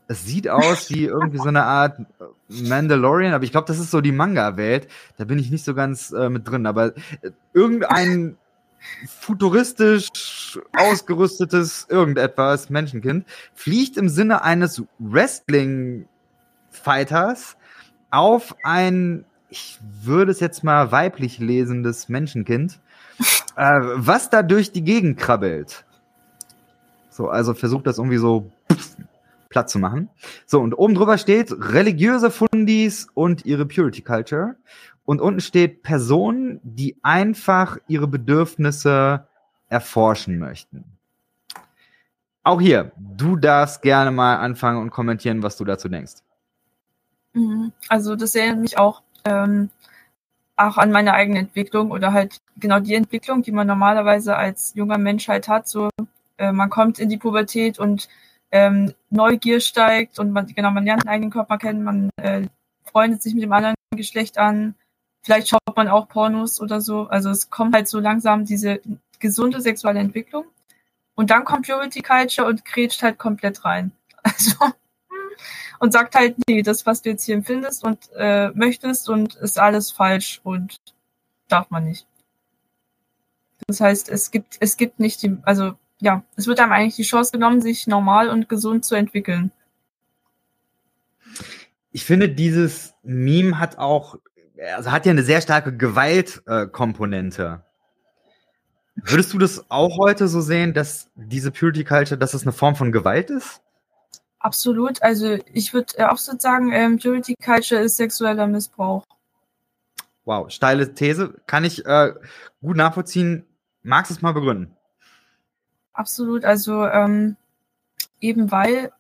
Es 0.07 0.25
sieht 0.25 0.47
aus 0.47 0.91
wie 0.91 1.05
irgendwie 1.05 1.39
so 1.39 1.47
eine 1.47 1.63
Art 1.63 1.99
Mandalorian, 2.47 3.33
aber 3.33 3.43
ich 3.43 3.51
glaube, 3.51 3.67
das 3.67 3.79
ist 3.79 3.91
so 3.91 4.01
die 4.01 4.11
Manga-Welt. 4.11 4.87
Da 5.17 5.25
bin 5.25 5.39
ich 5.39 5.49
nicht 5.49 5.65
so 5.65 5.73
ganz 5.73 6.11
äh, 6.11 6.29
mit 6.29 6.47
drin, 6.47 6.67
aber 6.67 6.95
äh, 7.21 7.31
irgendein 7.53 8.37
futuristisch 9.07 10.59
ausgerüstetes 10.77 11.87
irgendetwas 11.89 12.69
Menschenkind 12.69 13.25
fliegt 13.53 13.97
im 13.97 14.09
Sinne 14.09 14.43
eines 14.43 14.83
Wrestling-Fighters 14.99 17.57
auf 18.11 18.55
ein, 18.63 19.25
ich 19.49 19.79
würde 20.03 20.31
es 20.31 20.39
jetzt 20.39 20.63
mal 20.63 20.91
weiblich 20.91 21.39
lesendes 21.39 22.09
Menschenkind 22.09 22.79
äh, 23.55 23.79
was 23.95 24.29
da 24.29 24.43
durch 24.43 24.71
die 24.71 24.83
Gegend 24.83 25.19
krabbelt. 25.19 25.85
So, 27.09 27.29
also 27.29 27.53
versucht 27.53 27.87
das 27.87 27.97
irgendwie 27.97 28.17
so 28.17 28.51
platt 29.49 29.69
zu 29.69 29.79
machen. 29.79 30.09
So, 30.45 30.61
und 30.61 30.73
oben 30.73 30.95
drüber 30.95 31.17
steht 31.17 31.51
religiöse 31.51 32.31
Fundis 32.31 33.07
und 33.13 33.45
ihre 33.45 33.65
Purity 33.65 34.01
Culture. 34.01 34.55
Und 35.05 35.21
unten 35.21 35.41
steht 35.41 35.81
Personen, 35.81 36.59
die 36.63 36.97
einfach 37.01 37.77
ihre 37.87 38.07
Bedürfnisse 38.07 39.27
erforschen 39.67 40.37
möchten. 40.37 40.83
Auch 42.43 42.61
hier, 42.61 42.91
du 42.97 43.35
darfst 43.35 43.81
gerne 43.81 44.11
mal 44.11 44.37
anfangen 44.37 44.81
und 44.81 44.91
kommentieren, 44.91 45.43
was 45.43 45.57
du 45.57 45.65
dazu 45.65 45.89
denkst. 45.89 46.13
Mhm. 47.33 47.73
Also 47.89 48.15
das 48.15 48.35
erinnert 48.35 48.59
mich 48.59 48.77
auch 48.77 49.01
ähm, 49.25 49.69
auch 50.59 50.77
an 50.77 50.91
meine 50.91 51.13
eigene 51.13 51.39
Entwicklung 51.39 51.91
oder 51.91 52.13
halt 52.13 52.41
genau 52.57 52.79
die 52.79 52.95
Entwicklung, 52.95 53.41
die 53.41 53.51
man 53.51 53.67
normalerweise 53.67 54.35
als 54.35 54.73
junger 54.75 54.97
Mensch 54.97 55.27
halt 55.27 55.47
hat. 55.47 55.67
So, 55.67 55.89
äh, 56.37 56.51
man 56.51 56.69
kommt 56.69 56.99
in 56.99 57.09
die 57.09 57.17
Pubertät 57.17 57.79
und 57.79 58.09
ähm, 58.51 58.93
Neugier 59.09 59.61
steigt 59.61 60.19
und 60.19 60.31
man, 60.31 60.47
genau, 60.47 60.71
man 60.71 60.85
lernt 60.85 61.03
den 61.03 61.09
eigenen 61.09 61.31
Körper 61.31 61.57
kennen, 61.57 61.83
man 61.83 62.09
äh, 62.17 62.47
freundet 62.83 63.21
sich 63.21 63.33
mit 63.33 63.43
dem 63.43 63.53
anderen 63.53 63.75
Geschlecht 63.95 64.37
an. 64.37 64.75
Vielleicht 65.21 65.49
schaut 65.49 65.75
man 65.75 65.87
auch 65.87 66.09
Pornos 66.09 66.59
oder 66.61 66.81
so. 66.81 67.07
Also 67.07 67.29
es 67.29 67.49
kommt 67.49 67.75
halt 67.75 67.87
so 67.87 67.99
langsam 67.99 68.45
diese 68.45 68.81
gesunde 69.19 69.61
sexuelle 69.61 69.99
Entwicklung. 69.99 70.45
Und 71.15 71.31
dann 71.31 71.43
kommt 71.45 71.67
Purity 71.67 72.01
Culture 72.01 72.47
und 72.47 72.65
grätscht 72.65 73.03
halt 73.03 73.17
komplett 73.17 73.65
rein. 73.65 73.91
Also, 74.21 74.55
und 75.79 75.93
sagt 75.93 76.15
halt, 76.15 76.35
nee, 76.47 76.61
das, 76.61 76.85
was 76.85 77.01
du 77.01 77.09
jetzt 77.09 77.23
hier 77.23 77.35
empfindest 77.35 77.83
und 77.83 78.09
äh, 78.15 78.49
möchtest 78.49 79.09
und 79.09 79.35
ist 79.35 79.59
alles 79.59 79.91
falsch 79.91 80.41
und 80.43 80.79
darf 81.47 81.69
man 81.69 81.85
nicht. 81.85 82.05
Das 83.67 83.81
heißt, 83.81 84.09
es 84.09 84.31
gibt, 84.31 84.57
es 84.59 84.77
gibt 84.77 84.99
nicht 84.99 85.21
die, 85.21 85.37
also 85.43 85.73
ja, 85.99 86.23
es 86.35 86.47
wird 86.47 86.59
einem 86.59 86.71
eigentlich 86.71 86.95
die 86.95 87.03
Chance 87.03 87.31
genommen, 87.31 87.61
sich 87.61 87.87
normal 87.87 88.29
und 88.29 88.49
gesund 88.49 88.85
zu 88.85 88.95
entwickeln. 88.95 89.51
Ich 91.91 92.05
finde, 92.05 92.29
dieses 92.29 92.93
Meme 93.03 93.59
hat 93.59 93.77
auch, 93.77 94.15
also 94.75 94.91
hat 94.91 95.05
ja 95.05 95.11
eine 95.11 95.23
sehr 95.23 95.41
starke 95.41 95.75
Gewaltkomponente. 95.75 97.63
Würdest 98.95 99.33
du 99.33 99.37
das 99.37 99.65
auch 99.69 99.97
heute 99.97 100.27
so 100.27 100.41
sehen, 100.41 100.73
dass 100.73 101.09
diese 101.15 101.51
Purity 101.51 101.83
Culture, 101.83 102.17
dass 102.17 102.33
es 102.33 102.43
eine 102.43 102.51
Form 102.51 102.75
von 102.75 102.91
Gewalt 102.91 103.29
ist? 103.29 103.61
Absolut. 104.39 105.01
Also 105.03 105.37
ich 105.53 105.73
würde 105.73 105.97
äh, 105.97 106.05
auch 106.05 106.17
so 106.17 106.37
sagen, 106.37 106.71
ähm, 106.71 106.97
Purity 106.97 107.35
Culture 107.35 107.81
ist 107.81 107.97
sexueller 107.97 108.47
Missbrauch. 108.47 109.03
Wow, 110.23 110.49
steile 110.49 110.93
These. 110.93 111.41
Kann 111.45 111.65
ich 111.65 111.85
äh, 111.85 112.13
gut 112.61 112.77
nachvollziehen. 112.77 113.45
Magst 113.81 114.11
du 114.11 114.15
es 114.15 114.21
mal 114.21 114.33
begründen? 114.33 114.75
Absolut. 115.93 116.45
Also 116.45 116.85
ähm, 116.85 117.35
eben 118.21 118.51
weil 118.51 118.91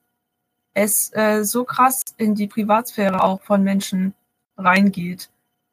es 0.73 1.11
äh, 1.13 1.43
so 1.43 1.63
krass 1.63 2.03
in 2.17 2.35
die 2.35 2.47
Privatsphäre 2.47 3.23
auch 3.23 3.41
von 3.41 3.63
Menschen 3.63 4.13
reingeht. 4.57 5.29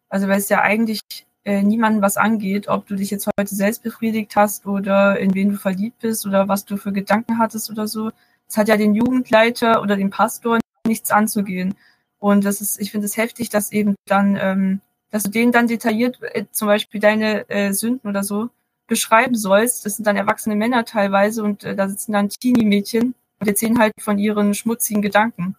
Also 0.08 0.28
weil 0.28 0.38
es 0.38 0.48
ja 0.48 0.60
eigentlich 0.60 1.00
äh, 1.44 1.62
niemandem 1.62 2.02
was 2.02 2.16
angeht, 2.16 2.68
ob 2.68 2.86
du 2.86 2.96
dich 2.96 3.10
jetzt 3.10 3.28
heute 3.38 3.54
selbst 3.54 3.82
befriedigt 3.82 4.36
hast 4.36 4.66
oder 4.66 5.18
in 5.18 5.34
wen 5.34 5.50
du 5.50 5.56
verliebt 5.56 6.00
bist 6.00 6.26
oder 6.26 6.48
was 6.48 6.64
du 6.64 6.76
für 6.76 6.92
Gedanken 6.92 7.38
hattest 7.38 7.70
oder 7.70 7.88
so. 7.88 8.10
Es 8.48 8.56
hat 8.56 8.68
ja 8.68 8.76
den 8.76 8.94
Jugendleiter 8.94 9.82
oder 9.82 9.96
den 9.96 10.10
Pastor 10.10 10.58
nichts 10.86 11.10
anzugehen. 11.10 11.74
Und 12.18 12.44
das 12.44 12.60
ist, 12.60 12.80
ich 12.80 12.90
finde 12.90 13.06
es 13.06 13.16
heftig, 13.16 13.50
dass 13.50 13.72
eben 13.72 13.94
dann, 14.06 14.36
ähm, 14.40 14.80
dass 15.10 15.24
du 15.24 15.30
denen 15.30 15.52
dann 15.52 15.66
detailliert 15.66 16.18
äh, 16.22 16.44
zum 16.50 16.68
Beispiel 16.68 17.00
deine 17.00 17.48
äh, 17.50 17.72
Sünden 17.72 18.08
oder 18.08 18.22
so 18.22 18.50
beschreiben 18.86 19.34
sollst. 19.34 19.84
Das 19.84 19.96
sind 19.96 20.06
dann 20.06 20.16
erwachsene 20.16 20.56
Männer 20.56 20.84
teilweise 20.84 21.42
und 21.42 21.64
äh, 21.64 21.74
da 21.74 21.88
sitzen 21.88 22.12
dann 22.12 22.28
Teenie-Mädchen 22.28 23.14
und 23.40 23.48
erzählen 23.48 23.78
halt 23.78 23.92
von 24.00 24.18
ihren 24.18 24.54
schmutzigen 24.54 25.02
Gedanken. 25.02 25.56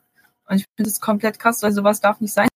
Und 0.48 0.56
ich 0.58 0.66
finde 0.76 0.90
das 0.90 1.02
komplett 1.02 1.40
krass, 1.40 1.62
weil 1.62 1.74
sowas 1.74 2.00
darf 2.00 2.22
nicht 2.22 2.34
sein. 2.34 2.48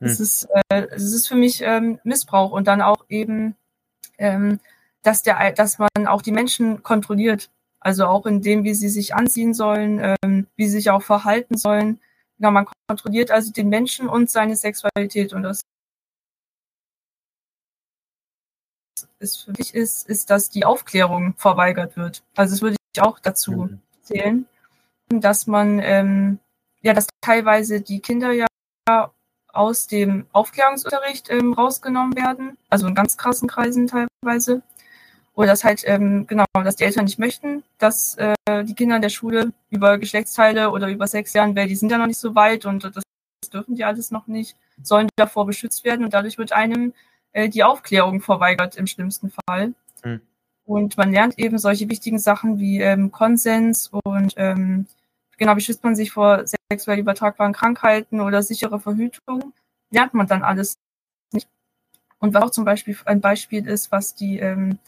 Das 0.00 0.18
hm. 0.18 0.24
ist, 0.24 0.48
äh, 0.68 0.94
ist 0.94 1.28
für 1.28 1.34
mich 1.34 1.60
ähm, 1.62 1.98
Missbrauch 2.04 2.52
und 2.52 2.68
dann 2.68 2.80
auch 2.80 3.04
eben, 3.08 3.56
ähm, 4.16 4.60
dass 5.02 5.22
der, 5.22 5.52
dass 5.52 5.78
man 5.78 6.06
auch 6.06 6.22
die 6.22 6.32
Menschen 6.32 6.82
kontrolliert. 6.82 7.50
Also 7.80 8.06
auch 8.06 8.26
in 8.26 8.42
dem, 8.42 8.64
wie 8.64 8.74
sie 8.74 8.88
sich 8.88 9.14
anziehen 9.14 9.54
sollen, 9.54 10.16
ähm, 10.22 10.46
wie 10.56 10.66
sie 10.66 10.72
sich 10.78 10.90
auch 10.90 11.02
verhalten 11.02 11.56
sollen. 11.56 12.00
Genau, 12.38 12.50
man 12.50 12.66
kontrolliert 12.88 13.30
also 13.30 13.52
den 13.52 13.68
Menschen 13.68 14.08
und 14.08 14.30
seine 14.30 14.56
Sexualität 14.56 15.32
und 15.32 15.42
das 15.42 15.62
ist 19.20 19.44
für 19.44 19.52
mich 19.58 19.74
ist, 19.74 20.08
ist, 20.08 20.30
dass 20.30 20.48
die 20.50 20.64
Aufklärung 20.64 21.34
verweigert 21.36 21.96
wird. 21.96 22.22
Also 22.36 22.54
das 22.54 22.62
würde 22.62 22.76
ich 22.94 23.02
auch 23.02 23.18
dazu 23.18 23.52
mhm. 23.52 23.80
zählen, 24.02 24.46
dass 25.08 25.46
man 25.46 25.80
ähm, 25.80 26.38
ja, 26.82 26.94
dass 26.94 27.06
teilweise 27.20 27.80
die 27.80 28.00
Kinder 28.00 28.32
ja 28.32 28.46
aus 29.52 29.86
dem 29.86 30.26
Aufklärungsunterricht 30.32 31.30
ähm, 31.30 31.52
rausgenommen 31.52 32.16
werden, 32.16 32.56
also 32.70 32.86
in 32.86 32.94
ganz 32.94 33.16
krassen 33.16 33.48
Kreisen 33.48 33.86
teilweise. 33.86 34.62
Oder 35.38 35.46
dass 35.46 35.62
halt, 35.62 35.84
ähm, 35.86 36.26
genau, 36.26 36.44
dass 36.52 36.74
die 36.74 36.82
Eltern 36.82 37.04
nicht 37.04 37.20
möchten, 37.20 37.62
dass 37.78 38.16
äh, 38.16 38.34
die 38.64 38.74
Kinder 38.74 38.96
in 38.96 39.02
der 39.02 39.08
Schule 39.08 39.52
über 39.70 39.96
Geschlechtsteile 39.96 40.70
oder 40.70 40.88
über 40.88 41.06
Sex 41.06 41.32
lernen, 41.32 41.54
weil 41.54 41.68
die 41.68 41.76
sind 41.76 41.92
ja 41.92 41.98
noch 41.98 42.08
nicht 42.08 42.18
so 42.18 42.34
weit 42.34 42.66
und 42.66 42.82
das 42.82 43.04
dürfen 43.52 43.76
die 43.76 43.84
alles 43.84 44.10
noch 44.10 44.26
nicht, 44.26 44.56
sollen 44.82 45.08
davor 45.14 45.46
beschützt 45.46 45.84
werden 45.84 46.04
und 46.04 46.12
dadurch 46.12 46.38
wird 46.38 46.50
einem 46.50 46.92
äh, 47.30 47.48
die 47.48 47.62
Aufklärung 47.62 48.20
verweigert 48.20 48.74
im 48.74 48.88
schlimmsten 48.88 49.30
Fall. 49.30 49.74
Mhm. 50.02 50.22
Und 50.64 50.96
man 50.96 51.12
lernt 51.12 51.38
eben 51.38 51.58
solche 51.58 51.88
wichtigen 51.88 52.18
Sachen 52.18 52.58
wie 52.58 52.80
ähm, 52.80 53.12
Konsens 53.12 53.92
und 53.92 54.34
ähm, 54.38 54.86
genau, 55.36 55.54
wie 55.54 55.60
schützt 55.60 55.84
man 55.84 55.94
sich 55.94 56.10
vor 56.10 56.46
sexuell 56.68 56.98
übertragbaren 56.98 57.52
Krankheiten 57.52 58.20
oder 58.20 58.42
sichere 58.42 58.80
Verhütung, 58.80 59.52
lernt 59.92 60.14
man 60.14 60.26
dann 60.26 60.42
alles 60.42 60.74
nicht. 61.32 61.46
Und 62.18 62.34
was 62.34 62.42
auch 62.42 62.50
zum 62.50 62.64
Beispiel 62.64 62.98
ein 63.04 63.20
Beispiel 63.20 63.68
ist, 63.68 63.92
was 63.92 64.16
die 64.16 64.40
ähm, 64.40 64.80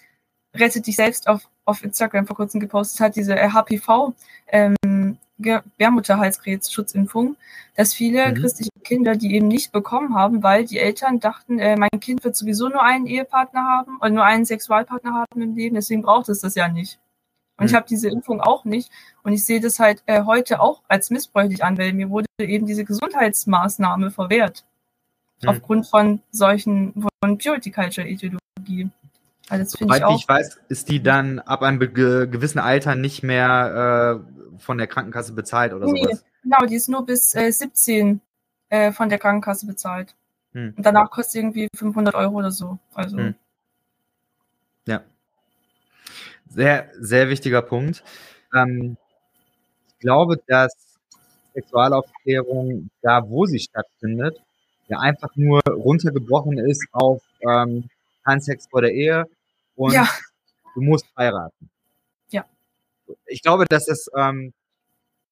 Rettet 0.55 0.86
dich 0.86 0.96
selbst 0.96 1.28
auf, 1.28 1.48
auf 1.64 1.84
Instagram 1.84 2.26
vor 2.26 2.36
kurzem 2.36 2.61
gepostet 2.61 3.01
hat, 3.01 3.16
diese 3.16 3.36
HPV, 3.36 4.14
ähm, 4.48 5.16
Gebärmutterhalskrebsschutzimpfung, 5.40 7.36
dass 7.74 7.94
viele 7.94 8.28
mhm. 8.28 8.34
christliche 8.34 8.70
Kinder 8.84 9.16
die 9.16 9.34
eben 9.34 9.48
nicht 9.48 9.72
bekommen 9.72 10.14
haben, 10.14 10.42
weil 10.42 10.64
die 10.64 10.78
Eltern 10.78 11.20
dachten, 11.20 11.59
äh, 11.59 11.76
mein 11.76 12.01
Kind 12.01 12.24
wird 12.24 12.36
sowieso 12.36 12.68
nur 12.68 12.82
einen 12.82 13.07
Ehepartner 13.07 13.64
haben 13.64 13.96
oder 13.98 14.11
nur 14.11 14.24
einen 14.24 14.44
Sexualpartner 14.44 15.14
haben 15.14 15.40
im 15.40 15.57
Leben, 15.57 15.74
deswegen 15.74 16.03
braucht 16.03 16.28
es 16.28 16.40
das 16.40 16.55
ja 16.55 16.68
nicht. 16.68 16.98
Und 17.57 17.64
mhm. 17.64 17.70
ich 17.70 17.74
habe 17.74 17.86
diese 17.88 18.09
Impfung 18.09 18.40
auch 18.40 18.64
nicht 18.64 18.90
und 19.22 19.32
ich 19.32 19.44
sehe 19.44 19.61
das 19.61 19.78
halt 19.78 20.03
äh, 20.07 20.24
heute 20.24 20.61
auch 20.61 20.82
als 20.88 21.11
missbräuchlich 21.11 21.64
an, 21.64 21.78
weil 21.78 21.92
mir 21.92 22.11
wurde 22.11 22.26
eben 22.38 22.66
diese 22.66 22.84
Gesundheitsmaßnahme 22.84 24.11
verwehrt. 24.11 24.64
Mhm. 25.42 25.48
Aufgrund 25.48 25.86
von 25.86 26.20
solchen, 26.30 26.94
von 27.22 27.38
Purity 27.38 27.70
Culture 27.70 28.07
Ideologie. 28.07 28.90
Also 29.51 29.78
Soweit 29.78 30.03
ich, 30.11 30.22
ich, 30.22 30.28
weiß, 30.28 30.61
ist 30.68 30.88
die 30.88 31.03
dann 31.03 31.40
ab 31.40 31.62
einem 31.62 31.80
gewissen 31.80 32.61
Alter 32.61 32.94
nicht 32.94 33.24
mehr 33.24 34.22
äh, 34.24 34.59
von 34.61 34.78
der 34.78 34.86
Krankenkasse 34.86 35.32
bezahlt 35.32 35.72
oder 35.72 35.86
nee, 35.86 36.05
sowas? 36.05 36.24
Genau, 36.42 36.66
die 36.66 36.76
ist 36.76 36.88
nur 36.88 37.05
bis 37.05 37.34
äh, 37.34 37.51
17 37.51 38.20
äh, 38.68 38.92
von 38.92 39.09
der 39.09 39.18
Krankenkasse 39.18 39.66
bezahlt. 39.66 40.14
Hm. 40.53 40.74
Und 40.76 40.86
danach 40.86 41.11
kostet 41.11 41.42
irgendwie 41.42 41.68
500 41.74 42.14
Euro 42.14 42.36
oder 42.36 42.53
so. 42.53 42.78
Also. 42.94 43.18
Hm. 43.18 43.34
Ja. 44.86 45.03
Sehr, 46.48 46.88
sehr 46.98 47.28
wichtiger 47.28 47.62
Punkt. 47.62 48.05
Ähm, 48.55 48.96
ich 49.88 49.98
glaube, 49.98 50.40
dass 50.46 50.72
Sexualaufklärung 51.55 52.88
da, 53.03 53.28
wo 53.28 53.46
sie 53.46 53.59
stattfindet, 53.59 54.40
ja 54.86 54.98
einfach 54.98 55.34
nur 55.36 55.61
runtergebrochen 55.66 56.59
ist 56.59 56.86
auf 56.92 57.22
ähm, 57.40 57.88
kein 58.24 58.40
Sex 58.40 58.68
vor 58.68 58.82
der 58.82 58.92
Ehe, 58.92 59.26
und 59.81 59.95
ja. 59.95 60.07
du 60.74 60.83
musst 60.83 61.07
heiraten. 61.16 61.70
Ja. 62.28 62.45
Ich 63.24 63.43
glaube, 63.43 63.64
dass 63.64 63.89
es 63.89 64.11
ähm, 64.14 64.53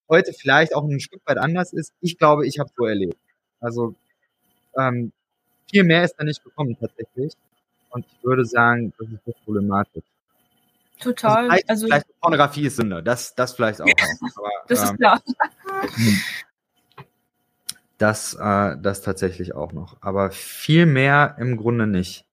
heute 0.09 0.33
vielleicht 0.33 0.75
auch 0.75 0.85
ein 0.85 1.01
Stück 1.01 1.21
weit 1.27 1.37
anders 1.37 1.75
ist. 1.75 1.93
Ich 2.01 2.17
glaube, 2.17 2.47
ich 2.47 2.59
habe 2.59 2.71
so 2.75 2.87
erlebt. 2.87 3.19
Also 3.61 3.95
ähm, 4.79 5.13
viel 5.71 5.85
mehr 5.85 6.03
ist 6.03 6.15
da 6.15 6.25
nicht 6.25 6.43
gekommen 6.43 6.79
tatsächlich. 6.81 7.35
Und 7.91 8.07
ich 8.07 8.25
würde 8.25 8.47
sagen, 8.47 8.95
das 8.99 9.09
ist 9.09 9.45
problematisch. 9.45 10.05
Total. 10.99 11.37
Also 11.37 11.51
vielleicht, 11.51 11.71
also, 11.71 11.87
vielleicht 11.87 12.21
Pornografie 12.21 12.67
ist 12.67 12.77
Sünde. 12.77 13.03
Das, 13.03 13.35
das 13.35 13.53
vielleicht 13.53 13.83
auch. 13.83 13.87
Aber, 13.87 14.51
das 14.67 14.83
ist 14.83 14.91
ähm, 14.91 14.97
klar. 14.97 15.23
Das, 17.99 18.35
äh, 18.35 18.77
das 18.81 19.03
tatsächlich 19.03 19.57
auch 19.57 19.73
noch. 19.73 19.97
Aber 20.03 20.31
viel 20.31 20.87
mehr 20.87 21.35
im 21.41 21.57
Grunde 21.57 21.89
nicht. 21.89 22.25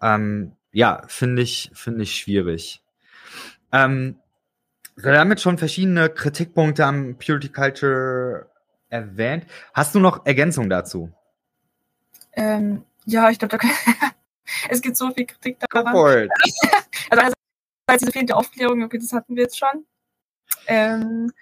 Ähm, 0.00 0.56
ja, 0.72 1.02
finde 1.06 1.42
ich, 1.42 1.70
finde 1.74 2.02
ich 2.02 2.16
schwierig. 2.16 2.82
Ähm, 3.72 4.18
wir 4.96 5.18
haben 5.18 5.30
jetzt 5.30 5.42
schon 5.42 5.58
verschiedene 5.58 6.10
Kritikpunkte 6.10 6.84
am 6.84 7.16
Purity 7.16 7.48
Culture 7.48 8.50
erwähnt. 8.88 9.46
Hast 9.72 9.94
du 9.94 10.00
noch 10.00 10.26
Ergänzungen 10.26 10.70
dazu? 10.70 11.12
Ähm, 12.32 12.84
ja, 13.06 13.30
ich 13.30 13.38
glaube, 13.38 13.58
es 14.68 14.82
gibt 14.82 14.96
so 14.96 15.10
viel 15.12 15.26
Kritik 15.26 15.58
daran. 15.60 15.92
Go 15.92 16.00
for 16.00 16.18
it. 16.18 16.30
also 17.10 17.24
einerseits 17.24 18.00
diese 18.00 18.12
fehlende 18.12 18.36
Aufklärung, 18.36 18.82
okay, 18.82 18.98
das 18.98 19.12
hatten 19.12 19.36
wir 19.36 19.44
jetzt 19.44 19.58
schon. 19.58 19.86
Ähm, 20.66 21.32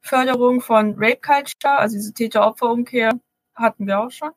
Förderung 0.00 0.60
von 0.60 0.94
Rape 0.96 1.20
Culture, 1.20 1.78
also 1.78 1.96
diese 1.96 2.14
Täter-Opfer-Umkehr, 2.14 3.18
hatten 3.54 3.86
wir 3.86 4.00
auch 4.00 4.10
schon. 4.10 4.30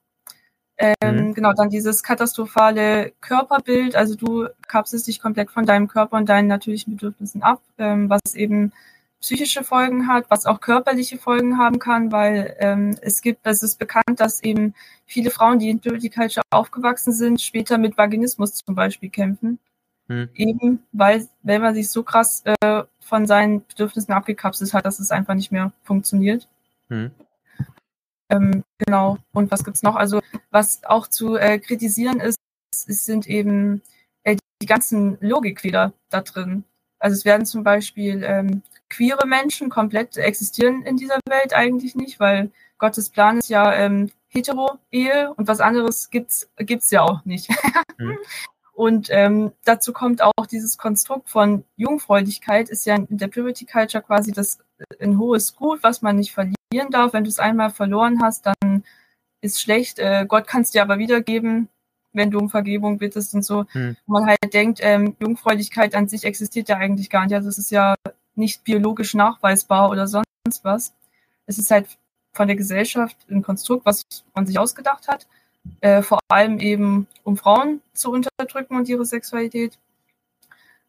Ähm, 0.82 1.28
mhm. 1.28 1.34
Genau, 1.36 1.54
dann 1.54 1.70
dieses 1.70 2.02
katastrophale 2.02 3.14
Körperbild, 3.22 3.96
also 3.96 4.16
du 4.16 4.48
kapselst 4.68 5.08
dich 5.08 5.22
komplett 5.22 5.52
von 5.52 5.66
deinem 5.66 5.88
Körper 5.88 6.18
und 6.18 6.28
deinen 6.28 6.48
natürlichen 6.48 6.96
Bedürfnissen 6.96 7.44
ab, 7.44 7.62
ähm, 7.78 8.10
was 8.10 8.34
eben 8.34 8.72
psychische 9.20 9.64
Folgen 9.64 10.08
hat, 10.08 10.26
was 10.30 10.48
auch 10.48 10.60
körperliche 10.60 11.20
Folgen 11.20 11.60
haben 11.60 11.78
kann, 11.78 12.12
weil 12.12 12.56
ähm, 12.60 12.98
es 13.02 13.22
gibt, 13.22 13.46
es 13.46 13.62
ist 13.62 13.78
bekannt, 13.78 14.20
dass 14.20 14.42
eben 14.42 14.74
viele 15.06 15.30
Frauen, 15.30 15.60
die 15.60 15.70
in 15.70 15.80
Dirty 15.80 16.10
Culture 16.10 16.44
aufgewachsen 16.50 17.14
sind, 17.14 17.40
später 17.40 17.78
mit 17.78 17.96
Vaginismus 18.00 18.56
zum 18.56 18.74
Beispiel 18.74 19.12
kämpfen. 19.12 19.60
Mhm. 20.08 20.30
Eben, 20.34 20.80
weil, 20.92 21.28
wenn 21.44 21.62
man 21.62 21.76
sich 21.76 21.92
so 21.92 22.02
krass 22.02 22.42
äh, 22.46 22.84
von 23.00 23.28
seinen 23.28 23.64
Bedürfnissen 23.68 24.14
abgekapselt 24.14 24.74
hat, 24.74 24.86
dass 24.88 25.00
es 25.00 25.12
einfach 25.12 25.36
nicht 25.36 25.52
mehr 25.52 25.72
funktioniert. 25.84 26.48
Mhm. 26.90 27.12
Ähm, 28.32 28.64
genau. 28.78 29.18
Und 29.34 29.52
was 29.52 29.64
gibt's 29.64 29.84
noch? 29.84 29.96
Also 29.96 30.22
was 30.50 30.84
auch 30.84 31.08
zu 31.08 31.36
äh, 31.36 31.60
kritisieren 31.60 32.20
ist, 32.20 32.38
sind 32.74 33.28
eben 33.28 33.82
äh, 34.24 34.38
die 34.62 34.66
ganzen 34.66 35.18
Logikfehler 35.22 35.94
da 36.10 36.22
drin. 36.22 36.64
Also 37.00 37.16
es 37.16 37.26
werden 37.26 37.46
zum 37.46 37.64
Beispiel 37.64 38.24
ähm, 38.24 38.62
queere 38.90 39.28
Menschen 39.28 39.70
komplett 39.70 40.18
existieren 40.18 40.84
in 40.84 40.98
dieser 40.98 41.20
Welt 41.28 41.54
eigentlich 41.54 41.96
nicht, 41.96 42.20
weil 42.20 42.52
Gottes 42.78 43.10
Plan 43.10 43.40
ist 43.40 43.50
ja 43.50 43.74
ähm, 43.74 44.12
Hetero-Ehe 44.28 45.34
und 45.36 45.48
was 45.48 45.60
anderes 45.60 46.10
gibt's 46.10 46.50
gibt's 46.58 46.92
ja 46.92 47.02
auch 47.02 47.26
nicht. 47.26 47.50
Mhm. 47.98 48.18
Und 48.74 49.10
ähm, 49.12 49.52
dazu 49.64 49.94
kommt 49.94 50.24
auch 50.24 50.48
dieses 50.50 50.78
Konstrukt 50.78 51.30
von 51.30 51.66
Jungfräulichkeit, 51.76 52.70
ist 52.70 52.86
ja 52.86 52.96
in 52.96 53.18
der 53.18 53.28
Purity 53.28 53.66
Culture 53.66 54.02
quasi 54.02 54.32
das 54.32 54.60
äh, 54.80 55.04
ein 55.04 55.20
hohes 55.20 55.56
Gut, 55.56 55.84
was 55.84 56.02
man 56.02 56.16
nicht 56.16 56.32
verlieren 56.72 56.92
darf. 56.92 57.14
Wenn 57.14 57.24
du 57.24 57.30
es 57.30 57.40
einmal 57.40 57.70
verloren 57.70 58.22
hast, 58.22 58.46
dann 58.46 58.84
ist 59.42 59.62
schlecht. 59.62 60.00
Äh, 60.00 60.26
Gott 60.28 60.48
kann 60.48 60.62
es 60.62 60.72
dir 60.72 60.82
aber 60.82 60.98
wiedergeben, 60.98 61.68
wenn 62.14 62.32
du 62.32 62.40
um 62.40 62.50
Vergebung 62.50 62.98
bittest 62.98 63.34
und 63.34 63.44
so. 63.44 63.66
Hm. 63.72 63.98
man 64.06 64.26
halt 64.26 64.54
denkt, 64.54 64.80
ähm, 64.82 65.16
Jungfräulichkeit 65.20 65.96
an 65.96 66.08
sich 66.08 66.24
existiert 66.24 66.70
ja 66.70 66.78
eigentlich 66.78 67.10
gar 67.10 67.26
nicht. 67.26 67.36
Also 67.36 67.50
es 67.50 67.58
ist 67.58 67.72
ja 67.72 67.96
nicht 68.36 68.64
biologisch 68.64 69.14
nachweisbar 69.14 69.90
oder 69.90 70.08
sonst 70.08 70.64
was. 70.64 70.94
Es 71.46 71.58
ist 71.58 71.72
halt 71.72 71.88
von 72.34 72.48
der 72.48 72.56
Gesellschaft 72.56 73.18
ein 73.30 73.42
Konstrukt, 73.42 73.86
was 73.86 74.06
man 74.34 74.48
sich 74.48 74.58
ausgedacht 74.58 75.08
hat, 75.10 75.28
äh, 75.82 76.02
vor 76.02 76.20
allem 76.30 76.60
eben 76.60 77.08
um 77.24 77.36
Frauen 77.36 77.82
zu 77.94 78.12
unterdrücken 78.12 78.78
und 78.78 78.88
ihre 78.88 79.06
Sexualität. 79.06 79.78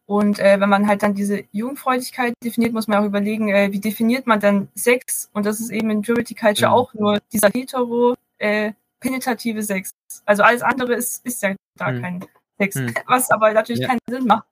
Und 0.06 0.38
äh, 0.38 0.58
wenn 0.60 0.68
man 0.68 0.88
halt 0.88 1.02
dann 1.02 1.14
diese 1.14 1.44
Jungfräulichkeit 1.52 2.34
definiert, 2.42 2.72
muss 2.72 2.88
man 2.88 2.98
auch 2.98 3.06
überlegen, 3.06 3.48
äh, 3.48 3.72
wie 3.72 3.80
definiert 3.80 4.26
man 4.26 4.40
dann 4.40 4.68
Sex? 4.74 5.30
Und 5.32 5.46
das 5.46 5.60
ist 5.60 5.70
eben 5.70 5.90
in 5.90 6.02
Purity 6.02 6.34
Culture 6.34 6.70
mhm. 6.70 6.74
auch 6.74 6.94
nur 6.94 7.18
dieser 7.32 7.48
hetero 7.48 8.14
äh, 8.38 8.72
penetrative 9.00 9.62
Sex. 9.62 9.94
Also 10.24 10.42
alles 10.42 10.62
andere 10.62 10.94
ist, 10.94 11.24
ist 11.24 11.42
ja 11.42 11.54
da 11.76 11.90
mhm. 11.90 12.02
kein 12.02 12.24
Sex, 12.58 12.76
mhm. 12.76 12.94
was 13.06 13.30
aber 13.30 13.52
natürlich 13.52 13.82
ja. 13.82 13.88
keinen 13.88 14.00
Sinn 14.08 14.26
macht. 14.26 14.46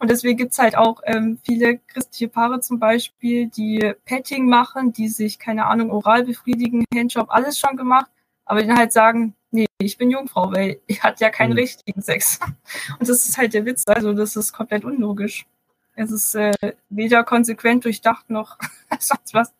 Und 0.00 0.10
deswegen 0.10 0.36
gibt's 0.36 0.58
halt 0.58 0.76
auch 0.76 1.02
ähm, 1.04 1.38
viele 1.44 1.78
christliche 1.78 2.28
Paare 2.28 2.60
zum 2.60 2.80
Beispiel, 2.80 3.46
die 3.46 3.92
Petting 4.04 4.48
machen, 4.48 4.92
die 4.92 5.08
sich, 5.08 5.38
keine 5.38 5.66
Ahnung, 5.66 5.90
oral 5.90 6.24
befriedigen, 6.24 6.84
Handjob, 6.92 7.30
alles 7.30 7.58
schon 7.58 7.76
gemacht, 7.76 8.10
aber 8.52 8.62
dann 8.62 8.76
halt 8.76 8.92
sagen, 8.92 9.34
nee, 9.50 9.64
ich 9.78 9.96
bin 9.96 10.10
Jungfrau, 10.10 10.52
weil 10.52 10.78
ich 10.86 11.02
hatte 11.02 11.24
ja 11.24 11.30
keinen 11.30 11.52
mhm. 11.52 11.60
richtigen 11.60 12.02
Sex. 12.02 12.38
Und 12.98 13.08
das 13.08 13.26
ist 13.26 13.38
halt 13.38 13.54
der 13.54 13.64
Witz, 13.64 13.84
also 13.86 14.12
das 14.12 14.36
ist 14.36 14.52
komplett 14.52 14.84
unlogisch. 14.84 15.46
Es 15.94 16.10
ist 16.10 16.34
äh, 16.34 16.52
weder 16.90 17.24
konsequent 17.24 17.86
durchdacht 17.86 18.28
noch 18.28 18.58
sonst 18.98 19.32
was. 19.32 19.54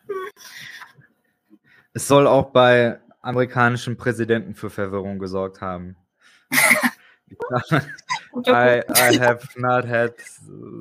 Es 1.94 2.06
soll 2.06 2.26
auch 2.26 2.50
bei 2.50 3.00
amerikanischen 3.22 3.96
Präsidenten 3.96 4.54
für 4.54 4.68
Verwirrung 4.68 5.18
gesorgt 5.18 5.62
haben. 5.62 5.96
I, 8.46 8.82
I 8.90 9.18
have 9.18 9.48
not 9.56 9.88
had 9.88 10.12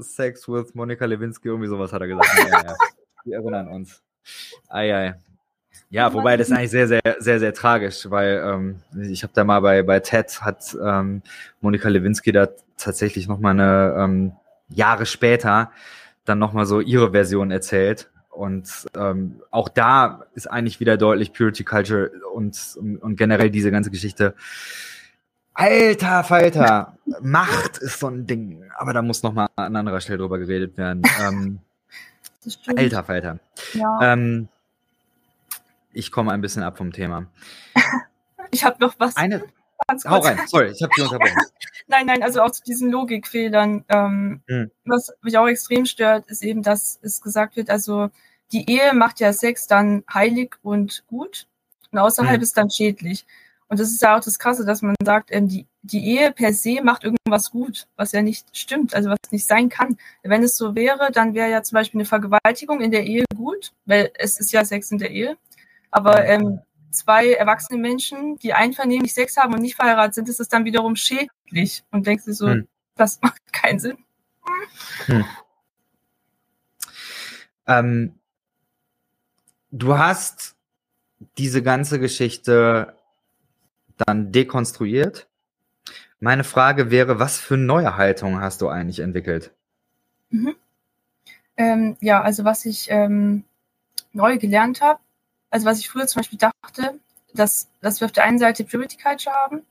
sex 0.01 0.49
with 0.49 0.75
Monika 0.75 1.05
Lewinsky, 1.05 1.47
irgendwie 1.47 1.69
sowas 1.69 1.93
hat 1.93 2.01
er 2.01 2.07
gesagt. 2.09 2.29
Ja, 2.37 2.61
ja. 2.61 2.75
Wir 3.23 3.37
erinnern 3.37 3.69
uns. 3.69 4.03
Ei, 4.67 4.93
ei. 4.93 5.15
Ja, 5.89 6.13
wobei 6.13 6.37
das 6.37 6.47
ist 6.47 6.53
eigentlich 6.55 6.71
sehr, 6.71 6.87
sehr, 6.87 7.01
sehr, 7.19 7.39
sehr 7.39 7.53
tragisch, 7.53 8.09
weil 8.09 8.41
ähm, 8.45 8.75
ich 9.09 9.23
habe 9.23 9.33
da 9.33 9.43
mal 9.43 9.59
bei, 9.59 9.83
bei 9.83 9.99
TED 9.99 10.41
hat 10.41 10.77
ähm, 10.81 11.21
Monika 11.59 11.89
Lewinsky 11.89 12.31
da 12.31 12.47
tatsächlich 12.77 13.27
nochmal 13.27 13.51
eine 13.51 13.95
ähm, 13.97 14.31
Jahre 14.69 15.05
später 15.05 15.71
dann 16.23 16.39
nochmal 16.39 16.65
so 16.65 16.79
ihre 16.79 17.11
Version 17.11 17.51
erzählt. 17.51 18.09
Und 18.29 18.85
ähm, 18.95 19.41
auch 19.51 19.67
da 19.67 20.25
ist 20.33 20.49
eigentlich 20.49 20.79
wieder 20.79 20.95
deutlich 20.95 21.33
Purity 21.33 21.65
Culture 21.65 22.11
und, 22.33 22.77
und, 22.77 23.17
generell 23.17 23.49
diese 23.49 23.71
ganze 23.71 23.91
Geschichte 23.91 24.35
Alter 25.53 26.23
Falter, 26.23 26.97
Macht 27.21 27.79
ist 27.79 27.99
so 27.99 28.07
ein 28.07 28.25
Ding. 28.25 28.63
Aber 28.77 28.93
da 28.93 29.01
muss 29.01 29.23
noch 29.23 29.33
mal 29.33 29.49
an 29.57 29.75
anderer 29.75 29.99
Stelle 29.99 30.19
drüber 30.19 30.39
geredet 30.39 30.77
werden. 30.77 31.01
Ähm, 31.21 31.59
alter 32.75 33.03
Falter. 33.03 33.39
Ja. 33.73 34.13
Ähm, 34.13 34.47
ich 35.93 36.11
komme 36.11 36.31
ein 36.31 36.41
bisschen 36.41 36.63
ab 36.63 36.77
vom 36.77 36.91
Thema. 36.91 37.27
ich 38.51 38.63
habe 38.63 38.77
noch 38.79 38.95
was. 38.97 39.15
Eine. 39.15 39.43
Hau 40.05 40.19
rein, 40.19 40.39
sorry, 40.47 40.71
ich 40.71 40.81
habe 40.83 40.93
dich 40.93 41.03
unterbrochen. 41.03 41.41
nein, 41.87 42.05
nein, 42.05 42.23
also 42.23 42.41
auch 42.41 42.51
zu 42.51 42.61
diesen 42.63 42.91
Logikfehlern. 42.91 43.83
Ähm, 43.89 44.41
hm. 44.47 44.71
Was 44.85 45.11
mich 45.21 45.37
auch 45.37 45.47
extrem 45.47 45.85
stört, 45.85 46.27
ist 46.27 46.43
eben, 46.43 46.61
dass 46.61 46.99
es 47.01 47.21
gesagt 47.21 47.55
wird, 47.55 47.69
also 47.69 48.09
die 48.51 48.69
Ehe 48.69 48.93
macht 48.93 49.19
ja 49.19 49.33
Sex 49.33 49.67
dann 49.67 50.03
heilig 50.13 50.55
und 50.61 51.03
gut 51.07 51.47
und 51.91 51.99
außerhalb 51.99 52.35
hm. 52.35 52.43
ist 52.43 52.57
dann 52.57 52.69
schädlich. 52.69 53.25
Und 53.71 53.79
das 53.79 53.89
ist 53.89 54.01
ja 54.01 54.17
auch 54.17 54.21
das 54.21 54.37
Krasse, 54.37 54.65
dass 54.65 54.81
man 54.81 54.95
sagt, 55.01 55.29
ähm, 55.31 55.47
die, 55.47 55.65
die 55.81 56.05
Ehe 56.05 56.33
per 56.33 56.53
se 56.53 56.81
macht 56.83 57.05
irgendwas 57.05 57.51
gut, 57.51 57.87
was 57.95 58.11
ja 58.11 58.21
nicht 58.21 58.45
stimmt, 58.51 58.93
also 58.93 59.09
was 59.09 59.17
nicht 59.31 59.47
sein 59.47 59.69
kann. 59.69 59.97
Wenn 60.23 60.43
es 60.43 60.57
so 60.57 60.75
wäre, 60.75 61.09
dann 61.13 61.33
wäre 61.33 61.49
ja 61.49 61.63
zum 61.63 61.77
Beispiel 61.77 62.01
eine 62.01 62.05
Vergewaltigung 62.05 62.81
in 62.81 62.91
der 62.91 63.05
Ehe 63.05 63.23
gut, 63.33 63.71
weil 63.85 64.11
es 64.15 64.41
ist 64.41 64.51
ja 64.51 64.65
Sex 64.65 64.91
in 64.91 64.97
der 64.97 65.11
Ehe. 65.11 65.37
Aber 65.91 66.25
ähm, 66.25 66.61
zwei 66.89 67.33
erwachsene 67.33 67.79
Menschen, 67.79 68.37
die 68.39 68.53
einvernehmlich 68.53 69.13
Sex 69.13 69.37
haben 69.37 69.53
und 69.53 69.61
nicht 69.61 69.75
verheiratet 69.75 70.15
sind, 70.15 70.29
ist 70.29 70.39
es 70.39 70.49
dann 70.49 70.65
wiederum 70.65 70.95
schädlich. 70.95 71.83
Und 71.91 72.07
denkst 72.07 72.25
du 72.25 72.33
so, 72.33 72.49
hm. 72.49 72.67
das 72.95 73.19
macht 73.21 73.53
keinen 73.53 73.79
Sinn. 73.79 73.97
Hm. 75.05 75.25
Ähm, 77.67 78.15
du 79.71 79.97
hast 79.97 80.55
diese 81.37 81.61
ganze 81.61 81.99
Geschichte 81.99 82.95
dann 83.97 84.31
dekonstruiert. 84.31 85.27
Meine 86.19 86.43
Frage 86.43 86.91
wäre, 86.91 87.19
was 87.19 87.39
für 87.39 87.57
neue 87.57 87.97
Haltungen 87.97 88.41
hast 88.41 88.61
du 88.61 88.67
eigentlich 88.69 88.99
entwickelt? 88.99 89.51
Mhm. 90.29 90.55
Ähm, 91.57 91.97
ja, 91.99 92.21
also 92.21 92.43
was 92.43 92.65
ich 92.65 92.87
ähm, 92.89 93.43
neu 94.13 94.37
gelernt 94.37 94.81
habe, 94.81 94.99
also 95.51 95.65
was 95.65 95.79
ich 95.79 95.89
früher 95.89 96.07
zum 96.07 96.21
Beispiel 96.21 96.39
dachte, 96.39 96.99
dass, 97.33 97.69
dass 97.81 98.01
wir 98.01 98.05
auf 98.05 98.11
der 98.11 98.23
einen 98.23 98.39
Seite 98.39 98.63
Purity 98.63 98.97
Culture 98.97 99.35
haben, 99.35 99.61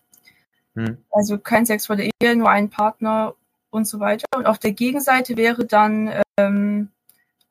hm. 0.74 0.98
also 1.10 1.38
kein 1.38 1.66
Sex 1.66 1.86
vor 1.86 1.96
der 1.96 2.10
Ehe, 2.22 2.36
nur 2.36 2.50
ein 2.50 2.70
Partner 2.70 3.34
und 3.70 3.86
so 3.86 3.98
weiter. 3.98 4.26
Und 4.36 4.46
auf 4.46 4.58
der 4.58 4.72
Gegenseite 4.72 5.36
wäre 5.36 5.66
dann 5.66 6.12
ähm, 6.38 6.88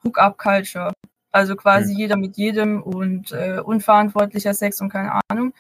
Hook-up 0.03 0.37
Culture, 0.37 0.93
also 1.31 1.55
quasi 1.55 1.93
hm. 1.93 1.99
jeder 1.99 2.17
mit 2.17 2.37
jedem 2.37 2.81
und 2.81 3.31
äh, 3.31 3.59
unverantwortlicher 3.59 4.53
Sex 4.53 4.79
und 4.79 4.89
keine 4.89 5.19
Ahnung. 5.29 5.53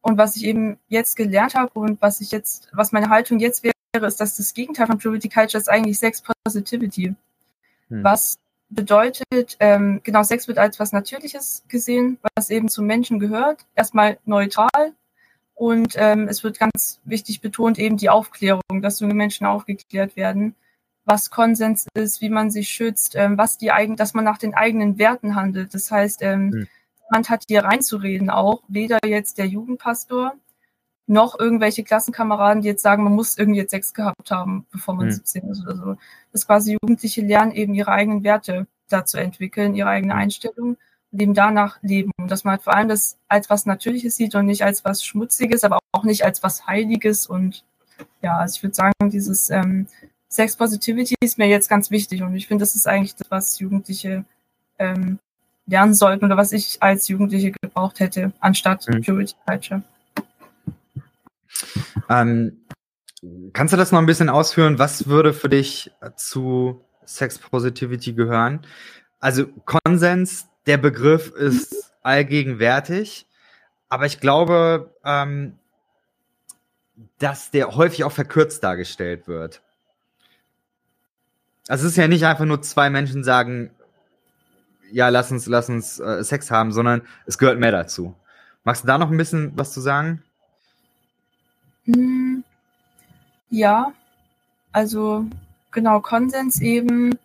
Und 0.00 0.18
was 0.18 0.36
ich 0.36 0.44
eben 0.44 0.78
jetzt 0.88 1.16
gelernt 1.16 1.54
habe 1.54 1.78
und 1.78 2.02
was 2.02 2.20
ich 2.20 2.30
jetzt, 2.30 2.68
was 2.72 2.92
meine 2.92 3.08
Haltung 3.08 3.38
jetzt 3.38 3.62
wäre, 3.62 3.74
ist, 4.06 4.20
dass 4.20 4.36
das 4.36 4.52
Gegenteil 4.54 4.86
von 4.86 4.98
Purity 4.98 5.28
Culture 5.28 5.60
ist 5.60 5.68
eigentlich 5.68 5.98
Sex 5.98 6.22
Positivity. 6.44 7.14
Hm. 7.88 8.04
Was 8.04 8.38
bedeutet, 8.74 9.56
ähm, 9.60 10.00
genau, 10.02 10.22
Sex 10.22 10.48
wird 10.48 10.58
als 10.58 10.80
was 10.80 10.92
Natürliches 10.92 11.64
gesehen, 11.68 12.18
was 12.34 12.50
eben 12.50 12.68
zum 12.68 12.86
Menschen 12.86 13.18
gehört. 13.18 13.66
Erstmal 13.74 14.18
neutral. 14.24 14.92
Und 15.54 15.94
ähm, 15.96 16.26
es 16.28 16.42
wird 16.42 16.58
ganz 16.58 17.00
wichtig 17.04 17.40
betont 17.40 17.78
eben 17.78 17.96
die 17.96 18.10
Aufklärung, 18.10 18.82
dass 18.82 19.00
junge 19.00 19.14
Menschen 19.14 19.46
aufgeklärt 19.46 20.16
werden, 20.16 20.56
was 21.04 21.30
Konsens 21.30 21.86
ist, 21.94 22.20
wie 22.20 22.30
man 22.30 22.50
sich 22.50 22.68
schützt, 22.68 23.14
ähm, 23.14 23.38
was 23.38 23.56
die 23.56 23.70
eigen, 23.70 23.96
dass 23.96 24.14
man 24.14 24.24
nach 24.24 24.38
den 24.38 24.54
eigenen 24.54 24.98
Werten 24.98 25.36
handelt. 25.36 25.72
Das 25.74 25.90
heißt, 25.90 26.22
ähm, 26.22 26.50
hm 26.52 26.68
niemand 27.14 27.30
hat 27.30 27.44
hier 27.48 27.64
reinzureden 27.64 28.30
auch, 28.30 28.62
weder 28.68 28.98
jetzt 29.06 29.38
der 29.38 29.46
Jugendpastor 29.46 30.34
noch 31.06 31.38
irgendwelche 31.38 31.84
Klassenkameraden, 31.84 32.62
die 32.62 32.68
jetzt 32.68 32.82
sagen, 32.82 33.04
man 33.04 33.12
muss 33.14 33.36
irgendwie 33.36 33.60
jetzt 33.60 33.72
Sex 33.72 33.92
gehabt 33.92 34.30
haben, 34.30 34.66
bevor 34.70 34.94
man 34.94 35.06
hm. 35.06 35.12
17 35.12 35.48
ist 35.50 35.62
oder 35.62 35.76
so. 35.76 35.96
Das 36.32 36.46
quasi 36.46 36.78
Jugendliche 36.80 37.20
lernen, 37.20 37.52
eben 37.52 37.74
ihre 37.74 37.92
eigenen 37.92 38.24
Werte 38.24 38.66
da 38.88 39.04
zu 39.04 39.18
entwickeln, 39.18 39.74
ihre 39.74 39.88
eigene 39.88 40.14
Einstellung 40.14 40.76
und 41.12 41.20
eben 41.20 41.34
danach 41.34 41.78
leben. 41.82 42.10
Und 42.18 42.30
dass 42.30 42.44
man 42.44 42.52
halt 42.52 42.62
vor 42.62 42.74
allem 42.74 42.88
das 42.88 43.18
als 43.28 43.50
was 43.50 43.66
Natürliches 43.66 44.16
sieht 44.16 44.34
und 44.34 44.46
nicht 44.46 44.64
als 44.64 44.84
was 44.84 45.04
Schmutziges, 45.04 45.64
aber 45.64 45.78
auch 45.92 46.04
nicht 46.04 46.24
als 46.24 46.42
was 46.42 46.66
Heiliges. 46.66 47.26
Und 47.26 47.64
ja, 48.22 48.38
also 48.38 48.56
ich 48.56 48.62
würde 48.62 48.74
sagen, 48.74 49.10
dieses 49.10 49.50
ähm, 49.50 49.86
Sex 50.28 50.56
Positivity 50.56 51.14
ist 51.20 51.38
mir 51.38 51.46
jetzt 51.46 51.68
ganz 51.68 51.90
wichtig 51.90 52.22
und 52.22 52.34
ich 52.34 52.48
finde, 52.48 52.62
das 52.62 52.74
ist 52.74 52.88
eigentlich 52.88 53.14
das, 53.14 53.30
was 53.30 53.58
Jugendliche 53.60 54.24
ähm, 54.78 55.18
lernen 55.66 55.94
sollten 55.94 56.24
oder 56.24 56.36
was 56.36 56.52
ich 56.52 56.82
als 56.82 57.08
Jugendliche 57.08 57.52
gebraucht 57.52 58.00
hätte, 58.00 58.32
anstatt 58.40 58.86
mhm. 58.88 59.02
Purity 59.02 59.34
Culture. 59.46 59.82
Ähm, 62.08 62.64
kannst 63.52 63.72
du 63.72 63.76
das 63.76 63.92
noch 63.92 63.98
ein 63.98 64.06
bisschen 64.06 64.28
ausführen? 64.28 64.78
Was 64.78 65.06
würde 65.06 65.32
für 65.32 65.48
dich 65.48 65.90
zu 66.16 66.84
Sex 67.04 67.38
Positivity 67.38 68.12
gehören? 68.12 68.66
Also 69.20 69.46
Konsens, 69.64 70.48
der 70.66 70.78
Begriff 70.78 71.30
ist 71.30 71.92
allgegenwärtig, 72.02 73.26
aber 73.88 74.06
ich 74.06 74.20
glaube, 74.20 74.94
ähm, 75.04 75.58
dass 77.18 77.50
der 77.50 77.74
häufig 77.74 78.04
auch 78.04 78.12
verkürzt 78.12 78.62
dargestellt 78.62 79.26
wird. 79.26 79.62
Also 81.68 81.86
es 81.86 81.92
ist 81.92 81.96
ja 81.96 82.08
nicht 82.08 82.26
einfach 82.26 82.44
nur 82.44 82.60
zwei 82.62 82.90
Menschen 82.90 83.24
sagen, 83.24 83.70
ja, 84.92 85.08
lass 85.08 85.32
uns, 85.32 85.46
lass 85.46 85.68
uns 85.68 85.98
äh, 85.98 86.22
Sex 86.22 86.50
haben, 86.50 86.72
sondern 86.72 87.02
es 87.26 87.38
gehört 87.38 87.58
mehr 87.58 87.72
dazu. 87.72 88.14
Magst 88.64 88.84
du 88.84 88.86
da 88.86 88.98
noch 88.98 89.10
ein 89.10 89.16
bisschen 89.16 89.52
was 89.56 89.72
zu 89.72 89.80
sagen? 89.80 90.22
Hm, 91.86 92.44
ja, 93.50 93.92
also 94.72 95.26
genau, 95.70 96.00
Konsens 96.00 96.60
eben, 96.60 97.18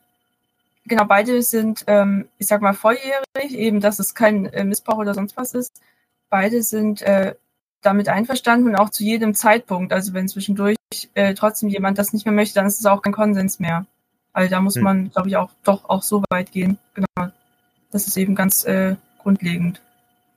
genau, 0.86 1.05
beide 1.05 1.41
sind, 1.41 1.84
ähm, 1.88 2.28
ich 2.38 2.47
sag 2.47 2.62
mal, 2.62 2.74
volljährig, 2.74 3.51
eben, 3.51 3.80
dass 3.80 3.99
es 3.99 4.14
kein 4.16 4.45
äh, 4.47 4.64
Missbrauch 4.64 4.97
oder 4.97 5.14
sonst 5.14 5.38
was 5.38 5.53
ist. 5.53 5.82
Beide 6.30 6.62
sind 6.62 7.01
äh, 7.01 7.36
damit 7.82 8.10
einverstanden 8.10 8.70
und 8.70 8.76
auch 8.76 8.89
zu 8.89 9.03
jedem 9.03 9.34
Zeitpunkt. 9.34 9.93
Also 9.93 10.14
wenn 10.14 10.28
zwischendurch 10.28 10.78
äh, 11.14 11.34
trotzdem 11.34 11.70
jemand 11.70 11.97
das 11.97 12.14
nicht 12.14 12.26
mehr 12.26 12.36
möchte, 12.36 12.55
dann 12.55 12.68
ist 12.68 12.80
es 12.80 12.86
auch 12.86 13.01
kein 13.01 13.14
Konsens 13.14 13.60
mehr. 13.60 13.86
Also 14.34 14.49
da 14.49 14.62
muss 14.62 14.76
hm. 14.76 14.84
man, 14.84 15.12
glaube 15.12 15.30
ich, 15.30 15.38
auch 15.38 15.49
doch 15.64 15.89
auch 15.89 16.03
so 16.03 16.24
weit 16.30 16.51
gehen. 16.51 16.78
Genau. 16.93 17.32
Das 17.91 18.07
ist 18.07 18.18
eben 18.18 18.36
ganz 18.36 18.66
äh, 18.66 18.95
grundlegend. 19.20 19.82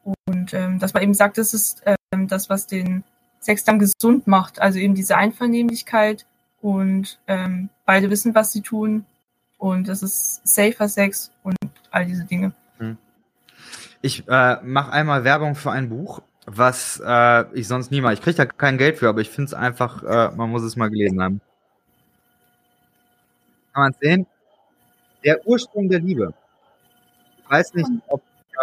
Und 0.04 0.54
ähm, 0.54 0.78
dass 0.78 0.94
man 0.94 1.02
eben 1.02 1.14
sagt, 1.14 1.38
das 1.38 1.54
ist 1.54 1.82
ähm, 2.12 2.28
das, 2.28 2.48
was 2.48 2.66
den 2.66 3.04
Sex 3.42 3.64
dann 3.64 3.78
gesund 3.78 4.26
macht. 4.26 4.60
Also 4.60 4.78
eben 4.78 4.94
diese 4.94 5.16
Einvernehmlichkeit 5.16 6.26
und 6.60 7.18
ähm, 7.26 7.68
beide 7.84 8.08
wissen, 8.08 8.34
was 8.34 8.52
sie 8.52 8.62
tun. 8.62 9.04
Und 9.58 9.88
das 9.88 10.02
ist 10.02 10.40
safer 10.46 10.88
Sex 10.88 11.30
und 11.42 11.56
all 11.90 12.06
diese 12.06 12.24
Dinge. 12.24 12.52
Hm. 12.78 12.96
Ich 14.00 14.26
äh, 14.28 14.56
mache 14.62 14.92
einmal 14.92 15.24
Werbung 15.24 15.54
für 15.54 15.70
ein 15.70 15.88
Buch, 15.88 16.22
was 16.46 17.02
äh, 17.04 17.44
ich 17.52 17.68
sonst 17.68 17.90
nie 17.90 18.00
mal. 18.00 18.14
Ich 18.14 18.22
kriege 18.22 18.36
da 18.36 18.46
kein 18.46 18.78
Geld 18.78 18.98
für, 18.98 19.08
aber 19.08 19.20
ich 19.20 19.30
finde 19.30 19.48
es 19.48 19.54
einfach, 19.54 20.02
äh, 20.02 20.34
man 20.34 20.50
muss 20.50 20.62
es 20.62 20.76
mal 20.76 20.88
gelesen 20.88 21.20
haben. 21.20 21.40
Kann 23.72 23.82
man 23.82 23.94
sehen? 24.00 24.26
Der 25.24 25.46
Ursprung 25.46 25.88
der 25.88 26.00
Liebe. 26.00 26.34
Ich 27.38 27.50
weiß 27.50 27.74
nicht, 27.74 27.90
ob 28.08 28.22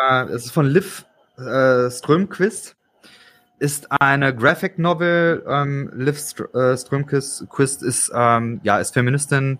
äh, 0.09 0.23
es 0.25 0.45
ist 0.45 0.51
von 0.51 0.67
Liv 0.67 1.05
äh, 1.37 1.89
Strömquist. 1.89 2.75
Ist 3.59 3.91
eine 3.91 4.33
Graphic 4.33 4.79
Novel. 4.79 5.43
Ähm, 5.45 5.91
Liv 5.93 6.17
Str 6.17 6.53
äh, 6.55 6.77
Strömquist 6.77 7.83
ist 7.83 8.09
ähm, 8.15 8.61
ja 8.63 8.79
ist 8.79 8.93
Feministin, 8.93 9.59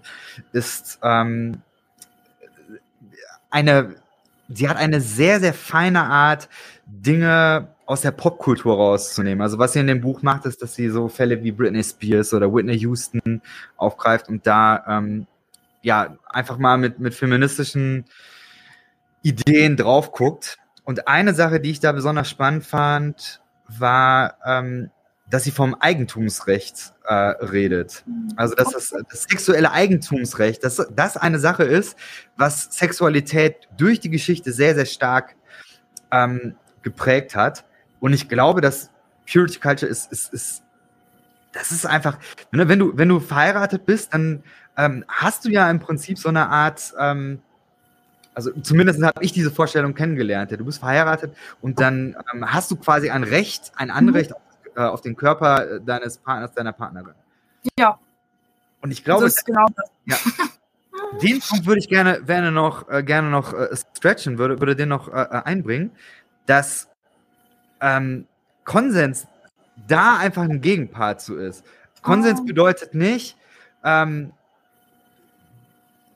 ist 0.54 1.00
ähm, 1.04 1.62
eine. 3.50 3.96
Sie 4.48 4.68
hat 4.68 4.78
eine 4.78 5.02
sehr 5.02 5.42
sehr 5.42 5.54
feine 5.54 6.04
Art, 6.04 6.48
Dinge 6.86 7.68
aus 7.86 8.02
der 8.02 8.12
Popkultur 8.12 8.76
rauszunehmen. 8.76 9.42
Also 9.42 9.60
was 9.60 9.74
sie 9.74 9.80
in 9.80 9.88
dem 9.88 10.00
Buch 10.00 10.22
macht, 10.22 10.46
ist, 10.46 10.62
dass 10.62 10.76
sie 10.76 10.90
so 10.90 11.10
Fälle 11.10 11.44
wie 11.44 11.52
Britney 11.52 11.84
Spears 11.84 12.34
oder 12.34 12.54
Whitney 12.54 12.78
Houston 12.78 13.42
aufgreift 13.76 14.30
und 14.30 14.48
da 14.48 14.86
ähm, 14.88 15.28
ja 15.82 16.16
einfach 16.30 16.58
mal 16.58 16.78
mit 16.78 17.00
mit 17.00 17.14
feministischen 17.14 18.06
Ideen 19.24 19.76
drauf 19.76 20.14
guckt. 20.14 20.58
Und 20.86 21.08
eine 21.08 21.34
Sache, 21.34 21.60
die 21.60 21.72
ich 21.72 21.82
da 21.82 21.92
besonders 21.92 22.30
spannend 22.30 22.64
fand, 22.64 23.42
war, 23.78 24.38
ähm, 24.46 24.92
dass 25.30 25.44
sie 25.44 25.52
vom 25.52 25.76
Eigentumsrecht 25.76 26.94
äh, 27.06 27.14
redet. 27.14 28.04
Also 28.36 28.56
dass 28.56 28.72
das, 28.72 28.94
das 29.10 29.24
sexuelle 29.24 29.72
Eigentumsrecht, 29.72 30.64
dass 30.64 30.88
das 30.96 31.18
eine 31.18 31.40
Sache 31.40 31.64
ist, 31.64 31.98
was 32.36 32.70
Sexualität 32.72 33.68
durch 33.78 34.00
die 34.00 34.10
Geschichte 34.10 34.52
sehr, 34.52 34.74
sehr 34.74 34.86
stark 34.86 35.36
ähm, 36.12 36.56
geprägt 36.82 37.36
hat. 37.36 37.66
Und 38.00 38.14
ich 38.14 38.28
glaube, 38.28 38.62
dass 38.62 38.90
Purity 39.32 39.60
Culture 39.60 39.90
ist, 39.92 40.12
ist, 40.12 40.34
ist 40.34 40.64
das 41.52 41.72
ist 41.72 41.86
einfach, 41.86 42.18
ne, 42.52 42.68
wenn 42.68 42.80
du, 42.80 42.98
wenn 42.98 43.10
du 43.10 43.20
verheiratet 43.20 43.86
bist, 43.86 44.14
dann 44.14 44.44
ähm, 44.78 45.04
hast 45.08 45.46
du 45.46 45.50
ja 45.50 45.70
im 45.70 45.80
Prinzip 45.80 46.18
so 46.18 46.30
eine 46.30 46.48
Art, 46.50 46.94
ähm, 47.00 47.42
also 48.34 48.52
zumindest 48.62 49.02
habe 49.04 49.24
ich 49.24 49.32
diese 49.32 49.52
Vorstellung 49.52 49.94
kennengelernt. 49.94 50.52
Ja, 50.52 50.58
du 50.58 50.66
bist 50.66 50.80
verheiratet 50.80 51.36
und 51.62 51.80
dann 51.80 52.16
ähm, 52.34 52.52
hast 52.52 52.72
du 52.72 52.76
quasi 52.76 53.10
ein 53.10 53.24
Recht, 53.24 53.72
ein 53.76 53.92
Anrecht 53.92 54.34
auf, 54.34 54.42
äh, 54.76 54.82
auf, 54.82 55.02
den 55.02 55.16
Körper 55.16 55.70
äh, 55.70 55.82
deines 55.82 56.18
Partners, 56.18 56.54
deiner 56.54 56.74
Partnerin. 56.74 57.16
Ja. 57.78 58.00
Und 58.82 58.92
ich 58.92 59.04
glaube, 59.04 59.26
das 59.26 59.36
ist 59.36 59.46
genau 59.46 59.66
das. 59.76 59.92
Ja, 60.06 60.18
den 61.22 61.40
Punkt 61.40 61.66
würde 61.66 61.80
ich 61.80 61.90
gerne, 61.90 62.22
gerne 62.24 62.52
noch, 62.52 62.90
äh, 62.90 63.04
gerne 63.04 63.30
noch 63.30 63.54
äh, 63.54 63.76
stretchen, 63.96 64.38
würde, 64.38 64.60
würde 64.60 64.76
den 64.76 64.90
noch 64.90 65.08
äh, 65.08 65.22
äh, 65.22 65.42
einbringen, 65.44 65.92
dass 66.46 66.88
ähm, 67.82 68.26
Konsens 68.64 69.28
da 69.88 70.18
einfach 70.18 70.44
ein 70.44 70.62
Gegenpart 70.62 71.22
zu 71.22 71.36
ist. 71.38 71.66
Konsens 72.02 72.40
oh. 72.42 72.46
bedeutet 72.46 72.94
nicht, 72.94 73.38
ähm, 73.84 74.32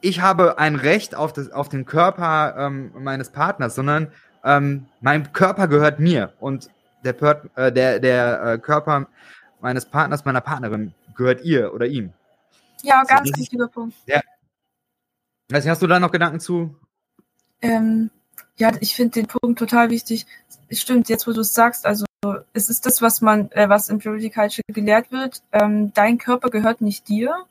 ich 0.04 0.22
habe 0.22 0.58
ein 0.58 0.76
Recht 0.76 1.16
auf, 1.16 1.32
das, 1.32 1.50
auf 1.52 1.70
den 1.70 1.86
Körper 1.86 2.56
ähm, 2.58 2.92
meines 3.00 3.30
Partners, 3.30 3.74
sondern 3.74 4.12
ähm, 4.44 4.86
mein 5.00 5.32
Körper 5.32 5.70
gehört 5.70 6.00
mir 6.00 6.34
und 6.42 6.70
der, 7.06 7.16
äh, 7.56 7.72
der, 7.72 8.00
der 8.02 8.44
äh, 8.44 8.58
Körper 8.58 9.08
meines 9.62 9.86
Partners, 9.86 10.26
meiner 10.26 10.42
Partnerin 10.42 10.94
gehört 11.16 11.46
ihr 11.46 11.74
oder 11.74 11.86
ihm. 11.88 12.12
Ja, 12.82 13.04
ganz 13.04 13.30
so, 13.30 13.40
wichtiger 13.40 13.70
Punkt. 13.70 13.96
Ja. 14.06 14.20
Weiß 15.50 15.66
hast 15.68 15.82
du 15.82 15.88
da 15.88 16.02
noch 16.02 16.12
Gedanken 16.12 16.42
zu? 16.42 16.76
Ähm, 17.62 18.10
ja, 18.58 18.72
ich 18.82 18.96
finde 18.96 19.22
den 19.22 19.28
Punkt 19.28 19.58
total 19.58 19.90
wichtig. 19.90 20.26
Stimmt, 20.70 21.08
jetzt 21.08 21.28
wo 21.28 21.32
du 21.32 21.42
es 21.42 21.54
sagst, 21.54 21.86
also 21.86 22.06
es 22.52 22.70
ist 22.70 22.86
das, 22.86 23.02
was 23.02 23.22
man, 23.22 23.50
äh, 23.52 23.70
was 23.70 23.88
im 23.88 24.00
Purity 24.00 24.30
Culture 24.30 24.64
gelehrt 24.68 25.14
wird. 25.14 25.44
Ähm, 25.54 25.94
dein 25.94 26.18
Körper 26.18 26.50
gehört 26.50 26.82
nicht 26.82 27.08
dir, 27.08 27.46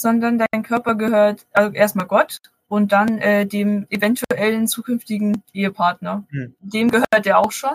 sondern 0.00 0.38
dein 0.38 0.62
Körper 0.62 0.94
gehört 0.94 1.46
also 1.52 1.72
erstmal 1.72 2.06
Gott 2.06 2.40
und 2.68 2.92
dann 2.92 3.18
äh, 3.18 3.46
dem 3.46 3.86
eventuellen 3.90 4.68
zukünftigen 4.68 5.42
Ehepartner. 5.52 6.24
Hm. 6.30 6.54
Dem 6.60 6.90
gehört 6.90 7.26
er 7.26 7.38
auch 7.38 7.52
schon. 7.52 7.74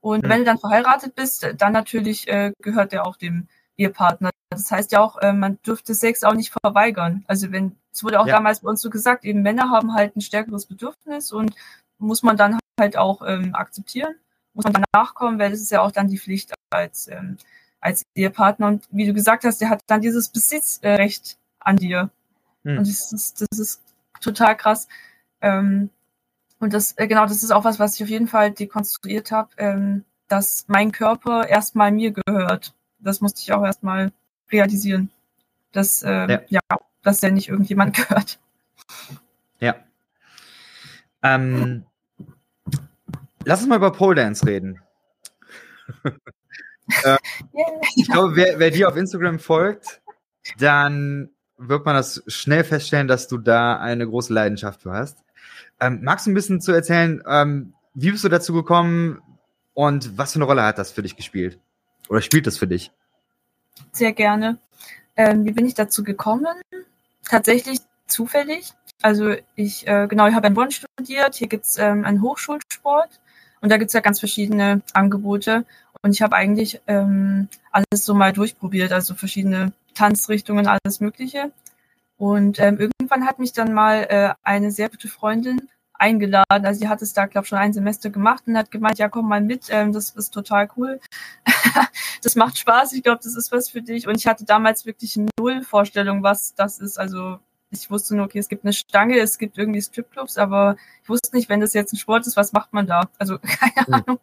Und 0.00 0.22
hm. 0.22 0.30
wenn 0.30 0.38
du 0.40 0.44
dann 0.46 0.58
verheiratet 0.58 1.14
bist, 1.14 1.46
dann 1.58 1.72
natürlich 1.72 2.26
äh, 2.28 2.52
gehört 2.62 2.92
er 2.92 3.06
auch 3.06 3.16
dem 3.16 3.48
Ehepartner. 3.76 4.30
Das 4.50 4.70
heißt 4.70 4.92
ja 4.92 5.00
auch, 5.00 5.18
äh, 5.18 5.32
man 5.32 5.58
dürfte 5.66 5.94
Sex 5.94 6.24
auch 6.24 6.34
nicht 6.34 6.52
verweigern. 6.52 7.24
Also 7.26 7.52
wenn, 7.52 7.76
es 7.92 8.02
wurde 8.02 8.18
auch 8.18 8.26
ja. 8.26 8.36
damals 8.36 8.60
bei 8.60 8.70
uns 8.70 8.80
so 8.80 8.90
gesagt, 8.90 9.24
eben 9.24 9.42
Männer 9.42 9.70
haben 9.70 9.94
halt 9.94 10.16
ein 10.16 10.20
stärkeres 10.20 10.66
Bedürfnis 10.66 11.32
und 11.32 11.54
muss 11.98 12.22
man 12.22 12.36
dann 12.36 12.58
halt 12.80 12.96
auch 12.96 13.22
ähm, 13.26 13.54
akzeptieren, 13.54 14.14
muss 14.54 14.64
man 14.64 14.72
dann 14.72 14.84
nachkommen, 14.94 15.38
weil 15.38 15.50
das 15.50 15.60
ist 15.60 15.70
ja 15.70 15.82
auch 15.82 15.92
dann 15.92 16.08
die 16.08 16.18
Pflicht 16.18 16.54
als, 16.70 17.08
ähm, 17.08 17.36
als 17.80 18.04
Ehepartner. 18.14 18.68
Und 18.68 18.88
wie 18.90 19.06
du 19.06 19.12
gesagt 19.12 19.44
hast, 19.44 19.60
der 19.60 19.68
hat 19.68 19.82
dann 19.86 20.00
dieses 20.00 20.30
Besitzrecht 20.30 21.36
an 21.60 21.76
dir. 21.76 22.10
Hm. 22.64 22.78
Und 22.78 22.88
das 22.88 23.12
ist, 23.12 23.40
das 23.40 23.58
ist 23.58 23.82
total 24.20 24.56
krass. 24.56 24.88
Ähm, 25.40 25.90
und 26.58 26.74
das, 26.74 26.92
äh, 26.98 27.06
genau, 27.06 27.22
das 27.22 27.42
ist 27.42 27.50
auch 27.50 27.64
was, 27.64 27.78
was 27.78 27.94
ich 27.94 28.02
auf 28.02 28.08
jeden 28.10 28.28
Fall 28.28 28.50
dekonstruiert 28.50 29.32
habe, 29.32 29.50
ähm, 29.56 30.04
dass 30.28 30.66
mein 30.68 30.92
Körper 30.92 31.48
erstmal 31.48 31.90
mir 31.90 32.12
gehört. 32.12 32.74
Das 32.98 33.20
musste 33.20 33.40
ich 33.40 33.52
auch 33.52 33.64
erstmal 33.64 34.12
realisieren. 34.52 35.10
Dass, 35.72 36.02
äh, 36.02 36.30
ja. 36.30 36.40
ja, 36.48 36.60
dass 37.02 37.20
der 37.20 37.32
nicht 37.32 37.48
irgendjemand 37.48 37.96
gehört. 38.08 38.38
Ja. 39.58 39.76
Ähm, 41.22 41.84
lass 43.44 43.60
uns 43.60 43.68
mal 43.68 43.76
über 43.76 43.92
Pole 43.92 44.16
Dance 44.16 44.46
reden. 44.46 44.80
äh, 47.04 47.16
ich 47.96 48.08
glaube, 48.08 48.36
wer, 48.36 48.58
wer 48.58 48.70
dir 48.70 48.88
auf 48.88 48.96
Instagram 48.96 49.38
folgt, 49.38 50.02
dann 50.58 51.30
wird 51.60 51.84
man 51.84 51.94
das 51.94 52.22
schnell 52.26 52.64
feststellen, 52.64 53.06
dass 53.06 53.28
du 53.28 53.38
da 53.38 53.78
eine 53.78 54.06
große 54.06 54.32
Leidenschaft 54.32 54.82
für 54.82 54.92
hast. 54.92 55.18
Ähm, 55.78 56.00
magst 56.02 56.26
du 56.26 56.30
ein 56.30 56.34
bisschen 56.34 56.60
zu 56.60 56.72
erzählen, 56.72 57.22
ähm, 57.26 57.74
wie 57.94 58.10
bist 58.10 58.24
du 58.24 58.28
dazu 58.28 58.52
gekommen 58.52 59.20
und 59.74 60.16
was 60.16 60.32
für 60.32 60.36
eine 60.36 60.46
Rolle 60.46 60.62
hat 60.62 60.78
das 60.78 60.90
für 60.90 61.02
dich 61.02 61.16
gespielt? 61.16 61.58
Oder 62.08 62.22
spielt 62.22 62.46
das 62.46 62.58
für 62.58 62.66
dich? 62.66 62.90
Sehr 63.92 64.12
gerne. 64.12 64.58
Ähm, 65.16 65.44
wie 65.44 65.52
bin 65.52 65.66
ich 65.66 65.74
dazu 65.74 66.02
gekommen? 66.02 66.46
Tatsächlich 67.28 67.78
zufällig. 68.06 68.72
Also 69.02 69.34
ich, 69.54 69.86
äh, 69.86 70.06
genau, 70.08 70.26
ich 70.28 70.34
habe 70.34 70.46
in 70.46 70.54
Bonn 70.54 70.70
studiert. 70.70 71.34
Hier 71.34 71.48
gibt's 71.48 71.78
ähm, 71.78 72.04
einen 72.04 72.22
Hochschulsport 72.22 73.20
und 73.60 73.70
da 73.70 73.76
gibt's 73.76 73.94
ja 73.94 74.00
ganz 74.00 74.18
verschiedene 74.18 74.82
Angebote. 74.92 75.64
Und 76.02 76.12
ich 76.12 76.22
habe 76.22 76.36
eigentlich 76.36 76.80
ähm, 76.86 77.48
alles 77.70 78.04
so 78.04 78.14
mal 78.14 78.32
durchprobiert, 78.32 78.92
also 78.92 79.14
verschiedene 79.14 79.72
Tanzrichtungen, 79.94 80.66
alles 80.66 81.00
Mögliche. 81.00 81.52
Und 82.16 82.58
ähm, 82.58 82.78
irgendwann 82.78 83.26
hat 83.26 83.38
mich 83.38 83.52
dann 83.52 83.72
mal 83.72 84.06
äh, 84.08 84.34
eine 84.42 84.70
sehr 84.70 84.90
gute 84.90 85.08
Freundin 85.08 85.68
eingeladen. 86.00 86.44
Also 86.66 86.80
sie 86.80 86.88
hat 86.88 87.02
es 87.02 87.12
da, 87.12 87.26
glaube 87.26 87.44
ich, 87.44 87.48
schon 87.48 87.58
ein 87.58 87.72
Semester 87.72 88.10
gemacht 88.10 88.44
und 88.46 88.56
hat 88.56 88.70
gemeint, 88.70 88.98
ja, 88.98 89.08
komm 89.08 89.28
mal 89.28 89.40
mit, 89.40 89.66
ähm, 89.70 89.92
das 89.92 90.10
ist 90.10 90.30
total 90.30 90.68
cool. 90.76 91.00
das 92.22 92.36
macht 92.36 92.58
Spaß, 92.58 92.92
ich 92.94 93.02
glaube, 93.02 93.20
das 93.22 93.36
ist 93.36 93.52
was 93.52 93.68
für 93.68 93.82
dich. 93.82 94.06
Und 94.06 94.16
ich 94.16 94.26
hatte 94.26 94.44
damals 94.44 94.86
wirklich 94.86 95.18
null 95.38 95.62
Vorstellung, 95.62 96.22
was 96.22 96.54
das 96.54 96.78
ist. 96.78 96.98
Also 96.98 97.38
ich 97.70 97.90
wusste 97.90 98.16
nur, 98.16 98.26
okay, 98.26 98.38
es 98.38 98.48
gibt 98.48 98.64
eine 98.64 98.72
Stange, 98.72 99.18
es 99.18 99.38
gibt 99.38 99.56
irgendwie 99.56 99.80
Stripclubs, 99.80 100.38
aber 100.38 100.76
ich 101.02 101.08
wusste 101.08 101.36
nicht, 101.36 101.48
wenn 101.48 101.60
das 101.60 101.72
jetzt 101.72 101.92
ein 101.92 101.98
Sport 101.98 102.26
ist, 102.26 102.36
was 102.36 102.52
macht 102.52 102.72
man 102.72 102.86
da? 102.86 103.08
Also 103.18 103.38
keine 103.42 103.86
mhm. 103.86 103.94
Ahnung. 103.94 104.20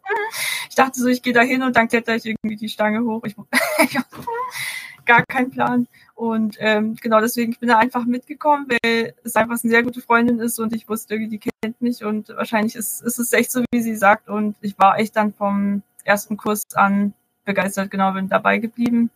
Ich 0.68 0.74
dachte 0.74 1.00
so, 1.00 1.08
ich 1.08 1.22
gehe 1.22 1.32
da 1.32 1.40
hin 1.40 1.62
und 1.62 1.76
dann 1.76 1.88
kletter 1.88 2.14
ich 2.14 2.26
irgendwie 2.26 2.56
die 2.56 2.68
Stange 2.68 3.04
hoch. 3.04 3.24
Ich, 3.24 3.36
gar 5.08 5.24
keinen 5.26 5.50
Plan. 5.50 5.88
Und 6.14 6.56
ähm, 6.60 6.94
genau 6.94 7.20
deswegen, 7.20 7.50
ich 7.50 7.58
bin 7.58 7.68
da 7.68 7.78
einfach 7.78 8.04
mitgekommen, 8.04 8.66
weil 8.68 9.14
es 9.24 9.34
einfach 9.34 9.58
eine 9.62 9.70
sehr 9.70 9.82
gute 9.82 10.00
Freundin 10.00 10.38
ist 10.38 10.60
und 10.60 10.72
ich 10.72 10.88
wusste, 10.88 11.14
irgendwie, 11.14 11.38
die 11.38 11.50
kennt 11.62 11.80
mich 11.80 12.04
und 12.04 12.28
wahrscheinlich 12.28 12.76
ist, 12.76 13.02
ist 13.02 13.18
es 13.18 13.32
echt 13.32 13.50
so, 13.50 13.64
wie 13.72 13.82
sie 13.82 13.96
sagt. 13.96 14.28
Und 14.28 14.54
ich 14.60 14.78
war 14.78 14.98
echt 14.98 15.16
dann 15.16 15.32
vom 15.32 15.82
ersten 16.04 16.36
Kurs 16.36 16.62
an 16.74 17.14
begeistert, 17.44 17.90
genau, 17.90 18.12
bin 18.12 18.28
dabei 18.28 18.58
geblieben. 18.58 19.10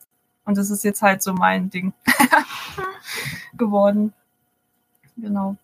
Und 0.45 0.59
das 0.59 0.71
ist 0.71 0.83
jetzt 0.83 1.03
halt 1.03 1.23
so 1.23 1.35
mein 1.35 1.71
Ding. 1.71 1.93
geworden. 3.57 4.13
Genau. 5.17 5.57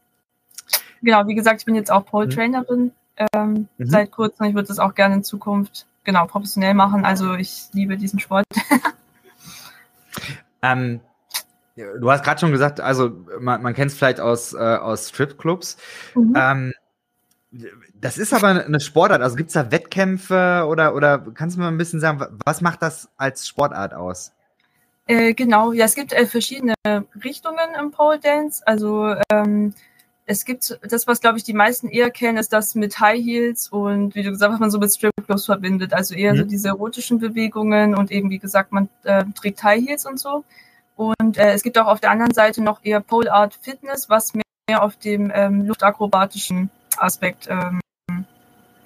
Genau, 1.02 1.26
wie 1.26 1.34
gesagt, 1.34 1.60
ich 1.60 1.66
bin 1.66 1.74
jetzt 1.74 1.90
auch 1.90 2.04
Pole 2.04 2.28
Trainerin 2.28 2.92
ähm, 3.32 3.68
mhm. 3.78 3.86
seit 3.86 4.10
kurzem. 4.10 4.46
Ich 4.46 4.54
würde 4.54 4.68
das 4.68 4.78
auch 4.78 4.94
gerne 4.94 5.16
in 5.16 5.24
Zukunft 5.24 5.86
genau 6.04 6.26
professionell 6.26 6.74
machen. 6.74 7.04
Also 7.04 7.34
ich 7.34 7.68
liebe 7.72 7.96
diesen 7.96 8.18
Sport. 8.18 8.46
ähm, 10.62 11.00
du 11.76 12.10
hast 12.10 12.24
gerade 12.24 12.40
schon 12.40 12.52
gesagt, 12.52 12.80
also 12.80 13.10
man, 13.40 13.62
man 13.62 13.74
kennt 13.74 13.90
es 13.90 13.98
vielleicht 13.98 14.20
aus, 14.20 14.54
äh, 14.54 14.58
aus 14.58 15.08
Stripclubs. 15.10 15.76
Mhm. 16.14 16.34
Ähm, 16.36 16.72
das 17.94 18.18
ist 18.18 18.34
aber 18.34 18.64
eine 18.64 18.80
Sportart. 18.80 19.22
Also 19.22 19.36
gibt 19.36 19.48
es 19.48 19.54
da 19.54 19.70
Wettkämpfe 19.70 20.66
oder, 20.68 20.94
oder 20.94 21.18
kannst 21.34 21.56
du 21.56 21.60
mal 21.60 21.68
ein 21.68 21.78
bisschen 21.78 22.00
sagen, 22.00 22.20
was 22.44 22.60
macht 22.60 22.82
das 22.82 23.08
als 23.16 23.48
Sportart 23.48 23.94
aus? 23.94 24.32
Äh, 25.06 25.32
genau, 25.32 25.72
ja, 25.72 25.86
es 25.86 25.94
gibt 25.94 26.12
äh, 26.12 26.26
verschiedene 26.26 26.74
Richtungen 27.24 27.74
im 27.80 27.90
Pole 27.90 28.18
Dance. 28.18 28.62
Also 28.66 29.14
ähm, 29.30 29.72
es 30.30 30.44
gibt 30.44 30.78
das, 30.82 31.06
was 31.06 31.22
glaube 31.22 31.38
ich 31.38 31.44
die 31.44 31.54
meisten 31.54 31.88
eher 31.88 32.10
kennen, 32.10 32.36
ist 32.36 32.52
das 32.52 32.74
mit 32.74 33.00
High 33.00 33.24
Heels 33.24 33.68
und 33.70 34.14
wie 34.14 34.22
du 34.22 34.30
gesagt 34.30 34.52
hast, 34.52 34.56
was 34.56 34.60
man 34.60 34.70
so 34.70 34.78
mit 34.78 34.92
Stripclubs 34.92 35.46
verbindet. 35.46 35.94
Also 35.94 36.14
eher 36.14 36.34
mhm. 36.34 36.38
so 36.38 36.44
diese 36.44 36.68
erotischen 36.68 37.18
Bewegungen 37.18 37.94
und 37.94 38.10
eben 38.10 38.28
wie 38.28 38.38
gesagt, 38.38 38.70
man 38.70 38.90
äh, 39.04 39.24
trägt 39.34 39.62
High 39.62 39.82
Heels 39.82 40.04
und 40.04 40.20
so. 40.20 40.44
Und 40.96 41.38
äh, 41.38 41.52
es 41.52 41.62
gibt 41.62 41.78
auch 41.78 41.86
auf 41.86 42.00
der 42.00 42.10
anderen 42.10 42.34
Seite 42.34 42.62
noch 42.62 42.84
eher 42.84 43.00
Pole 43.00 43.32
Art 43.32 43.54
Fitness, 43.54 44.10
was 44.10 44.34
mehr 44.34 44.82
auf 44.82 44.96
dem 44.96 45.32
ähm, 45.34 45.66
luftakrobatischen 45.66 46.68
Aspekt 46.98 47.48
ähm, 47.48 47.80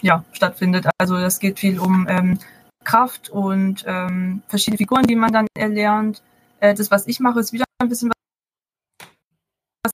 ja, 0.00 0.24
stattfindet. 0.30 0.86
Also 0.98 1.16
es 1.16 1.40
geht 1.40 1.58
viel 1.58 1.80
um 1.80 2.06
ähm, 2.08 2.38
Kraft 2.84 3.30
und 3.30 3.82
ähm, 3.88 4.42
verschiedene 4.46 4.78
Figuren, 4.78 5.06
die 5.08 5.16
man 5.16 5.32
dann 5.32 5.48
erlernt. 5.54 6.22
Äh, 6.60 6.74
das, 6.74 6.92
was 6.92 7.08
ich 7.08 7.18
mache, 7.18 7.40
ist 7.40 7.52
wieder 7.52 7.64
ein 7.80 7.88
bisschen 7.88 8.10
was 8.10 9.92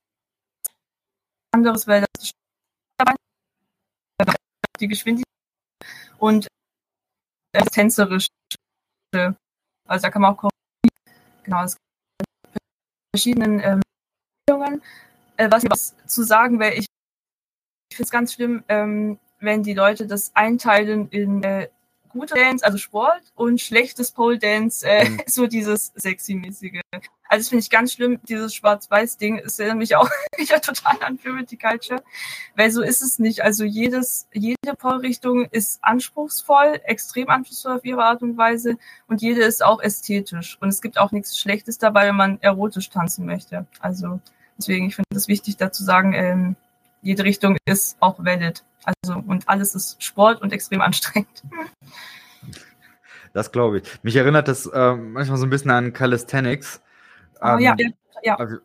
anderes, 1.59 1.87
weil 1.87 2.05
das 2.23 2.33
die 4.81 4.89
Geschwindigkeit 4.89 5.27
und 6.19 6.47
äh, 7.53 7.65
tänzerisch. 7.65 8.29
Also 9.13 10.03
da 10.03 10.11
kann 10.11 10.23
man 10.23 10.37
auch 10.37 10.51
genau, 11.43 11.65
es 11.65 11.75
gibt 11.75 12.63
verschiedenen 13.15 13.61
ähm, 13.61 13.83
äh, 15.37 15.51
was, 15.51 15.65
was 15.69 15.95
zu 16.07 16.23
sagen 16.23 16.59
wäre, 16.61 16.75
ich, 16.75 16.87
ich 17.91 17.97
finde 17.97 18.07
es 18.07 18.11
ganz 18.11 18.35
schlimm, 18.35 18.65
ähm, 18.69 19.19
wenn 19.41 19.63
die 19.63 19.75
Leute 19.75 20.07
das 20.07 20.35
einteilen 20.35 21.09
in 21.11 21.43
äh, 21.43 21.69
gute 22.09 22.35
Dance, 22.35 22.65
also 22.65 22.79
Sport, 22.79 23.23
und 23.35 23.61
schlechtes 23.61 24.11
Pole 24.13 24.39
Dance, 24.39 24.87
äh, 24.87 25.09
mhm. 25.09 25.23
so 25.27 25.47
dieses 25.47 25.93
sexy-mäßige. 25.95 26.81
Also 27.29 27.43
das 27.43 27.49
finde 27.49 27.63
ich 27.63 27.71
ganz 27.71 27.93
schlimm, 27.93 28.19
dieses 28.27 28.55
Schwarz-Weiß-Ding. 28.55 29.39
Es 29.45 29.59
erinnert 29.59 29.79
mich 29.79 29.97
auch 29.97 30.09
wieder 30.39 30.61
total 30.61 30.97
an 31.03 31.19
Purity 31.19 31.57
Culture, 31.57 32.03
weil 32.57 32.71
so 32.71 32.83
ist 32.83 33.03
es 33.03 33.19
nicht. 33.19 33.43
Also 33.43 33.65
jedes, 33.65 34.27
jede 34.33 34.75
Pole-Richtung 34.77 35.45
ist 35.51 35.79
anspruchsvoll, 35.83 36.81
extrem 36.85 37.29
anspruchsvoll 37.29 37.77
auf 37.77 37.85
ihre 37.85 38.03
Art 38.03 38.23
und 38.23 38.37
Weise 38.39 38.79
und 39.09 39.21
jede 39.21 39.43
ist 39.43 39.63
auch 39.63 39.81
ästhetisch. 39.81 40.57
Und 40.61 40.71
es 40.71 40.81
gibt 40.81 40.99
auch 40.99 41.13
nichts 41.13 41.39
Schlechtes 41.39 41.79
dabei, 41.79 42.09
wenn 42.09 42.17
man 42.17 42.41
erotisch 42.41 42.89
tanzen 42.89 43.27
möchte. 43.27 43.67
Also 43.81 44.21
deswegen, 44.57 44.87
ich 44.87 44.97
finde 44.97 45.09
es 45.15 45.29
wichtig, 45.29 45.59
dazu 45.59 45.85
sagen, 45.85 46.15
ähm, 46.15 46.57
jede 47.03 47.25
Richtung 47.25 47.57
ist 47.67 47.97
auch 48.01 48.19
valid. 48.25 48.65
Also, 48.85 49.23
und 49.27 49.49
alles 49.49 49.75
ist 49.75 50.03
Sport 50.03 50.41
und 50.41 50.53
extrem 50.53 50.81
anstrengend. 50.81 51.43
Das 53.35 53.53
glaube 53.53 53.79
ich. 53.79 54.03
Mich 54.03 54.17
erinnert 54.17 54.49
das 54.49 54.67
äh, 54.67 54.95
manchmal 54.95 55.39
so 55.39 55.47
ein 55.47 55.51
bisschen 55.51 55.71
an 55.71 55.93
Calisthenics. 55.93 56.81
Oh, 57.41 57.47
ähm, 57.47 57.61
ja, 57.61 57.77
ja. 58.23 58.37
Also, 58.37 58.57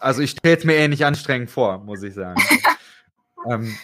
also 0.00 0.22
ich 0.22 0.30
stelle 0.30 0.56
es 0.56 0.64
mir 0.64 0.74
eher 0.74 0.88
nicht 0.88 1.04
anstrengend 1.04 1.50
vor, 1.50 1.78
muss 1.78 2.02
ich 2.02 2.14
sagen. 2.14 2.40
ähm, 3.50 3.74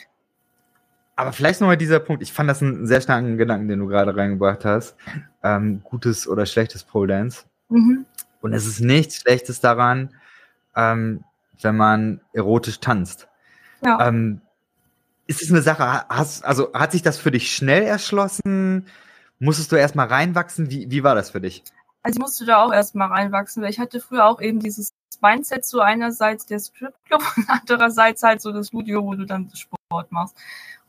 aber 1.16 1.33
vielleicht 1.33 1.61
nochmal 1.61 1.77
dieser 1.77 2.01
Punkt. 2.01 2.22
Ich 2.22 2.33
fand 2.33 2.51
das 2.51 2.62
einen 2.62 2.87
sehr 2.87 3.01
starken 3.01 3.37
Gedanken, 3.37 3.68
den 3.68 3.79
du 3.79 3.87
gerade 3.87 4.16
reingebracht 4.16 4.64
hast. 4.64 4.97
Ähm, 5.43 5.83
gutes 5.85 6.27
oder 6.27 6.45
schlechtes 6.47 6.83
Pole 6.83 7.09
Dance. 7.09 7.45
Mhm. 7.68 8.05
Und 8.41 8.53
es 8.53 8.66
ist 8.66 8.81
nichts 8.81 9.20
Schlechtes 9.20 9.61
daran, 9.61 10.14
ähm, 10.77 11.25
wenn 11.62 11.77
man 11.77 12.20
erotisch 12.33 12.81
tanzt. 12.81 13.29
Ja. 13.85 14.09
Ähm, 14.09 14.41
ist 15.27 15.43
es 15.43 15.51
eine 15.51 15.62
Sache, 15.62 16.05
hast, 16.09 16.45
also 16.45 16.72
hat 16.75 16.93
sich 16.93 17.03
das 17.03 17.16
für 17.16 17.31
dich 17.31 17.55
schnell 17.55 17.85
erschlossen? 17.85 18.87
Musstest 19.39 19.72
du 19.72 19.77
erstmal 19.77 20.09
reinwachsen? 20.09 20.70
Wie, 20.70 20.91
wie 20.91 21.03
war 21.03 21.14
das 21.14 21.31
für 21.31 21.41
dich? 21.41 21.64
Also 22.05 22.19
ich 22.19 22.21
musste 22.21 22.45
da 22.45 22.63
auch 22.63 22.73
erstmal 22.73 23.09
reinwachsen, 23.09 23.63
weil 23.63 23.71
ich 23.71 23.79
hatte 23.81 23.99
früher 23.99 24.27
auch 24.27 24.41
eben 24.41 24.61
dieses 24.61 24.93
Mindset, 25.23 25.65
so 25.65 25.81
einerseits 25.81 26.45
der 26.45 26.59
Stripclub 26.59 27.23
und 27.37 27.49
andererseits 27.49 28.23
halt 28.23 28.43
so 28.43 28.53
das 28.53 28.69
Studio, 28.69 29.03
wo 29.05 29.15
du 29.15 29.25
dann 29.25 29.51
Sport 29.55 30.13
machst. 30.13 30.37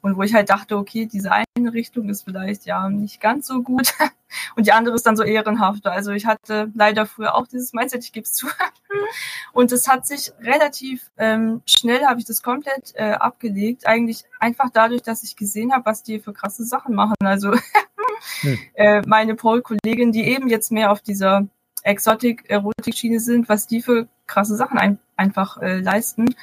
Und 0.05 0.17
wo 0.17 0.21
ich 0.21 0.35
halt 0.35 0.51
dachte, 0.51 0.77
okay, 0.77 1.07
diese 1.07 1.31
eine 1.31 1.73
Richtung 1.73 2.09
ist 2.09 2.25
vielleicht 2.25 2.67
ja 2.67 2.89
nicht 2.89 3.19
ganz 3.19 3.47
so 3.47 3.63
gut 3.63 3.91
und 4.55 4.67
die 4.67 4.71
andere 4.71 4.93
ist 4.93 5.07
dann 5.07 5.17
so 5.17 5.23
ehrenhafter. 5.23 5.91
Also 5.91 6.11
ich 6.11 6.27
hatte 6.27 6.71
leider 6.75 7.07
früher 7.07 7.33
auch 7.33 7.47
dieses 7.47 7.73
Mindset, 7.73 8.03
ich 8.03 8.11
gebe 8.11 8.23
es 8.23 8.33
zu. 8.33 8.45
Und 9.51 9.71
es 9.71 9.87
hat 9.87 10.05
sich 10.05 10.31
relativ 10.39 11.09
ähm, 11.17 11.63
schnell, 11.65 12.05
habe 12.05 12.19
ich 12.19 12.25
das 12.25 12.43
komplett 12.43 12.93
äh, 12.93 13.13
abgelegt. 13.13 13.87
Eigentlich 13.87 14.25
einfach 14.39 14.69
dadurch, 14.71 15.01
dass 15.01 15.23
ich 15.23 15.35
gesehen 15.35 15.73
habe, 15.73 15.85
was 15.87 16.03
die 16.03 16.19
für 16.19 16.33
krasse 16.33 16.65
Sachen 16.65 16.93
machen. 16.93 17.15
Also 17.23 17.53
hm. 18.41 18.59
äh, 18.75 19.01
meine 19.07 19.33
Pole-Kolleginnen, 19.33 20.11
die 20.11 20.27
eben 20.27 20.49
jetzt 20.49 20.71
mehr 20.71 20.91
auf 20.91 21.01
dieser 21.01 21.47
Exotic-Erotik-Schiene 21.81 23.19
sind, 23.19 23.49
was 23.49 23.65
die 23.65 23.81
für 23.81 24.07
krasse 24.27 24.55
Sachen 24.55 24.77
ein 24.77 24.99
einfach 25.17 25.57
äh, 25.63 25.79
leisten. 25.79 26.35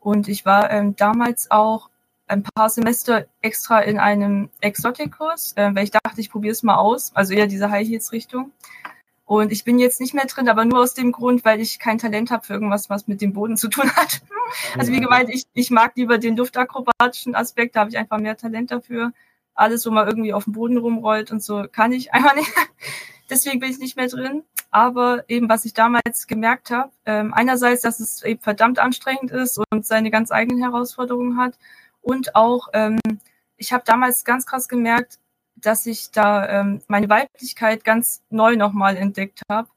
Und 0.00 0.28
ich 0.28 0.44
war 0.44 0.70
ähm, 0.70 0.96
damals 0.96 1.50
auch 1.50 1.88
ein 2.26 2.42
paar 2.42 2.68
Semester 2.68 3.26
extra 3.40 3.80
in 3.80 3.98
einem 3.98 4.50
Exotic-Kurs, 4.60 5.52
äh, 5.56 5.74
weil 5.74 5.84
ich 5.84 5.90
dachte, 5.90 6.20
ich 6.20 6.30
probiere 6.30 6.52
es 6.52 6.62
mal 6.62 6.76
aus, 6.76 7.12
also 7.14 7.34
eher 7.34 7.46
diese 7.46 7.70
High 7.70 7.86
Heels 7.86 8.12
Richtung. 8.12 8.52
Und 9.26 9.50
ich 9.50 9.64
bin 9.64 9.80
jetzt 9.80 10.00
nicht 10.00 10.14
mehr 10.14 10.26
drin, 10.26 10.48
aber 10.48 10.64
nur 10.64 10.78
aus 10.78 10.94
dem 10.94 11.10
Grund, 11.10 11.44
weil 11.44 11.60
ich 11.60 11.80
kein 11.80 11.98
Talent 11.98 12.30
habe 12.30 12.44
für 12.44 12.52
irgendwas, 12.52 12.88
was 12.88 13.08
mit 13.08 13.20
dem 13.20 13.32
Boden 13.32 13.56
zu 13.56 13.68
tun 13.68 13.90
hat. 13.96 14.22
Also 14.78 14.92
wie 14.92 15.00
gemeint, 15.00 15.28
ich, 15.28 15.44
ich 15.54 15.72
mag 15.72 15.96
lieber 15.96 16.18
den 16.18 16.36
luftakrobatischen 16.36 17.34
Aspekt, 17.34 17.74
da 17.74 17.80
habe 17.80 17.90
ich 17.90 17.98
einfach 17.98 18.18
mehr 18.18 18.36
Talent 18.36 18.70
dafür. 18.70 19.12
Alles, 19.56 19.84
wo 19.84 19.90
man 19.90 20.06
irgendwie 20.06 20.32
auf 20.32 20.44
dem 20.44 20.52
Boden 20.52 20.76
rumrollt 20.76 21.32
und 21.32 21.42
so, 21.42 21.64
kann 21.70 21.90
ich 21.90 22.14
einfach 22.14 22.36
nicht. 22.36 22.48
Deswegen 23.28 23.58
bin 23.58 23.70
ich 23.70 23.80
nicht 23.80 23.96
mehr 23.96 24.06
drin. 24.06 24.44
Aber 24.70 25.24
eben, 25.28 25.48
was 25.48 25.64
ich 25.64 25.74
damals 25.74 26.28
gemerkt 26.28 26.70
habe, 26.70 26.92
ähm, 27.06 27.34
einerseits, 27.34 27.82
dass 27.82 27.98
es 27.98 28.22
eben 28.22 28.40
verdammt 28.40 28.78
anstrengend 28.78 29.32
ist 29.32 29.60
und 29.70 29.84
seine 29.84 30.12
ganz 30.12 30.30
eigenen 30.30 30.62
Herausforderungen 30.62 31.36
hat. 31.36 31.58
Und 32.06 32.36
auch, 32.36 32.68
ähm, 32.72 33.00
ich 33.56 33.72
habe 33.72 33.82
damals 33.84 34.24
ganz 34.24 34.46
krass 34.46 34.68
gemerkt, 34.68 35.18
dass 35.56 35.86
ich 35.86 36.12
da 36.12 36.48
ähm, 36.48 36.80
meine 36.86 37.08
Weiblichkeit 37.08 37.82
ganz 37.82 38.22
neu 38.30 38.54
nochmal 38.54 38.96
entdeckt 38.96 39.40
habe, 39.50 39.68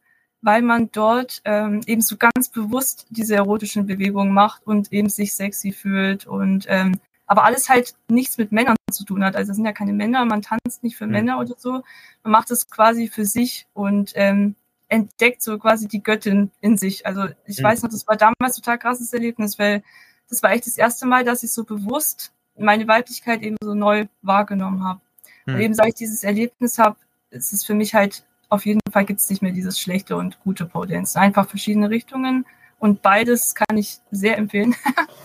weil 0.42 0.62
man 0.62 0.92
dort 0.92 1.42
ähm, 1.46 1.82
eben 1.88 2.02
so 2.02 2.18
ganz 2.18 2.50
bewusst 2.50 3.08
diese 3.10 3.34
erotischen 3.34 3.88
Bewegungen 3.88 4.32
macht 4.32 4.68
und 4.68 4.94
eben 4.94 5.10
sich 5.10 5.34
sexy 5.34 5.72
fühlt 5.72 6.28
und 6.28 6.66
ähm, 6.68 7.00
aber 7.26 7.46
alles 7.46 7.68
halt 7.68 7.96
nichts 8.10 8.38
mit 8.38 8.52
Männern 8.52 8.76
zu 8.92 9.06
tun 9.06 9.24
hat. 9.24 9.36
Also 9.36 9.50
es 9.50 9.56
sind 9.56 9.66
ja 9.66 9.74
keine 9.74 9.94
Männer, 9.94 10.24
man 10.26 10.44
tanzt 10.44 10.84
nicht 10.84 10.98
für 10.98 11.08
mhm. 11.08 11.14
Männer 11.14 11.40
oder 11.40 11.56
so. 11.58 11.82
Man 12.22 12.32
macht 12.32 12.52
es 12.52 12.70
quasi 12.70 13.08
für 13.08 13.26
sich 13.26 13.66
und 13.74 14.12
ähm, 14.14 14.54
entdeckt 14.88 15.42
so 15.42 15.58
quasi 15.58 15.88
die 15.88 16.04
Göttin 16.04 16.52
in 16.62 16.78
sich. 16.78 17.08
Also 17.08 17.26
ich 17.46 17.60
mhm. 17.60 17.64
weiß 17.64 17.82
noch, 17.82 17.90
das 17.90 18.06
war 18.08 18.18
damals 18.18 18.56
total 18.56 18.78
krasses 18.78 19.14
Erlebnis, 19.14 19.58
weil 19.58 19.82
das 20.30 20.44
war 20.44 20.52
echt 20.52 20.68
das 20.68 20.78
erste 20.78 21.06
Mal, 21.06 21.24
dass 21.24 21.44
ich 21.44 21.52
so 21.52 21.64
bewusst 21.64 22.32
meine 22.58 22.88
Weiblichkeit 22.88 23.42
eben 23.42 23.58
so 23.62 23.74
neu 23.74 24.08
wahrgenommen 24.22 24.84
habe. 24.84 25.02
Hm. 25.46 25.56
Und 25.56 25.62
eben 25.62 25.74
seit 25.74 25.90
ich 25.90 25.96
dieses 25.96 26.24
Erlebnis 26.24 26.78
habe, 26.78 26.98
ist 27.32 27.54
es 27.54 27.64
für 27.64 27.74
mich 27.74 27.94
halt, 27.94 28.24
auf 28.50 28.66
jeden 28.66 28.82
Fall 28.92 29.06
gibt 29.06 29.20
es 29.20 29.30
nicht 29.30 29.42
mehr 29.42 29.52
dieses 29.52 29.80
schlechte 29.80 30.16
und 30.16 30.40
gute 30.42 30.66
Pole 30.66 30.88
Dance. 30.88 31.20
Einfach 31.20 31.48
verschiedene 31.48 31.90
Richtungen 31.90 32.46
und 32.80 33.02
beides 33.02 33.56
kann 33.56 33.78
ich 33.78 34.00
sehr 34.12 34.38
empfehlen. 34.38 34.76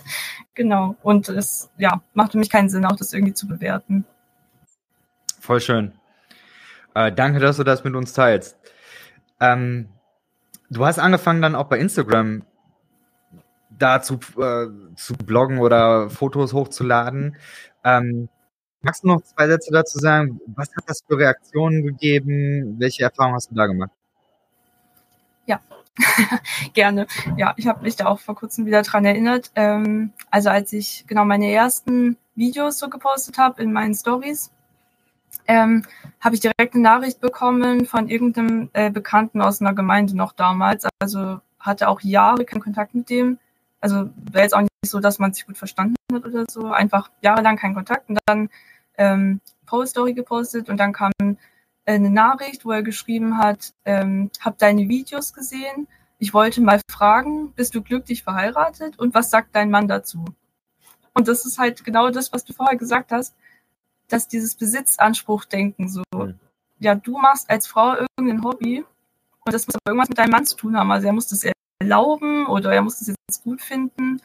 genau. 0.53 0.95
Und 1.01 1.29
es 1.29 1.69
ja, 1.77 2.01
macht 2.13 2.33
für 2.33 2.37
mich 2.37 2.49
keinen 2.49 2.69
Sinn, 2.69 2.85
auch 2.85 2.95
das 2.95 3.13
irgendwie 3.13 3.33
zu 3.33 3.47
bewerten. 3.47 4.05
Voll 5.39 5.61
schön. 5.61 5.93
Äh, 6.93 7.11
danke, 7.11 7.39
dass 7.39 7.57
du 7.57 7.63
das 7.63 7.83
mit 7.83 7.95
uns 7.95 8.13
teilst. 8.13 8.57
Ähm, 9.39 9.89
du 10.69 10.85
hast 10.85 10.99
angefangen 10.99 11.41
dann 11.41 11.55
auch 11.55 11.67
bei 11.67 11.77
Instagram 11.77 12.43
da 13.77 14.01
zu, 14.01 14.15
äh, 14.37 14.67
zu 14.95 15.13
bloggen 15.15 15.59
oder 15.59 16.09
Fotos 16.09 16.53
hochzuladen. 16.53 17.35
Ähm, 17.83 18.29
magst 18.81 19.03
du 19.03 19.07
noch 19.07 19.21
zwei 19.21 19.47
Sätze 19.47 19.71
dazu 19.71 19.99
sagen? 19.99 20.39
Was 20.47 20.69
hat 20.75 20.83
das 20.87 21.01
für 21.07 21.17
Reaktionen 21.17 21.83
gegeben? 21.83 22.75
Welche 22.79 23.03
Erfahrungen 23.03 23.35
hast 23.35 23.51
du 23.51 23.55
da 23.55 23.67
gemacht? 23.67 23.91
Ja, 25.45 25.59
gerne. 26.73 27.07
Ja, 27.37 27.53
ich 27.57 27.67
habe 27.67 27.83
mich 27.83 27.95
da 27.95 28.05
auch 28.07 28.19
vor 28.19 28.35
kurzem 28.35 28.65
wieder 28.65 28.81
dran 28.81 29.05
erinnert. 29.05 29.51
Ähm, 29.55 30.13
also 30.31 30.49
als 30.49 30.73
ich 30.73 31.05
genau 31.07 31.25
meine 31.25 31.51
ersten 31.51 32.17
Videos 32.35 32.79
so 32.79 32.89
gepostet 32.89 33.37
habe 33.37 33.61
in 33.61 33.71
meinen 33.71 33.95
Stories, 33.95 34.51
ähm, 35.47 35.83
habe 36.19 36.35
ich 36.35 36.41
direkt 36.41 36.73
eine 36.73 36.83
Nachricht 36.83 37.21
bekommen 37.21 37.85
von 37.85 38.07
irgendeinem 38.07 38.69
äh, 38.73 38.89
Bekannten 38.89 39.41
aus 39.41 39.61
einer 39.61 39.73
Gemeinde 39.73 40.15
noch 40.15 40.33
damals. 40.33 40.87
Also 40.99 41.39
hatte 41.59 41.87
auch 41.87 42.01
Jahre 42.01 42.45
keinen 42.45 42.61
Kontakt 42.61 42.95
mit 42.95 43.09
dem. 43.09 43.37
Also 43.85 44.09
wäre 44.15 44.41
jetzt 44.41 44.55
auch 44.55 44.61
nicht 44.61 44.71
so, 44.83 44.99
dass 44.99 45.19
man 45.19 45.31
sich 45.31 45.45
gut 45.45 45.59
verstanden 45.59 45.93
hat 46.11 46.25
oder 46.25 46.45
so. 46.49 46.71
Einfach 46.71 47.11
jahrelang 47.21 47.55
keinen 47.55 47.75
Kontakt 47.75 48.09
und 48.09 48.17
dann 48.25 48.49
ähm, 48.97 49.41
Post-Story 49.67 50.15
gepostet 50.15 50.69
und 50.69 50.77
dann 50.77 50.91
kam 50.91 51.11
eine 51.85 52.09
Nachricht, 52.09 52.65
wo 52.65 52.71
er 52.71 52.81
geschrieben 52.81 53.37
hat, 53.37 53.75
ähm, 53.85 54.31
hab 54.39 54.57
deine 54.57 54.89
Videos 54.89 55.33
gesehen. 55.33 55.87
Ich 56.17 56.33
wollte 56.33 56.61
mal 56.61 56.81
fragen, 56.89 57.51
bist 57.51 57.75
du 57.75 57.83
glücklich 57.83 58.23
verheiratet 58.23 58.97
und 58.97 59.13
was 59.13 59.29
sagt 59.29 59.55
dein 59.55 59.69
Mann 59.69 59.87
dazu? 59.87 60.25
Und 61.13 61.27
das 61.27 61.45
ist 61.45 61.59
halt 61.59 61.83
genau 61.83 62.09
das, 62.09 62.33
was 62.33 62.43
du 62.43 62.53
vorher 62.53 62.77
gesagt 62.77 63.11
hast, 63.11 63.35
dass 64.07 64.27
dieses 64.27 64.55
Besitzanspruchdenken 64.55 65.89
so, 65.89 66.01
mhm. 66.11 66.39
ja, 66.79 66.95
du 66.95 67.19
machst 67.19 67.51
als 67.51 67.67
Frau 67.67 67.97
irgendein 68.17 68.43
Hobby 68.43 68.83
und 69.45 69.53
das 69.53 69.67
muss 69.67 69.75
aber 69.75 69.91
irgendwas 69.91 70.09
mit 70.09 70.17
deinem 70.17 70.31
Mann 70.31 70.47
zu 70.47 70.55
tun 70.55 70.75
haben. 70.75 70.91
Also 70.91 71.05
er 71.05 71.13
muss 71.13 71.27
das 71.27 71.43
erlauben 71.79 72.47
oder 72.47 72.73
er 72.73 72.81
muss 72.81 72.99
das 72.99 73.09
jetzt 73.09 73.43
gut 73.43 73.61
finden. 73.61 74.21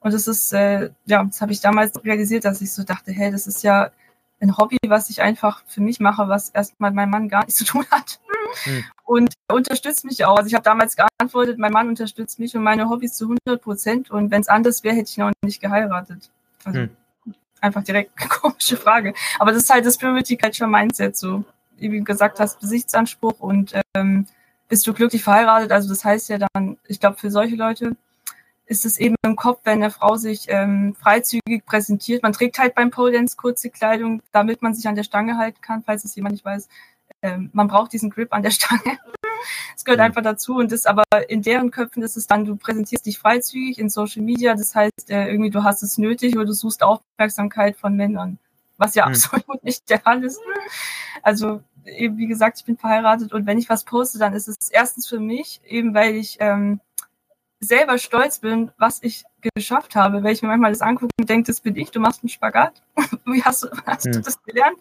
Und 0.00 0.14
das 0.14 0.26
ist, 0.28 0.52
äh, 0.52 0.90
ja, 1.06 1.24
das 1.24 1.40
habe 1.40 1.52
ich 1.52 1.60
damals 1.60 2.04
realisiert, 2.04 2.44
dass 2.44 2.60
ich 2.60 2.72
so 2.72 2.84
dachte, 2.84 3.12
hey, 3.12 3.30
das 3.30 3.46
ist 3.46 3.62
ja 3.62 3.90
ein 4.40 4.56
Hobby, 4.56 4.76
was 4.86 5.10
ich 5.10 5.22
einfach 5.22 5.62
für 5.66 5.80
mich 5.80 5.98
mache, 6.00 6.28
was 6.28 6.50
erstmal 6.50 6.92
mein 6.92 7.10
Mann 7.10 7.28
gar 7.28 7.44
nichts 7.44 7.56
zu 7.56 7.64
tun 7.64 7.86
hat. 7.90 8.20
Mhm. 8.66 8.84
Und 9.04 9.34
er 9.48 9.56
unterstützt 9.56 10.04
mich 10.04 10.24
auch. 10.24 10.36
Also 10.36 10.48
ich 10.48 10.54
habe 10.54 10.64
damals 10.64 10.96
geantwortet, 10.96 11.58
mein 11.58 11.72
Mann 11.72 11.88
unterstützt 11.88 12.38
mich 12.38 12.54
und 12.56 12.62
meine 12.62 12.88
Hobbys 12.88 13.14
zu 13.14 13.24
100 13.24 13.62
Prozent. 13.62 14.10
Und 14.10 14.30
wenn 14.30 14.42
es 14.42 14.48
anders 14.48 14.84
wäre, 14.84 14.94
hätte 14.94 15.10
ich 15.10 15.16
noch 15.16 15.32
nicht 15.42 15.60
geheiratet. 15.60 16.30
Also 16.64 16.80
mhm. 16.80 16.90
einfach 17.60 17.82
direkt 17.82 18.12
eine 18.20 18.28
komische 18.28 18.76
Frage. 18.76 19.14
Aber 19.38 19.52
das 19.52 19.62
ist 19.62 19.70
halt 19.70 19.86
das 19.86 19.98
Purity 19.98 20.36
Culture 20.36 20.68
Mindset. 20.68 21.16
So, 21.16 21.44
wie 21.76 21.88
du 21.88 22.04
gesagt 22.04 22.38
hast, 22.38 22.60
Besichtsanspruch 22.60 23.40
und 23.40 23.74
ähm, 23.94 24.26
bist 24.68 24.86
du 24.86 24.94
glücklich 24.94 25.22
verheiratet. 25.22 25.72
Also 25.72 25.88
das 25.88 26.04
heißt 26.04 26.28
ja 26.28 26.38
dann, 26.38 26.78
ich 26.86 27.00
glaube, 27.00 27.18
für 27.18 27.30
solche 27.30 27.56
Leute 27.56 27.96
ist 28.66 28.84
es 28.84 28.98
eben 28.98 29.14
im 29.24 29.36
Kopf, 29.36 29.60
wenn 29.64 29.82
eine 29.82 29.90
Frau 29.90 30.16
sich 30.16 30.46
ähm, 30.48 30.94
freizügig 30.96 31.64
präsentiert. 31.64 32.22
Man 32.22 32.32
trägt 32.32 32.58
halt 32.58 32.74
beim 32.74 32.90
Pole 32.90 33.12
Dance 33.12 33.36
kurze 33.36 33.70
Kleidung, 33.70 34.22
damit 34.32 34.60
man 34.60 34.74
sich 34.74 34.88
an 34.88 34.96
der 34.96 35.04
Stange 35.04 35.38
halten 35.38 35.60
kann, 35.60 35.82
falls 35.84 36.04
es 36.04 36.16
jemand 36.16 36.32
nicht 36.32 36.44
weiß. 36.44 36.68
Ähm, 37.22 37.50
man 37.52 37.68
braucht 37.68 37.92
diesen 37.92 38.10
Grip 38.10 38.32
an 38.32 38.42
der 38.42 38.50
Stange. 38.52 38.98
Es 39.76 39.84
gehört 39.84 40.00
mhm. 40.00 40.06
einfach 40.06 40.22
dazu 40.22 40.56
und 40.56 40.72
das 40.72 40.86
aber 40.86 41.04
in 41.28 41.42
deren 41.42 41.70
Köpfen 41.70 42.02
ist 42.02 42.16
es 42.16 42.26
dann, 42.26 42.44
du 42.44 42.56
präsentierst 42.56 43.06
dich 43.06 43.18
freizügig 43.18 43.78
in 43.78 43.88
Social 43.88 44.22
Media, 44.22 44.54
das 44.54 44.74
heißt 44.74 45.10
äh, 45.10 45.28
irgendwie 45.28 45.50
du 45.50 45.62
hast 45.62 45.82
es 45.82 45.98
nötig 45.98 46.34
oder 46.34 46.46
du 46.46 46.52
suchst 46.52 46.82
Aufmerksamkeit 46.82 47.76
von 47.76 47.94
Männern, 47.94 48.38
was 48.76 48.94
ja 48.96 49.06
mhm. 49.06 49.12
absolut 49.12 49.62
nicht 49.62 49.88
der 49.88 50.00
Fall 50.00 50.24
ist. 50.24 50.40
Also 51.22 51.62
eben 51.86 52.16
wie 52.18 52.26
gesagt, 52.26 52.58
ich 52.58 52.64
bin 52.64 52.76
verheiratet 52.76 53.32
und 53.32 53.46
wenn 53.46 53.58
ich 53.58 53.68
was 53.68 53.84
poste, 53.84 54.18
dann 54.18 54.34
ist 54.34 54.48
es 54.48 54.70
erstens 54.70 55.06
für 55.06 55.20
mich, 55.20 55.60
eben 55.66 55.94
weil 55.94 56.14
ich 56.14 56.36
ähm, 56.40 56.80
selber 57.60 57.98
stolz 57.98 58.38
bin, 58.38 58.70
was 58.78 59.02
ich 59.02 59.24
geschafft 59.54 59.96
habe, 59.96 60.22
weil 60.22 60.32
ich 60.32 60.42
mir 60.42 60.48
manchmal 60.48 60.72
das 60.72 60.82
angucke 60.82 61.12
und 61.18 61.28
denke, 61.28 61.46
das 61.46 61.60
bin 61.60 61.76
ich, 61.76 61.90
du 61.90 62.00
machst 62.00 62.22
einen 62.22 62.28
Spagat. 62.28 62.82
Wie 63.24 63.42
hast 63.42 63.62
du, 63.62 63.68
hast 63.86 64.04
hm. 64.04 64.12
du 64.12 64.20
das 64.20 64.42
gelernt? 64.42 64.78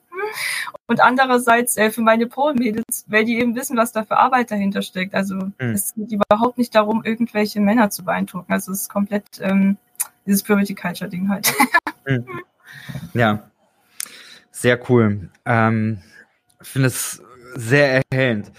Und 0.88 1.02
andererseits 1.02 1.78
äh, 1.78 1.92
für 1.92 2.02
meine 2.02 2.28
Pole-Mädels, 2.28 3.06
weil 3.08 3.26
die 3.26 3.40
eben 3.40 3.56
wissen, 3.56 3.78
was 3.78 3.92
da 3.92 4.04
für 4.04 4.18
Arbeit 4.18 4.52
dahinter 4.52 4.82
steckt. 4.82 5.14
Also 5.14 5.40
hm. 5.40 5.54
es 5.58 5.94
geht 5.96 6.12
überhaupt 6.12 6.58
nicht 6.58 6.76
darum, 6.76 7.04
irgendwelche 7.04 7.62
Männer 7.62 7.90
zu 7.90 8.04
beeindrucken. 8.04 8.52
Also 8.52 8.72
es 8.72 8.82
ist 8.82 8.90
komplett 8.90 9.26
ähm, 9.40 9.78
dieses 10.26 10.44
Purity 10.44 10.76
Culture 10.76 11.10
Ding 11.10 11.30
halt. 11.30 11.54
Hm. 12.08 12.24
Ja, 13.16 13.50
sehr 14.52 14.80
cool. 14.92 15.32
Ähm, 15.44 16.04
ich 16.62 16.68
finde 16.68 16.88
es 16.88 17.22
sehr 17.56 18.04
erhellend. 18.12 18.52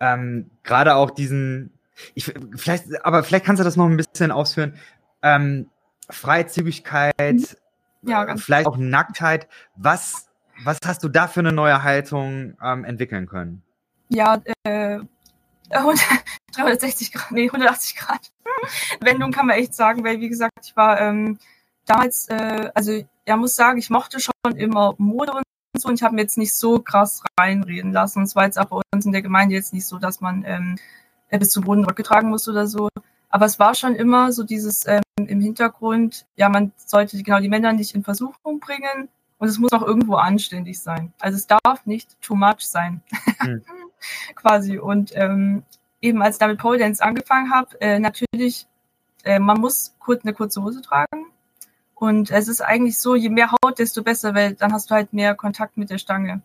Ähm, 0.00 0.50
Gerade 0.62 0.96
auch 0.96 1.10
diesen, 1.10 1.72
ich, 2.14 2.32
vielleicht, 2.56 3.04
aber 3.04 3.24
vielleicht 3.24 3.44
kannst 3.44 3.60
du 3.60 3.64
das 3.64 3.76
noch 3.76 3.86
ein 3.86 3.96
bisschen 3.96 4.30
ausführen. 4.30 4.74
Ähm, 5.22 5.70
Freizügigkeit, 6.10 7.56
ja, 8.02 8.36
vielleicht 8.36 8.66
auch 8.66 8.76
Nacktheit. 8.76 9.48
Was, 9.74 10.28
was 10.64 10.78
hast 10.84 11.02
du 11.02 11.08
da 11.08 11.26
für 11.26 11.40
eine 11.40 11.52
neue 11.52 11.82
Haltung 11.82 12.56
ähm, 12.62 12.84
entwickeln 12.84 13.26
können? 13.26 13.62
Ja, 14.08 14.40
äh, 14.64 15.00
360 15.70 17.12
Grad, 17.12 17.32
nee, 17.32 17.46
180 17.46 17.96
Grad 17.96 18.30
Wendung 19.00 19.32
kann 19.32 19.46
man 19.46 19.56
echt 19.56 19.74
sagen, 19.74 20.04
weil 20.04 20.20
wie 20.20 20.28
gesagt, 20.28 20.52
ich 20.62 20.76
war 20.76 21.00
ähm, 21.00 21.38
damals, 21.86 22.28
äh, 22.28 22.70
also 22.74 23.02
ja, 23.26 23.36
muss 23.36 23.56
sagen, 23.56 23.78
ich 23.78 23.90
mochte 23.90 24.20
schon 24.20 24.56
immer 24.56 24.94
Mode 24.98 25.32
und 25.32 25.42
so 25.78 25.88
und 25.88 25.94
ich 25.94 26.02
habe 26.02 26.14
mir 26.14 26.22
jetzt 26.22 26.38
nicht 26.38 26.54
so 26.54 26.78
krass 26.80 27.22
reinreden 27.38 27.92
lassen. 27.92 28.22
Es 28.22 28.36
war 28.36 28.44
jetzt 28.44 28.58
auch 28.58 28.66
bei 28.66 28.80
uns 28.92 29.06
in 29.06 29.12
der 29.12 29.22
Gemeinde 29.22 29.54
jetzt 29.54 29.72
nicht 29.72 29.86
so, 29.86 29.98
dass 29.98 30.20
man 30.20 30.44
ähm, 30.46 30.76
äh, 31.28 31.38
bis 31.38 31.50
zum 31.50 31.64
Boden 31.64 31.84
rückgetragen 31.84 32.30
muss 32.30 32.48
oder 32.48 32.66
so. 32.66 32.88
Aber 33.28 33.46
es 33.46 33.58
war 33.58 33.74
schon 33.74 33.94
immer 33.94 34.32
so 34.32 34.44
dieses 34.44 34.86
ähm, 34.86 35.02
im 35.16 35.40
Hintergrund, 35.40 36.26
ja, 36.36 36.48
man 36.48 36.72
sollte 36.76 37.22
genau 37.22 37.40
die 37.40 37.48
Männer 37.48 37.72
nicht 37.72 37.94
in 37.94 38.04
Versuchung 38.04 38.60
bringen 38.60 39.08
und 39.38 39.48
es 39.48 39.58
muss 39.58 39.72
auch 39.72 39.82
irgendwo 39.82 40.14
anständig 40.14 40.80
sein. 40.80 41.12
Also 41.18 41.36
es 41.36 41.46
darf 41.46 41.84
nicht 41.84 42.20
too 42.22 42.34
much 42.34 42.60
sein. 42.60 43.02
Mhm. 43.42 43.62
Quasi. 44.34 44.78
Und 44.78 45.12
ähm, 45.14 45.64
eben 46.00 46.22
als 46.22 46.36
ich 46.36 46.40
damit 46.40 46.58
Pole 46.58 46.78
Dance 46.78 47.02
angefangen 47.02 47.52
habe, 47.52 47.80
äh, 47.80 47.98
natürlich, 47.98 48.66
äh, 49.24 49.38
man 49.38 49.60
muss 49.60 49.94
kurz 49.98 50.24
eine 50.24 50.32
kurze 50.32 50.62
Hose 50.62 50.80
tragen. 50.80 51.26
Und 51.96 52.30
es 52.30 52.46
ist 52.46 52.60
eigentlich 52.60 52.98
so, 52.98 53.14
je 53.14 53.30
mehr 53.30 53.50
Haut, 53.50 53.78
desto 53.78 54.02
besser, 54.02 54.34
weil 54.34 54.54
dann 54.54 54.72
hast 54.72 54.90
du 54.90 54.94
halt 54.94 55.14
mehr 55.14 55.34
Kontakt 55.34 55.78
mit 55.78 55.88
der 55.88 55.98
Stange. 55.98 56.42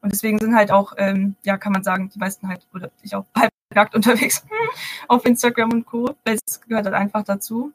Und 0.00 0.12
deswegen 0.12 0.38
sind 0.38 0.56
halt 0.56 0.70
auch, 0.70 0.94
ähm, 0.96 1.36
ja, 1.42 1.58
kann 1.58 1.72
man 1.72 1.82
sagen, 1.82 2.08
die 2.08 2.18
meisten 2.18 2.48
halt, 2.48 2.66
oder 2.72 2.90
ich 3.02 3.14
auch, 3.14 3.26
halb 3.36 3.50
nackt 3.74 3.94
unterwegs 3.94 4.46
auf 5.08 5.26
Instagram 5.26 5.72
und 5.72 5.86
Co. 5.86 6.14
Das 6.24 6.60
gehört 6.66 6.86
halt 6.86 6.94
einfach 6.94 7.22
dazu. 7.22 7.72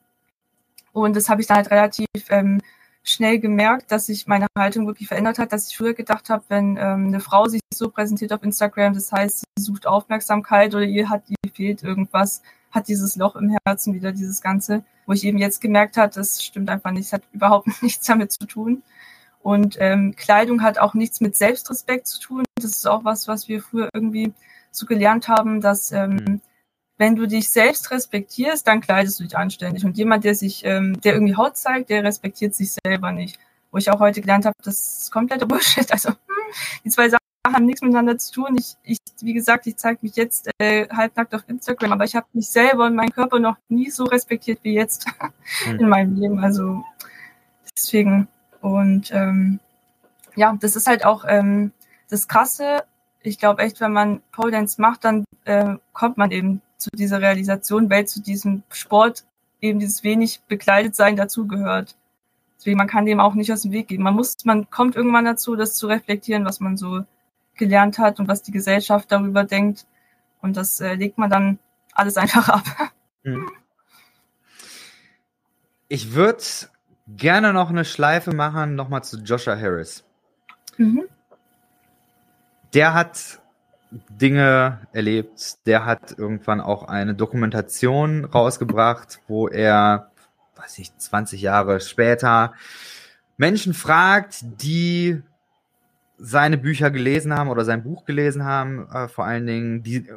Und 0.91 1.15
das 1.15 1.29
habe 1.29 1.41
ich 1.41 1.47
dann 1.47 1.57
halt 1.57 1.69
relativ 1.69 2.07
ähm, 2.29 2.61
schnell 3.03 3.39
gemerkt, 3.39 3.91
dass 3.91 4.07
sich 4.07 4.25
meine 4.25 4.47
Haltung 4.57 4.87
wirklich 4.87 5.07
verändert 5.07 5.37
hat, 5.37 5.53
dass 5.53 5.67
ich 5.67 5.77
früher 5.77 5.93
gedacht 5.93 6.29
habe, 6.31 6.43
wenn 6.47 6.77
ähm, 6.77 7.07
eine 7.07 7.19
Frau 7.19 7.47
sich 7.47 7.61
so 7.71 7.89
präsentiert 7.89 8.33
auf 8.33 8.41
Instagram, 8.41 8.93
das 8.93 9.11
heißt, 9.11 9.43
sie 9.55 9.63
sucht 9.63 9.85
Aufmerksamkeit 9.85 10.73
oder 10.73 10.85
ihr 10.85 11.09
hat, 11.09 11.23
ihr 11.29 11.51
fehlt 11.51 11.83
irgendwas, 11.83 12.41
hat 12.73 12.87
dieses 12.87 13.15
Loch 13.15 13.35
im 13.35 13.55
Herzen 13.65 13.93
wieder, 13.93 14.11
dieses 14.11 14.41
Ganze, 14.41 14.83
wo 15.05 15.13
ich 15.13 15.23
eben 15.23 15.37
jetzt 15.37 15.61
gemerkt 15.61 15.95
habe, 15.95 16.11
das 16.13 16.43
stimmt 16.43 16.69
einfach 16.69 16.91
nicht, 16.91 17.13
hat 17.13 17.23
überhaupt 17.31 17.67
nichts 17.81 18.05
damit 18.05 18.31
zu 18.31 18.45
tun. 18.45 18.83
Und 19.41 19.77
ähm, 19.79 20.15
Kleidung 20.15 20.61
hat 20.61 20.79
auch 20.79 20.93
nichts 20.93 21.21
mit 21.21 21.35
Selbstrespekt 21.35 22.07
zu 22.07 22.19
tun. 22.19 22.43
Das 22.55 22.71
ist 22.71 22.87
auch 22.87 23.03
was, 23.03 23.27
was 23.27 23.47
wir 23.47 23.61
früher 23.61 23.89
irgendwie 23.93 24.33
so 24.71 24.85
gelernt 24.85 25.27
haben, 25.27 25.59
dass 25.61 25.91
ähm, 25.91 26.15
mhm. 26.15 26.41
wenn 26.97 27.15
du 27.15 27.27
dich 27.27 27.49
selbst 27.49 27.91
respektierst, 27.91 28.65
dann 28.65 28.81
kleidest 28.81 29.19
du 29.19 29.23
dich 29.25 29.37
anständig. 29.37 29.83
Und 29.83 29.97
jemand, 29.97 30.23
der 30.23 30.33
sich, 30.33 30.63
ähm, 30.65 30.99
der 31.01 31.13
irgendwie 31.13 31.35
Haut 31.35 31.57
zeigt, 31.57 31.89
der 31.89 32.03
respektiert 32.03 32.55
sich 32.55 32.73
selber 32.85 33.11
nicht. 33.11 33.37
Wo 33.69 33.77
ich 33.77 33.91
auch 33.91 33.99
heute 33.99 34.21
gelernt 34.21 34.45
habe, 34.45 34.55
das 34.63 34.99
ist 35.01 35.11
kompletter 35.11 35.45
Bullshit. 35.47 35.91
Also 35.91 36.13
die 36.85 36.89
zwei 36.89 37.09
Sachen 37.09 37.23
haben 37.45 37.65
nichts 37.65 37.81
miteinander 37.81 38.17
zu 38.17 38.33
tun. 38.33 38.55
Ich, 38.57 38.75
ich 38.83 38.97
wie 39.21 39.33
gesagt, 39.33 39.67
ich 39.67 39.77
zeige 39.77 39.99
mich 40.01 40.15
jetzt 40.15 40.49
äh, 40.59 40.87
halbnackt 40.89 41.35
auf 41.35 41.43
Instagram, 41.47 41.91
aber 41.91 42.05
ich 42.05 42.15
habe 42.15 42.27
mich 42.33 42.49
selber 42.49 42.85
und 42.85 42.95
meinen 42.95 43.11
Körper 43.11 43.39
noch 43.39 43.57
nie 43.69 43.89
so 43.89 44.05
respektiert 44.05 44.59
wie 44.63 44.73
jetzt 44.73 45.05
mhm. 45.65 45.75
in 45.79 45.89
meinem 45.89 46.15
Leben. 46.15 46.39
Also 46.39 46.83
deswegen 47.75 48.27
und 48.61 49.11
ähm, 49.11 49.59
ja, 50.35 50.57
das 50.59 50.75
ist 50.75 50.87
halt 50.87 51.05
auch 51.05 51.25
ähm, 51.27 51.71
das 52.09 52.27
Krasse 52.27 52.83
ich 53.23 53.39
glaube 53.39 53.63
echt, 53.63 53.79
wenn 53.81 53.93
man 53.93 54.21
Pole 54.31 54.51
Dance 54.51 54.79
macht, 54.79 55.05
dann 55.05 55.25
äh, 55.45 55.75
kommt 55.93 56.17
man 56.17 56.31
eben 56.31 56.61
zu 56.77 56.89
dieser 56.93 57.21
Realisation, 57.21 57.89
weil 57.89 58.05
zu 58.05 58.21
diesem 58.21 58.63
Sport 58.69 59.25
eben 59.61 59.79
dieses 59.79 60.03
wenig 60.03 60.41
bekleidet 60.47 60.95
sein 60.95 61.15
dazugehört. 61.15 61.95
Deswegen, 62.57 62.77
man 62.77 62.87
kann 62.87 63.05
dem 63.05 63.19
auch 63.19 63.33
nicht 63.33 63.51
aus 63.51 63.63
dem 63.63 63.71
Weg 63.71 63.87
gehen. 63.87 64.03
Man 64.03 64.13
muss, 64.13 64.35
man 64.43 64.69
kommt 64.69 64.95
irgendwann 64.95 65.25
dazu, 65.25 65.55
das 65.55 65.75
zu 65.75 65.87
reflektieren, 65.87 66.45
was 66.45 66.59
man 66.59 66.77
so 66.77 67.03
gelernt 67.55 67.99
hat 67.99 68.19
und 68.19 68.27
was 68.27 68.41
die 68.41 68.51
Gesellschaft 68.51 69.11
darüber 69.11 69.43
denkt. 69.43 69.85
Und 70.41 70.57
das 70.57 70.79
äh, 70.81 70.95
legt 70.95 71.17
man 71.17 71.29
dann 71.29 71.59
alles 71.93 72.17
einfach 72.17 72.49
ab. 72.49 72.63
Hm. 73.23 73.49
Ich 75.87 76.13
würde 76.13 76.43
gerne 77.07 77.53
noch 77.53 77.69
eine 77.69 77.85
Schleife 77.85 78.33
machen, 78.33 78.75
nochmal 78.75 79.03
zu 79.03 79.19
Joshua 79.19 79.55
Harris. 79.55 80.03
Mhm 80.77 81.03
der 82.73 82.93
hat 82.93 83.39
Dinge 83.91 84.87
erlebt. 84.91 85.65
Der 85.67 85.85
hat 85.85 86.17
irgendwann 86.17 86.61
auch 86.61 86.83
eine 86.87 87.13
Dokumentation 87.13 88.25
rausgebracht, 88.25 89.19
wo 89.27 89.47
er, 89.47 90.11
weiß 90.55 90.79
ich, 90.79 90.95
20 90.97 91.41
Jahre 91.41 91.79
später 91.79 92.53
Menschen 93.37 93.73
fragt, 93.73 94.39
die 94.41 95.21
seine 96.17 96.57
Bücher 96.57 96.91
gelesen 96.91 97.33
haben 97.33 97.49
oder 97.49 97.65
sein 97.65 97.83
Buch 97.83 98.05
gelesen 98.05 98.43
haben, 98.45 98.87
äh, 98.91 99.07
vor 99.07 99.25
allen 99.25 99.45
Dingen, 99.45 99.83
die 99.83 100.07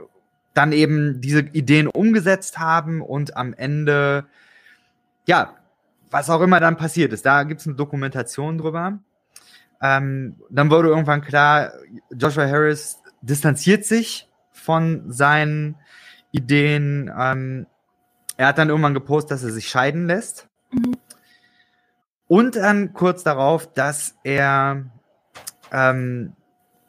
dann 0.54 0.72
eben 0.72 1.20
diese 1.20 1.40
Ideen 1.40 1.86
umgesetzt 1.86 2.58
haben 2.58 3.02
und 3.02 3.36
am 3.36 3.52
Ende, 3.52 4.26
ja, 5.26 5.54
was 6.10 6.30
auch 6.30 6.40
immer 6.40 6.60
dann 6.60 6.76
passiert 6.76 7.12
ist, 7.12 7.26
da 7.26 7.42
gibt 7.42 7.60
es 7.60 7.66
eine 7.66 7.76
Dokumentation 7.76 8.58
drüber. 8.58 8.98
Ähm, 9.82 10.36
dann 10.48 10.70
wurde 10.70 10.88
irgendwann 10.88 11.20
klar, 11.20 11.72
Joshua 12.10 12.46
Harris 12.46 12.98
distanziert 13.20 13.84
sich 13.84 14.30
von 14.52 15.12
seinen 15.12 15.76
Ideen. 16.30 17.12
Ähm, 17.18 17.66
er 18.36 18.48
hat 18.48 18.58
dann 18.58 18.68
irgendwann 18.68 18.94
gepostet, 18.94 19.32
dass 19.32 19.44
er 19.44 19.52
sich 19.52 19.68
scheiden 19.68 20.06
lässt. 20.06 20.48
Mhm. 20.70 20.96
Und 22.28 22.56
dann 22.56 22.92
kurz 22.92 23.22
darauf, 23.22 23.72
dass 23.72 24.16
er 24.24 24.86
ähm, 25.72 26.32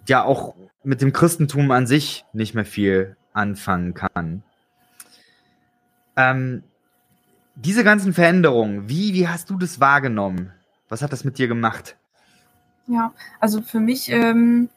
ja 0.07 0.23
auch 0.23 0.55
mit 0.83 1.01
dem 1.01 1.13
Christentum 1.13 1.71
an 1.71 1.87
sich 1.87 2.25
nicht 2.33 2.53
mehr 2.53 2.65
viel 2.65 3.17
anfangen 3.33 3.93
kann. 3.93 4.43
Ähm, 6.15 6.63
diese 7.55 7.83
ganzen 7.83 8.13
Veränderungen, 8.13 8.89
wie, 8.89 9.13
wie 9.13 9.27
hast 9.27 9.49
du 9.49 9.57
das 9.57 9.79
wahrgenommen? 9.79 10.53
Was 10.89 11.01
hat 11.01 11.11
das 11.11 11.23
mit 11.23 11.37
dir 11.37 11.47
gemacht? 11.47 11.97
Ja, 12.87 13.13
also 13.39 13.61
für 13.61 13.79
mich 13.79 14.09
ähm, 14.09 14.69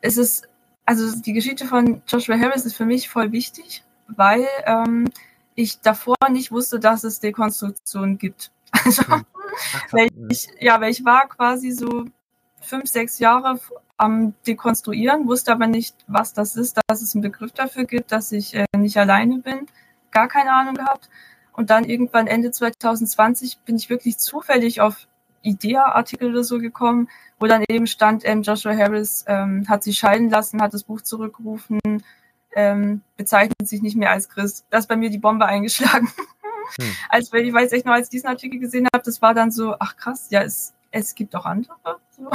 ist 0.00 0.18
es, 0.18 0.42
also 0.84 1.20
die 1.20 1.32
Geschichte 1.32 1.66
von 1.66 2.02
Joshua 2.08 2.38
Harris 2.38 2.64
ist 2.64 2.76
für 2.76 2.84
mich 2.84 3.08
voll 3.08 3.32
wichtig, 3.32 3.84
weil 4.08 4.46
ähm, 4.64 5.08
ich 5.54 5.80
davor 5.80 6.16
nicht 6.30 6.50
wusste, 6.50 6.80
dass 6.80 7.04
es 7.04 7.20
Dekonstruktion 7.20 8.18
gibt. 8.18 8.50
Also, 8.84 9.02
hm. 9.06 9.24
weil 9.90 10.08
ich, 10.28 10.48
ja, 10.60 10.78
weil 10.80 10.90
ich 10.90 11.02
war 11.04 11.28
quasi 11.28 11.70
so 11.70 12.04
fünf, 12.66 12.88
sechs 12.90 13.18
Jahre 13.18 13.58
am 13.96 14.34
Dekonstruieren, 14.46 15.26
wusste 15.26 15.52
aber 15.52 15.66
nicht, 15.66 15.96
was 16.06 16.32
das 16.32 16.56
ist, 16.56 16.78
dass 16.86 17.02
es 17.02 17.14
einen 17.14 17.22
Begriff 17.22 17.52
dafür 17.52 17.84
gibt, 17.84 18.12
dass 18.12 18.32
ich 18.32 18.54
äh, 18.54 18.66
nicht 18.76 18.98
alleine 18.98 19.38
bin, 19.38 19.66
gar 20.10 20.28
keine 20.28 20.52
Ahnung 20.52 20.74
gehabt. 20.74 21.08
Und 21.52 21.70
dann 21.70 21.84
irgendwann 21.84 22.26
Ende 22.26 22.50
2020 22.50 23.60
bin 23.64 23.76
ich 23.76 23.88
wirklich 23.88 24.18
zufällig 24.18 24.82
auf 24.82 25.08
IDEA-Artikel 25.42 26.30
oder 26.30 26.44
so 26.44 26.58
gekommen, 26.58 27.08
wo 27.38 27.46
dann 27.46 27.64
eben 27.68 27.86
stand, 27.86 28.24
ähm, 28.26 28.42
Joshua 28.42 28.76
Harris 28.76 29.24
ähm, 29.26 29.66
hat 29.68 29.82
sich 29.82 29.98
scheiden 29.98 30.28
lassen, 30.28 30.60
hat 30.60 30.74
das 30.74 30.84
Buch 30.84 31.00
zurückgerufen, 31.00 31.80
ähm, 32.54 33.02
bezeichnet 33.16 33.66
sich 33.66 33.80
nicht 33.80 33.96
mehr 33.96 34.10
als 34.10 34.28
Christ. 34.28 34.66
Das 34.70 34.80
ist 34.84 34.88
bei 34.88 34.96
mir 34.96 35.10
die 35.10 35.18
Bombe 35.18 35.46
eingeschlagen. 35.46 36.08
Hm. 36.80 36.92
Als 37.08 37.32
ich 37.32 37.52
weiß 37.52 37.72
echt 37.72 37.86
noch, 37.86 37.92
als 37.92 38.08
ich 38.08 38.10
diesen 38.10 38.28
Artikel 38.28 38.58
gesehen 38.58 38.88
habe, 38.92 39.04
das 39.04 39.22
war 39.22 39.34
dann 39.34 39.50
so, 39.50 39.76
ach 39.78 39.96
krass, 39.96 40.26
ja, 40.30 40.42
es, 40.42 40.74
es 40.98 41.14
gibt 41.14 41.34
auch 41.36 41.46
andere. 41.46 41.76
So. 42.10 42.30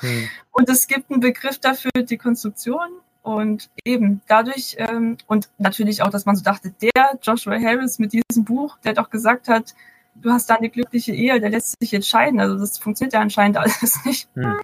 Hm. 0.00 0.28
Und 0.52 0.68
es 0.68 0.86
gibt 0.86 1.10
einen 1.10 1.20
Begriff 1.20 1.58
dafür, 1.58 1.90
die 2.02 2.18
Konstruktion. 2.18 2.88
Und 3.22 3.68
eben 3.84 4.22
dadurch, 4.28 4.76
ähm, 4.78 5.18
und 5.26 5.50
natürlich 5.58 6.02
auch, 6.02 6.08
dass 6.08 6.24
man 6.24 6.36
so 6.36 6.42
dachte, 6.42 6.72
der 6.80 7.18
Joshua 7.22 7.60
Harris 7.60 7.98
mit 7.98 8.14
diesem 8.14 8.44
Buch, 8.44 8.78
der 8.82 8.94
doch 8.94 9.10
gesagt 9.10 9.46
hat, 9.46 9.74
du 10.14 10.32
hast 10.32 10.48
da 10.48 10.54
eine 10.54 10.70
glückliche 10.70 11.12
Ehe, 11.12 11.38
der 11.38 11.50
lässt 11.50 11.76
sich 11.78 11.92
entscheiden. 11.92 12.40
Also 12.40 12.58
das 12.58 12.78
funktioniert 12.78 13.12
ja 13.12 13.20
anscheinend 13.20 13.56
alles 13.58 14.04
nicht. 14.06 14.28
Hm. 14.34 14.58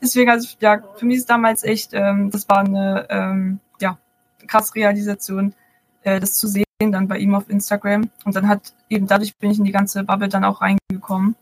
Deswegen, 0.00 0.30
also 0.30 0.56
ja, 0.60 0.80
für 0.94 1.06
mich 1.06 1.18
ist 1.18 1.30
damals 1.30 1.64
echt, 1.64 1.90
ähm, 1.92 2.30
das 2.30 2.48
war 2.48 2.58
eine 2.58 3.06
ähm, 3.10 3.58
ja, 3.80 3.98
krass 4.46 4.74
Realisation, 4.76 5.54
äh, 6.02 6.20
das 6.20 6.34
zu 6.34 6.46
sehen 6.46 6.64
dann 6.78 7.08
bei 7.08 7.18
ihm 7.18 7.34
auf 7.34 7.50
Instagram. 7.50 8.08
Und 8.24 8.36
dann 8.36 8.46
hat 8.46 8.72
eben 8.88 9.08
dadurch 9.08 9.36
bin 9.36 9.50
ich 9.50 9.58
in 9.58 9.64
die 9.64 9.72
ganze 9.72 10.04
Bubble 10.04 10.28
dann 10.28 10.44
auch 10.44 10.60
reingekommen. 10.60 11.34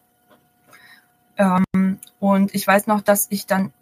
Ähm, 1.36 1.98
und 2.20 2.54
ich 2.54 2.66
weiß 2.66 2.86
noch, 2.86 3.00
dass 3.00 3.26
ich 3.30 3.46
dann 3.46 3.72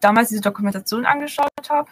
damals 0.00 0.30
diese 0.30 0.40
Dokumentation 0.40 1.06
angeschaut 1.06 1.50
habe 1.68 1.90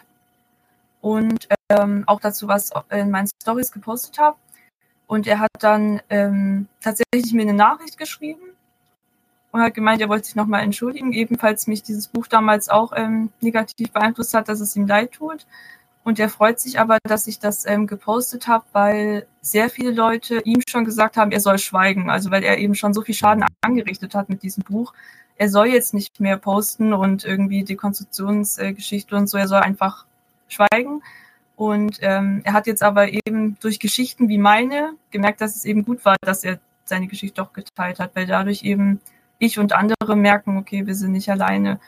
und 1.01 1.47
ähm, 1.69 2.03
auch 2.07 2.19
dazu 2.19 2.47
was 2.47 2.71
in 2.89 3.09
meinen 3.09 3.29
Stories 3.41 3.71
gepostet 3.71 4.19
habe. 4.19 4.37
Und 5.07 5.27
er 5.27 5.39
hat 5.39 5.49
dann 5.59 6.01
ähm, 6.09 6.67
tatsächlich 6.79 7.33
mir 7.33 7.41
eine 7.41 7.53
Nachricht 7.53 7.97
geschrieben 7.97 8.41
und 9.51 9.61
hat 9.61 9.73
gemeint, 9.73 10.01
er 10.01 10.09
wollte 10.09 10.25
sich 10.25 10.35
nochmal 10.35 10.63
entschuldigen, 10.63 11.11
ebenfalls 11.11 11.67
mich 11.67 11.83
dieses 11.83 12.07
Buch 12.07 12.27
damals 12.27 12.69
auch 12.69 12.93
ähm, 12.95 13.31
negativ 13.41 13.91
beeinflusst 13.91 14.33
hat, 14.33 14.47
dass 14.47 14.61
es 14.61 14.75
ihm 14.75 14.87
leid 14.87 15.11
tut. 15.11 15.45
Und 16.03 16.19
er 16.19 16.29
freut 16.29 16.59
sich 16.59 16.79
aber, 16.79 16.97
dass 17.03 17.27
ich 17.27 17.39
das 17.39 17.65
ähm, 17.65 17.85
gepostet 17.85 18.47
habe, 18.47 18.65
weil 18.71 19.27
sehr 19.41 19.69
viele 19.69 19.91
Leute 19.91 20.41
ihm 20.43 20.61
schon 20.67 20.83
gesagt 20.83 21.15
haben, 21.15 21.31
er 21.31 21.39
soll 21.39 21.59
schweigen. 21.59 22.09
Also 22.09 22.31
weil 22.31 22.43
er 22.43 22.57
eben 22.57 22.75
schon 22.75 22.93
so 22.93 23.01
viel 23.01 23.15
Schaden 23.15 23.45
angerichtet 23.61 24.15
hat 24.15 24.29
mit 24.29 24.41
diesem 24.41 24.63
Buch. 24.63 24.93
Er 25.37 25.49
soll 25.49 25.67
jetzt 25.67 25.93
nicht 25.93 26.19
mehr 26.19 26.37
posten 26.37 26.93
und 26.93 27.23
irgendwie 27.23 27.63
die 27.63 27.75
Konstruktionsgeschichte 27.75 29.15
und 29.15 29.27
so. 29.27 29.37
Er 29.37 29.47
soll 29.47 29.61
einfach 29.61 30.05
schweigen. 30.47 31.03
Und 31.55 31.99
ähm, 32.01 32.41
er 32.43 32.53
hat 32.53 32.65
jetzt 32.65 32.81
aber 32.81 33.09
eben 33.13 33.57
durch 33.59 33.79
Geschichten 33.79 34.29
wie 34.29 34.39
meine 34.39 34.93
gemerkt, 35.11 35.41
dass 35.41 35.55
es 35.55 35.65
eben 35.65 35.85
gut 35.85 36.03
war, 36.05 36.15
dass 36.21 36.43
er 36.43 36.59
seine 36.85 37.07
Geschichte 37.07 37.35
doch 37.35 37.53
geteilt 37.53 37.99
hat, 37.99 38.15
weil 38.15 38.25
dadurch 38.25 38.63
eben 38.63 38.99
ich 39.37 39.59
und 39.59 39.73
andere 39.73 40.15
merken, 40.15 40.57
okay, 40.57 40.85
wir 40.87 40.95
sind 40.95 41.11
nicht 41.11 41.29
alleine. 41.29 41.79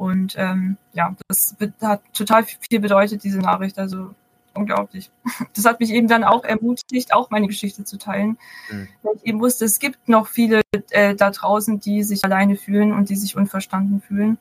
Und 0.00 0.34
ähm, 0.38 0.78
ja, 0.94 1.14
das 1.28 1.54
hat 1.82 2.00
total 2.14 2.44
viel 2.44 2.80
bedeutet, 2.80 3.22
diese 3.22 3.38
Nachricht. 3.38 3.78
Also 3.78 4.14
unglaublich. 4.54 5.10
Das 5.54 5.66
hat 5.66 5.78
mich 5.78 5.90
eben 5.90 6.08
dann 6.08 6.24
auch 6.24 6.42
ermutigt, 6.42 7.12
auch 7.12 7.28
meine 7.28 7.46
Geschichte 7.46 7.84
zu 7.84 7.98
teilen. 7.98 8.38
Mhm. 8.70 8.88
Weil 9.02 9.16
ich 9.16 9.26
eben 9.26 9.40
wusste, 9.40 9.66
es 9.66 9.78
gibt 9.78 10.08
noch 10.08 10.26
viele 10.26 10.62
äh, 10.88 11.14
da 11.14 11.30
draußen, 11.30 11.80
die 11.80 12.02
sich 12.02 12.24
alleine 12.24 12.56
fühlen 12.56 12.94
und 12.94 13.10
die 13.10 13.16
sich 13.16 13.36
unverstanden 13.36 14.00
fühlen. 14.00 14.38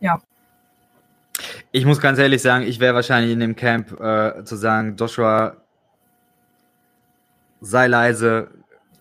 Ja. 0.00 0.20
Ich 1.70 1.86
muss 1.86 2.00
ganz 2.00 2.18
ehrlich 2.18 2.42
sagen, 2.42 2.64
ich 2.64 2.80
wäre 2.80 2.96
wahrscheinlich 2.96 3.32
in 3.32 3.38
dem 3.38 3.54
Camp 3.54 4.00
äh, 4.00 4.42
zu 4.42 4.56
sagen, 4.56 4.96
Joshua, 4.96 5.58
sei 7.60 7.86
leise 7.86 8.50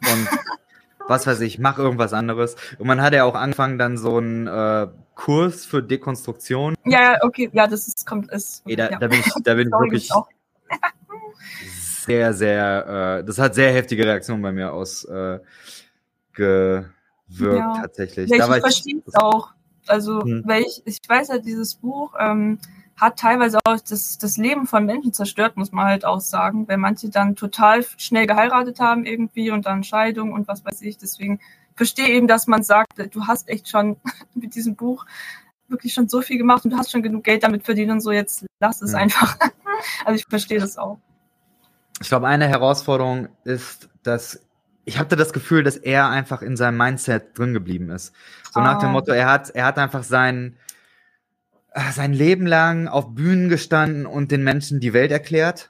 und 0.02 0.28
was 1.08 1.26
weiß 1.26 1.40
ich, 1.40 1.58
mach 1.58 1.80
irgendwas 1.80 2.14
anderes. 2.14 2.56
Und 2.78 2.86
man 2.86 3.02
hat 3.02 3.14
ja 3.14 3.24
auch 3.24 3.34
angefangen, 3.34 3.80
dann 3.80 3.98
so 3.98 4.18
einen 4.18 4.46
äh, 4.46 4.88
Kurs 5.18 5.66
für 5.66 5.82
Dekonstruktion. 5.82 6.76
Ja, 6.86 7.18
okay, 7.24 7.50
ja, 7.52 7.66
das 7.66 7.88
ist, 7.88 8.06
kommt, 8.06 8.32
ist. 8.32 8.62
Ey, 8.68 8.76
da, 8.76 8.92
ja. 8.92 9.00
da 9.00 9.08
bin 9.08 9.20
ich, 9.20 9.34
da 9.44 9.54
bin 9.56 9.68
ich 9.68 9.74
wirklich 9.80 10.10
sehr, 12.06 12.34
sehr, 12.34 13.20
äh, 13.20 13.26
das 13.26 13.40
hat 13.40 13.56
sehr 13.56 13.74
heftige 13.74 14.06
Reaktionen 14.06 14.44
bei 14.44 14.52
mir 14.52 14.72
ausgewirkt, 14.72 15.44
äh, 16.40 16.84
ja. 17.42 17.74
tatsächlich. 17.82 18.30
Ja, 18.30 18.56
ich 18.56 18.62
verstehe 18.62 19.02
es 19.06 19.16
auch. 19.16 19.50
Also, 19.88 20.22
hm. 20.22 20.44
weil 20.46 20.62
ich, 20.62 20.84
ich 20.86 21.00
weiß 21.08 21.30
halt, 21.30 21.46
dieses 21.46 21.74
Buch 21.76 22.14
ähm, 22.20 22.60
hat 22.96 23.18
teilweise 23.18 23.58
auch 23.66 23.80
das, 23.90 24.20
das 24.20 24.38
Leben 24.38 24.68
von 24.68 24.86
Menschen 24.86 25.14
zerstört, 25.14 25.58
muss 25.58 25.72
man 25.72 25.88
halt 25.88 26.06
auch 26.06 26.20
sagen, 26.20 26.68
weil 26.68 26.78
manche 26.78 27.10
dann 27.10 27.36
total 27.36 27.84
schnell 27.98 28.28
geheiratet 28.28 28.80
haben 28.80 29.04
irgendwie 29.06 29.50
und 29.50 29.66
dann 29.66 29.84
Scheidung 29.84 30.32
und 30.32 30.48
was 30.48 30.64
weiß 30.64 30.84
ich. 30.84 31.00
Deswegen 31.00 31.40
verstehe 31.78 32.10
eben, 32.10 32.28
dass 32.28 32.48
man 32.48 32.64
sagt, 32.64 33.16
du 33.16 33.28
hast 33.28 33.48
echt 33.48 33.70
schon 33.70 33.96
mit 34.34 34.56
diesem 34.56 34.76
Buch 34.76 35.06
wirklich 35.70 35.94
schon 35.94 36.10
so 36.10 36.22
viel 36.22 36.38
gemacht 36.38 36.66
und 36.66 36.72
du 36.72 36.78
hast 36.78 36.92
schon 36.92 37.04
genug 37.04 37.24
Geld 37.24 37.44
damit 37.44 37.64
verdient 37.64 37.92
und 37.92 38.02
so, 38.02 38.12
jetzt 38.12 38.46
lass 38.60 38.82
es 38.82 38.92
ja. 38.92 39.00
einfach. 39.00 39.38
Also 40.06 40.16
ich 40.16 40.26
verstehe 40.28 40.60
das 40.60 40.76
auch. 40.80 40.98
Ich 42.02 42.08
glaube, 42.08 42.28
eine 42.28 42.48
Herausforderung 42.48 43.28
ist, 43.44 43.90
dass 44.02 44.42
ich 44.86 44.98
hatte 44.98 45.16
das 45.16 45.34
Gefühl, 45.34 45.64
dass 45.64 45.78
er 45.78 46.10
einfach 46.10 46.42
in 46.42 46.58
seinem 46.58 46.78
Mindset 46.78 47.38
drin 47.38 47.54
geblieben 47.54 47.92
ist. 47.92 48.12
So 48.52 48.60
ah. 48.60 48.64
nach 48.64 48.80
dem 48.80 48.90
ah. 48.90 48.94
Motto, 48.94 49.12
er 49.12 49.30
hat, 49.30 49.52
er 49.52 49.66
hat 49.66 49.78
einfach 49.78 50.02
sein, 50.02 50.58
sein 51.92 52.12
Leben 52.12 52.48
lang 52.48 52.88
auf 52.88 53.14
Bühnen 53.14 53.50
gestanden 53.50 54.08
und 54.08 54.32
den 54.32 54.44
Menschen 54.44 54.80
die 54.80 54.94
Welt 54.94 55.12
erklärt. 55.12 55.70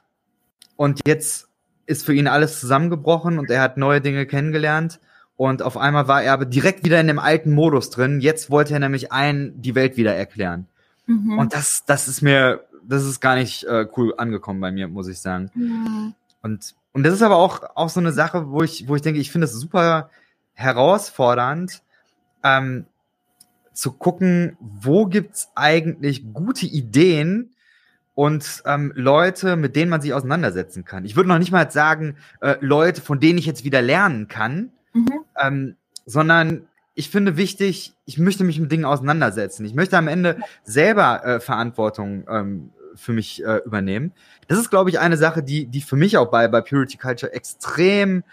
Und 0.76 1.00
jetzt 1.06 1.48
ist 1.84 2.06
für 2.06 2.14
ihn 2.14 2.28
alles 2.28 2.60
zusammengebrochen 2.60 3.38
und 3.38 3.50
er 3.50 3.60
hat 3.60 3.76
neue 3.76 4.00
Dinge 4.00 4.24
kennengelernt. 4.24 5.00
Und 5.38 5.62
auf 5.62 5.76
einmal 5.76 6.08
war 6.08 6.20
er 6.20 6.32
aber 6.32 6.46
direkt 6.46 6.84
wieder 6.84 7.00
in 7.00 7.06
dem 7.06 7.20
alten 7.20 7.52
Modus 7.52 7.90
drin. 7.90 8.18
Jetzt 8.18 8.50
wollte 8.50 8.74
er 8.74 8.80
nämlich 8.80 9.12
einen 9.12 9.62
die 9.62 9.76
Welt 9.76 9.96
wieder 9.96 10.12
erklären. 10.12 10.66
Mhm. 11.06 11.38
Und 11.38 11.54
das, 11.54 11.84
das 11.86 12.08
ist 12.08 12.22
mir, 12.22 12.64
das 12.82 13.04
ist 13.04 13.20
gar 13.20 13.36
nicht 13.36 13.62
äh, 13.62 13.86
cool 13.96 14.14
angekommen 14.18 14.60
bei 14.60 14.72
mir, 14.72 14.88
muss 14.88 15.06
ich 15.06 15.20
sagen. 15.20 15.48
Mhm. 15.54 16.14
Und, 16.42 16.74
und 16.92 17.04
das 17.04 17.14
ist 17.14 17.22
aber 17.22 17.36
auch, 17.36 17.62
auch 17.76 17.88
so 17.88 18.00
eine 18.00 18.10
Sache, 18.10 18.50
wo 18.50 18.64
ich, 18.64 18.88
wo 18.88 18.96
ich 18.96 19.02
denke, 19.02 19.20
ich 19.20 19.30
finde 19.30 19.44
es 19.44 19.52
super 19.52 20.10
herausfordernd, 20.54 21.82
ähm, 22.42 22.86
zu 23.72 23.92
gucken, 23.92 24.56
wo 24.58 25.06
gibt's 25.06 25.50
eigentlich 25.54 26.32
gute 26.32 26.66
Ideen, 26.66 27.50
und 28.16 28.64
ähm, 28.66 28.92
Leute, 28.96 29.54
mit 29.54 29.76
denen 29.76 29.90
man 29.92 30.00
sich 30.00 30.12
auseinandersetzen 30.12 30.84
kann. 30.84 31.04
Ich 31.04 31.14
würde 31.14 31.28
noch 31.28 31.38
nicht 31.38 31.52
mal 31.52 31.70
sagen, 31.70 32.16
äh, 32.40 32.56
Leute, 32.58 33.00
von 33.00 33.20
denen 33.20 33.38
ich 33.38 33.46
jetzt 33.46 33.62
wieder 33.62 33.80
lernen 33.80 34.26
kann, 34.26 34.72
Mhm. 34.98 35.24
Ähm, 35.40 35.76
sondern 36.06 36.68
ich 36.94 37.10
finde 37.10 37.36
wichtig, 37.36 37.94
ich 38.06 38.18
möchte 38.18 38.42
mich 38.42 38.58
mit 38.58 38.72
Dingen 38.72 38.84
auseinandersetzen. 38.84 39.64
Ich 39.64 39.74
möchte 39.74 39.96
am 39.96 40.08
Ende 40.08 40.38
selber 40.64 41.24
äh, 41.24 41.40
Verantwortung 41.40 42.26
ähm, 42.28 42.70
für 42.96 43.12
mich 43.12 43.44
äh, 43.44 43.58
übernehmen. 43.64 44.12
Das 44.48 44.58
ist, 44.58 44.70
glaube 44.70 44.90
ich, 44.90 44.98
eine 44.98 45.16
Sache, 45.16 45.42
die, 45.42 45.66
die 45.66 45.80
für 45.80 45.96
mich 45.96 46.16
auch 46.16 46.30
bei, 46.30 46.48
bei 46.48 46.60
Purity 46.60 46.98
Culture 46.98 47.32
extrem, 47.32 48.24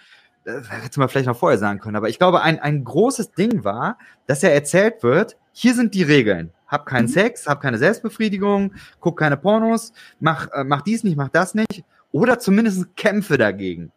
äh, 0.45 0.61
hätte 0.67 0.99
man 0.99 1.09
vielleicht 1.09 1.27
noch 1.27 1.37
vorher 1.37 1.59
sagen 1.59 1.79
können, 1.79 1.95
aber 1.95 2.09
ich 2.09 2.17
glaube, 2.17 2.41
ein, 2.41 2.59
ein 2.59 2.83
großes 2.83 3.33
Ding 3.33 3.63
war, 3.63 3.97
dass 4.25 4.41
ja 4.41 4.49
erzählt 4.49 5.03
wird, 5.03 5.37
hier 5.51 5.73
sind 5.75 5.93
die 5.93 6.03
Regeln. 6.03 6.51
Hab 6.67 6.85
keinen 6.85 7.05
mhm. 7.05 7.09
Sex, 7.09 7.47
hab 7.47 7.61
keine 7.61 7.77
Selbstbefriedigung, 7.77 8.73
guck 8.99 9.19
keine 9.19 9.37
Pornos, 9.37 9.93
mach, 10.19 10.51
äh, 10.51 10.63
mach 10.63 10.81
dies 10.81 11.03
nicht, 11.03 11.17
mach 11.17 11.29
das 11.29 11.53
nicht. 11.53 11.83
Oder 12.11 12.39
zumindest 12.39 12.95
kämpfe 12.95 13.37
dagegen. 13.37 13.91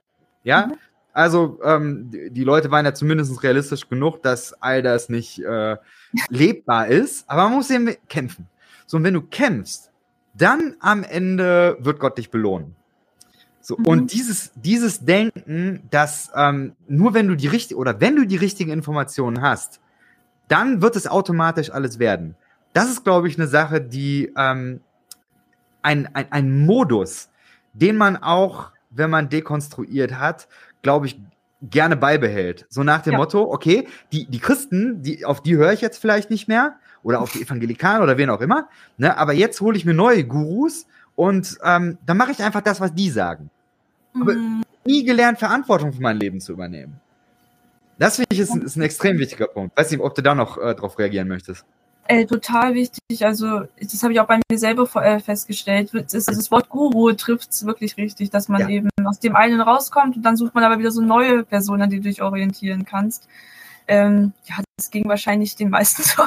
Ja, 0.44 0.66
mhm. 0.66 0.74
Also 1.18 1.58
ähm, 1.64 2.12
die 2.12 2.44
Leute 2.44 2.70
waren 2.70 2.84
ja 2.84 2.94
zumindest 2.94 3.42
realistisch 3.42 3.88
genug, 3.88 4.22
dass 4.22 4.52
all 4.62 4.82
das 4.82 5.08
nicht 5.08 5.40
äh, 5.40 5.76
lebbar 6.28 6.86
ist, 6.86 7.28
aber 7.28 7.48
man 7.48 7.54
muss 7.54 7.70
eben 7.70 7.92
kämpfen. 8.08 8.46
So, 8.86 8.98
und 8.98 9.02
wenn 9.02 9.14
du 9.14 9.22
kämpfst, 9.22 9.90
dann 10.34 10.76
am 10.78 11.02
Ende 11.02 11.76
wird 11.80 11.98
Gott 11.98 12.18
dich 12.18 12.30
belohnen. 12.30 12.76
So, 13.60 13.76
mhm. 13.76 13.86
Und 13.86 14.12
dieses, 14.12 14.52
dieses 14.54 15.04
Denken, 15.04 15.82
dass 15.90 16.30
ähm, 16.36 16.76
nur 16.86 17.14
wenn 17.14 17.26
du 17.26 17.34
die 17.34 17.48
richtige 17.48 17.80
oder 17.80 18.00
wenn 18.00 18.14
du 18.14 18.24
die 18.24 18.36
richtigen 18.36 18.70
Informationen 18.70 19.40
hast, 19.40 19.80
dann 20.46 20.82
wird 20.82 20.94
es 20.94 21.08
automatisch 21.08 21.70
alles 21.70 21.98
werden. 21.98 22.36
Das 22.74 22.88
ist, 22.88 23.02
glaube 23.02 23.26
ich, 23.26 23.36
eine 23.36 23.48
Sache, 23.48 23.80
die 23.80 24.32
ähm, 24.36 24.82
ein, 25.82 26.14
ein, 26.14 26.30
ein 26.30 26.64
Modus, 26.64 27.28
den 27.72 27.96
man 27.96 28.16
auch, 28.16 28.70
wenn 28.90 29.10
man 29.10 29.28
dekonstruiert 29.28 30.14
hat, 30.14 30.46
glaube 30.82 31.06
ich, 31.06 31.20
gerne 31.62 31.96
beibehält. 31.96 32.66
So 32.68 32.82
nach 32.82 33.02
dem 33.02 33.12
ja. 33.12 33.18
Motto, 33.18 33.42
okay, 33.42 33.88
die, 34.12 34.26
die 34.26 34.38
Christen, 34.38 35.02
die, 35.02 35.24
auf 35.24 35.42
die 35.42 35.56
höre 35.56 35.72
ich 35.72 35.80
jetzt 35.80 35.98
vielleicht 35.98 36.30
nicht 36.30 36.48
mehr, 36.48 36.76
oder 37.02 37.20
auf 37.20 37.32
die 37.32 37.42
Evangelikalen 37.42 38.02
oder 38.02 38.18
wen 38.18 38.30
auch 38.30 38.40
immer, 38.40 38.68
ne, 38.96 39.16
aber 39.16 39.32
jetzt 39.32 39.60
hole 39.60 39.76
ich 39.76 39.84
mir 39.84 39.94
neue 39.94 40.24
Gurus 40.24 40.86
und 41.14 41.58
ähm, 41.64 41.98
dann 42.04 42.16
mache 42.16 42.32
ich 42.32 42.42
einfach 42.42 42.60
das, 42.60 42.80
was 42.80 42.94
die 42.94 43.10
sagen. 43.10 43.50
Aber 44.14 44.34
mhm. 44.34 44.62
nie 44.84 45.04
gelernt, 45.04 45.38
Verantwortung 45.38 45.92
für 45.92 46.02
mein 46.02 46.18
Leben 46.18 46.40
zu 46.40 46.52
übernehmen. 46.52 47.00
Das 47.98 48.16
finde 48.16 48.28
ich 48.30 48.38
ist, 48.38 48.54
ist, 48.54 48.76
ein 48.76 48.82
extrem 48.82 49.18
wichtiger 49.18 49.48
Punkt. 49.48 49.76
Weiß 49.76 49.90
nicht, 49.90 50.00
ob 50.00 50.14
du 50.14 50.22
da 50.22 50.34
noch 50.34 50.56
äh, 50.58 50.74
drauf 50.74 50.98
reagieren 50.98 51.26
möchtest. 51.26 51.64
Äh, 52.06 52.24
total 52.24 52.74
wichtig. 52.74 53.26
Also 53.26 53.64
das 53.80 54.02
habe 54.02 54.12
ich 54.12 54.20
auch 54.20 54.26
bei 54.26 54.40
mir 54.50 54.58
selber 54.58 54.88
äh, 55.02 55.18
festgestellt. 55.20 55.90
Das, 55.92 56.24
das 56.24 56.50
Wort 56.50 56.68
Guru 56.68 57.12
trifft 57.12 57.50
es 57.50 57.66
wirklich 57.66 57.96
richtig, 57.96 58.30
dass 58.30 58.48
man 58.48 58.62
ja. 58.62 58.68
eben 58.68 58.88
aus 59.08 59.20
dem 59.20 59.36
einen 59.36 59.60
rauskommt 59.60 60.16
und 60.16 60.22
dann 60.22 60.36
sucht 60.36 60.54
man 60.54 60.64
aber 60.64 60.78
wieder 60.78 60.90
so 60.90 61.00
neue 61.00 61.44
Personen, 61.44 61.82
an 61.82 61.90
die 61.90 61.96
du 61.96 62.08
dich 62.08 62.22
orientieren 62.22 62.84
kannst. 62.84 63.28
Ähm, 63.86 64.32
ja, 64.44 64.56
das 64.76 64.90
ging 64.90 65.08
wahrscheinlich 65.08 65.56
den 65.56 65.70
meisten 65.70 66.02
so. 66.04 66.22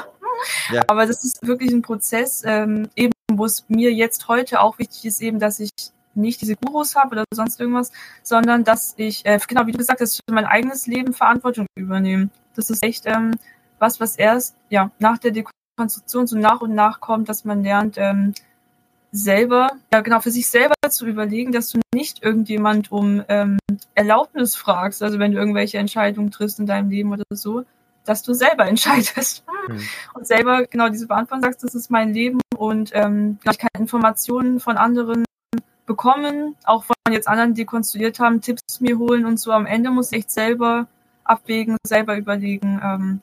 Ja. 0.71 0.81
Aber 0.87 1.05
das 1.05 1.23
ist 1.23 1.45
wirklich 1.45 1.71
ein 1.71 1.83
Prozess, 1.83 2.43
ähm, 2.45 2.89
eben 2.95 3.13
wo 3.31 3.45
es 3.45 3.65
mir 3.69 3.93
jetzt 3.93 4.27
heute 4.27 4.59
auch 4.61 4.79
wichtig 4.79 5.05
ist, 5.05 5.21
eben, 5.21 5.39
dass 5.39 5.59
ich 5.59 5.69
nicht 6.13 6.41
diese 6.41 6.55
Gurus 6.55 6.95
habe 6.95 7.11
oder 7.11 7.23
sonst 7.33 7.59
irgendwas, 7.59 7.91
sondern 8.23 8.63
dass 8.63 8.93
ich, 8.97 9.25
äh, 9.25 9.39
genau 9.47 9.65
wie 9.67 9.71
du 9.71 9.77
gesagt 9.77 10.01
hast, 10.01 10.17
für 10.17 10.33
mein 10.33 10.45
eigenes 10.45 10.87
Leben 10.87 11.13
Verantwortung 11.13 11.67
übernehme. 11.75 12.29
Das 12.55 12.69
ist 12.69 12.83
echt 12.83 13.05
ähm, 13.05 13.35
was, 13.79 13.99
was 13.99 14.15
erst 14.15 14.55
ja 14.69 14.91
nach 14.99 15.17
der 15.19 15.31
Konstruktion 15.77 16.27
so 16.27 16.37
nach 16.37 16.61
und 16.61 16.73
nach 16.75 16.99
kommt, 16.99 17.29
dass 17.29 17.45
man 17.45 17.63
lernt, 17.63 17.97
ähm, 17.97 18.33
selber, 19.11 19.71
ja 19.93 20.01
genau, 20.01 20.21
für 20.21 20.31
sich 20.31 20.47
selber 20.47 20.75
zu 20.89 21.05
überlegen, 21.05 21.51
dass 21.51 21.69
du 21.69 21.79
nicht 21.93 22.23
irgendjemand 22.23 22.91
um 22.91 23.23
ähm, 23.27 23.59
Erlaubnis 23.93 24.55
fragst, 24.55 25.03
also 25.03 25.19
wenn 25.19 25.33
du 25.33 25.37
irgendwelche 25.37 25.77
Entscheidungen 25.77 26.31
triffst 26.31 26.59
in 26.59 26.65
deinem 26.65 26.89
Leben 26.89 27.11
oder 27.11 27.23
so, 27.31 27.65
dass 28.05 28.23
du 28.23 28.33
selber 28.33 28.65
entscheidest 28.67 29.43
mhm. 29.67 29.81
und 30.13 30.27
selber 30.27 30.65
genau 30.65 30.89
diese 30.89 31.07
Verantwortung 31.07 31.43
sagst, 31.43 31.63
das 31.63 31.75
ist 31.75 31.91
mein 31.91 32.13
Leben 32.13 32.39
und 32.57 32.91
ähm, 32.93 33.37
ich 33.49 33.57
kann 33.57 33.69
Informationen 33.77 34.59
von 34.59 34.77
anderen 34.77 35.25
bekommen, 35.85 36.55
auch 36.63 36.85
von 36.85 36.95
jetzt 37.11 37.27
anderen, 37.27 37.53
die 37.53 37.65
konstruiert 37.65 38.19
haben, 38.19 38.39
Tipps 38.39 38.79
mir 38.79 38.97
holen 38.97 39.25
und 39.25 39.39
so 39.39 39.51
am 39.51 39.65
Ende 39.65 39.91
muss 39.91 40.11
ich 40.11 40.19
echt 40.19 40.31
selber 40.31 40.87
abwägen, 41.25 41.77
selber 41.85 42.17
überlegen, 42.17 42.79
ähm, 42.83 43.21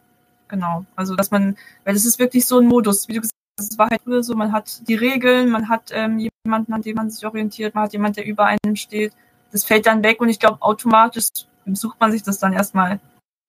Genau. 0.48 0.84
Also, 0.96 1.14
dass 1.14 1.30
man, 1.30 1.56
weil 1.84 1.94
das 1.94 2.04
ist 2.04 2.18
wirklich 2.18 2.46
so 2.46 2.58
ein 2.58 2.66
Modus, 2.66 3.06
wie 3.08 3.14
du 3.14 3.20
gesagt 3.20 3.34
hast, 3.34 3.37
es 3.58 3.78
war 3.78 3.90
halt 3.90 4.02
früher 4.02 4.22
so, 4.22 4.34
man 4.34 4.52
hat 4.52 4.88
die 4.88 4.94
Regeln, 4.94 5.50
man 5.50 5.68
hat 5.68 5.90
ähm, 5.92 6.18
jemanden, 6.44 6.72
an 6.72 6.82
dem 6.82 6.96
man 6.96 7.10
sich 7.10 7.24
orientiert, 7.26 7.74
man 7.74 7.84
hat 7.84 7.92
jemanden, 7.92 8.16
der 8.16 8.26
über 8.26 8.46
einem 8.46 8.76
steht. 8.76 9.12
Das 9.52 9.64
fällt 9.64 9.86
dann 9.86 10.02
weg 10.02 10.20
und 10.20 10.28
ich 10.28 10.38
glaube, 10.38 10.60
automatisch 10.60 11.28
sucht 11.72 12.00
man 12.00 12.12
sich 12.12 12.22
das 12.22 12.38
dann 12.38 12.52
erstmal. 12.52 13.00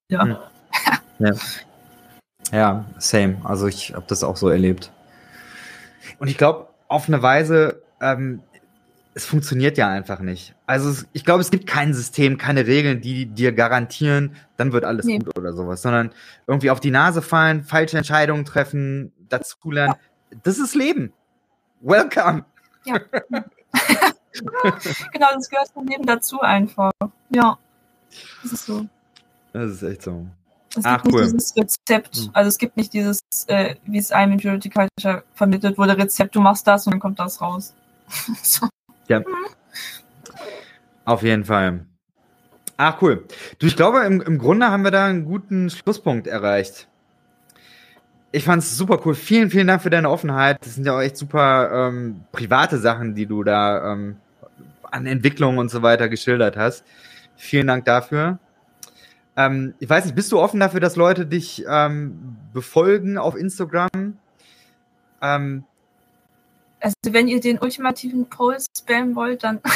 Ja. 0.09 0.23
Hm. 0.23 0.37
ja. 1.19 1.31
Ja, 2.51 2.85
same. 2.97 3.37
Also 3.43 3.67
ich 3.67 3.93
habe 3.93 4.05
das 4.07 4.23
auch 4.23 4.37
so 4.37 4.49
erlebt. 4.49 4.91
Und 6.17 6.29
ich 6.29 6.37
glaube, 6.37 6.67
auf 6.87 7.07
eine 7.07 7.21
Weise 7.21 7.81
ähm, 8.01 8.41
es 9.19 9.25
funktioniert 9.25 9.77
ja 9.77 9.89
einfach 9.89 10.19
nicht. 10.19 10.55
Also 10.65 11.03
ich 11.13 11.25
glaube, 11.25 11.41
es 11.41 11.51
gibt 11.51 11.67
kein 11.67 11.93
System, 11.93 12.37
keine 12.37 12.67
Regeln, 12.67 13.01
die 13.01 13.25
dir 13.25 13.51
garantieren, 13.51 14.35
dann 14.55 14.71
wird 14.71 14.85
alles 14.85 15.05
nee. 15.05 15.17
gut 15.17 15.37
oder 15.37 15.53
sowas, 15.53 15.81
sondern 15.81 16.11
irgendwie 16.47 16.69
auf 16.69 16.79
die 16.79 16.91
Nase 16.91 17.21
fallen, 17.21 17.63
falsche 17.63 17.97
Entscheidungen 17.97 18.45
treffen, 18.45 19.11
dazulernen. 19.29 19.95
Ja. 20.31 20.37
Das 20.43 20.59
ist 20.59 20.75
Leben. 20.75 21.13
Welcome. 21.81 22.45
Ja. 22.85 22.99
genau, 25.13 25.27
das 25.33 25.49
gehört 25.49 25.67
zum 25.73 25.87
Leben 25.87 26.05
dazu 26.05 26.39
einfach. 26.41 26.91
Ja. 27.29 27.57
Das 28.43 28.53
ist 28.53 28.65
so. 28.65 28.85
Das 29.53 29.71
ist 29.71 29.83
echt 29.83 30.03
so. 30.03 30.27
Es 30.75 30.85
Ach, 30.85 31.01
gibt 31.01 31.15
cool. 31.15 31.21
nicht 31.21 31.33
dieses 31.33 31.55
Rezept, 31.55 32.15
hm. 32.15 32.29
also 32.33 32.47
es 32.47 32.57
gibt 32.57 32.77
nicht 32.77 32.93
dieses, 32.93 33.21
äh, 33.47 33.75
wie 33.85 33.97
es 33.97 34.11
einem 34.11 34.33
in 34.33 34.39
Purity 34.39 34.69
Culture 34.69 35.23
vermittelt 35.33 35.77
wurde, 35.77 35.97
Rezept, 35.97 36.35
du 36.35 36.41
machst 36.41 36.67
das 36.67 36.85
und 36.85 36.91
dann 36.91 36.99
kommt 36.99 37.19
das 37.19 37.41
raus. 37.41 37.73
so. 38.43 38.67
Ja. 39.07 39.21
Auf 41.05 41.23
jeden 41.23 41.43
Fall. 41.43 41.85
Ach, 42.77 43.01
cool. 43.01 43.25
Du, 43.57 43.67
ich 43.67 43.75
glaube, 43.75 44.05
im, 44.05 44.21
im 44.21 44.37
Grunde 44.37 44.69
haben 44.69 44.83
wir 44.83 44.91
da 44.91 45.05
einen 45.05 45.25
guten 45.25 45.69
Schlusspunkt 45.69 46.27
erreicht. 46.27 46.87
Ich 48.31 48.43
fand 48.43 48.61
es 48.61 48.77
super 48.77 48.99
cool. 49.05 49.15
Vielen, 49.15 49.49
vielen 49.49 49.67
Dank 49.67 49.81
für 49.81 49.89
deine 49.89 50.09
Offenheit. 50.09 50.63
Das 50.63 50.75
sind 50.75 50.85
ja 50.85 50.95
auch 50.95 51.01
echt 51.01 51.17
super 51.17 51.89
ähm, 51.89 52.21
private 52.31 52.77
Sachen, 52.77 53.15
die 53.15 53.25
du 53.25 53.43
da 53.43 53.93
ähm, 53.93 54.17
an 54.83 55.07
Entwicklung 55.07 55.57
und 55.57 55.69
so 55.69 55.81
weiter 55.81 56.09
geschildert 56.09 56.55
hast. 56.55 56.83
Vielen 57.35 57.67
Dank 57.67 57.85
dafür. 57.85 58.37
Ähm, 59.35 59.73
ich 59.79 59.89
weiß 59.89 60.05
nicht, 60.05 60.15
bist 60.15 60.31
du 60.31 60.39
offen 60.39 60.59
dafür, 60.59 60.79
dass 60.79 60.95
Leute 60.95 61.25
dich 61.25 61.65
ähm, 61.67 62.37
befolgen 62.53 63.17
auf 63.17 63.35
Instagram? 63.35 64.17
Ähm, 65.21 65.63
also 66.79 66.95
wenn 67.11 67.27
ihr 67.27 67.41
den 67.41 67.57
ultimativen 67.57 68.29
Poll 68.29 68.57
spammen 68.77 69.15
wollt, 69.15 69.43
dann 69.43 69.59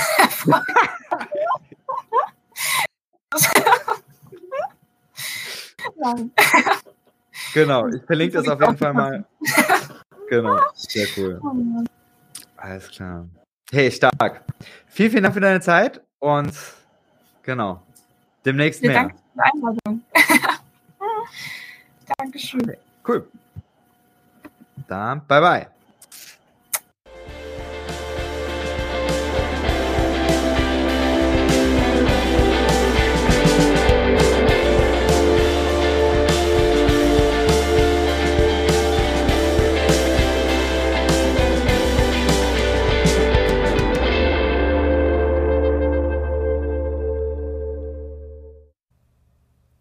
Genau, 7.54 7.88
ich 7.88 8.04
verlinke 8.04 8.38
das 8.38 8.48
auf 8.48 8.60
jeden 8.60 8.78
Fall 8.78 8.94
mal. 8.94 9.26
Genau, 10.30 10.60
sehr 10.76 11.06
cool. 11.18 11.40
Oh 11.44 11.84
Alles 12.58 12.90
klar. 12.90 13.28
Hey, 13.72 13.92
stark. 13.92 14.42
Vielen, 14.88 15.12
vielen 15.12 15.24
Dank 15.24 15.36
für 15.36 15.42
deine 15.42 15.62
Zeit 15.62 16.02
und 16.20 16.54
genau, 17.44 17.84
demnächst 18.46 18.82
mehr. 18.82 18.94
Danke 18.94 19.16
für 19.16 19.22
die 19.36 19.42
Einladung. 19.42 20.04
Dankeschön. 22.18 22.78
Cool. 23.08 23.28
Dann 24.88 25.26
bye 25.28 25.42
bye. 25.42 25.73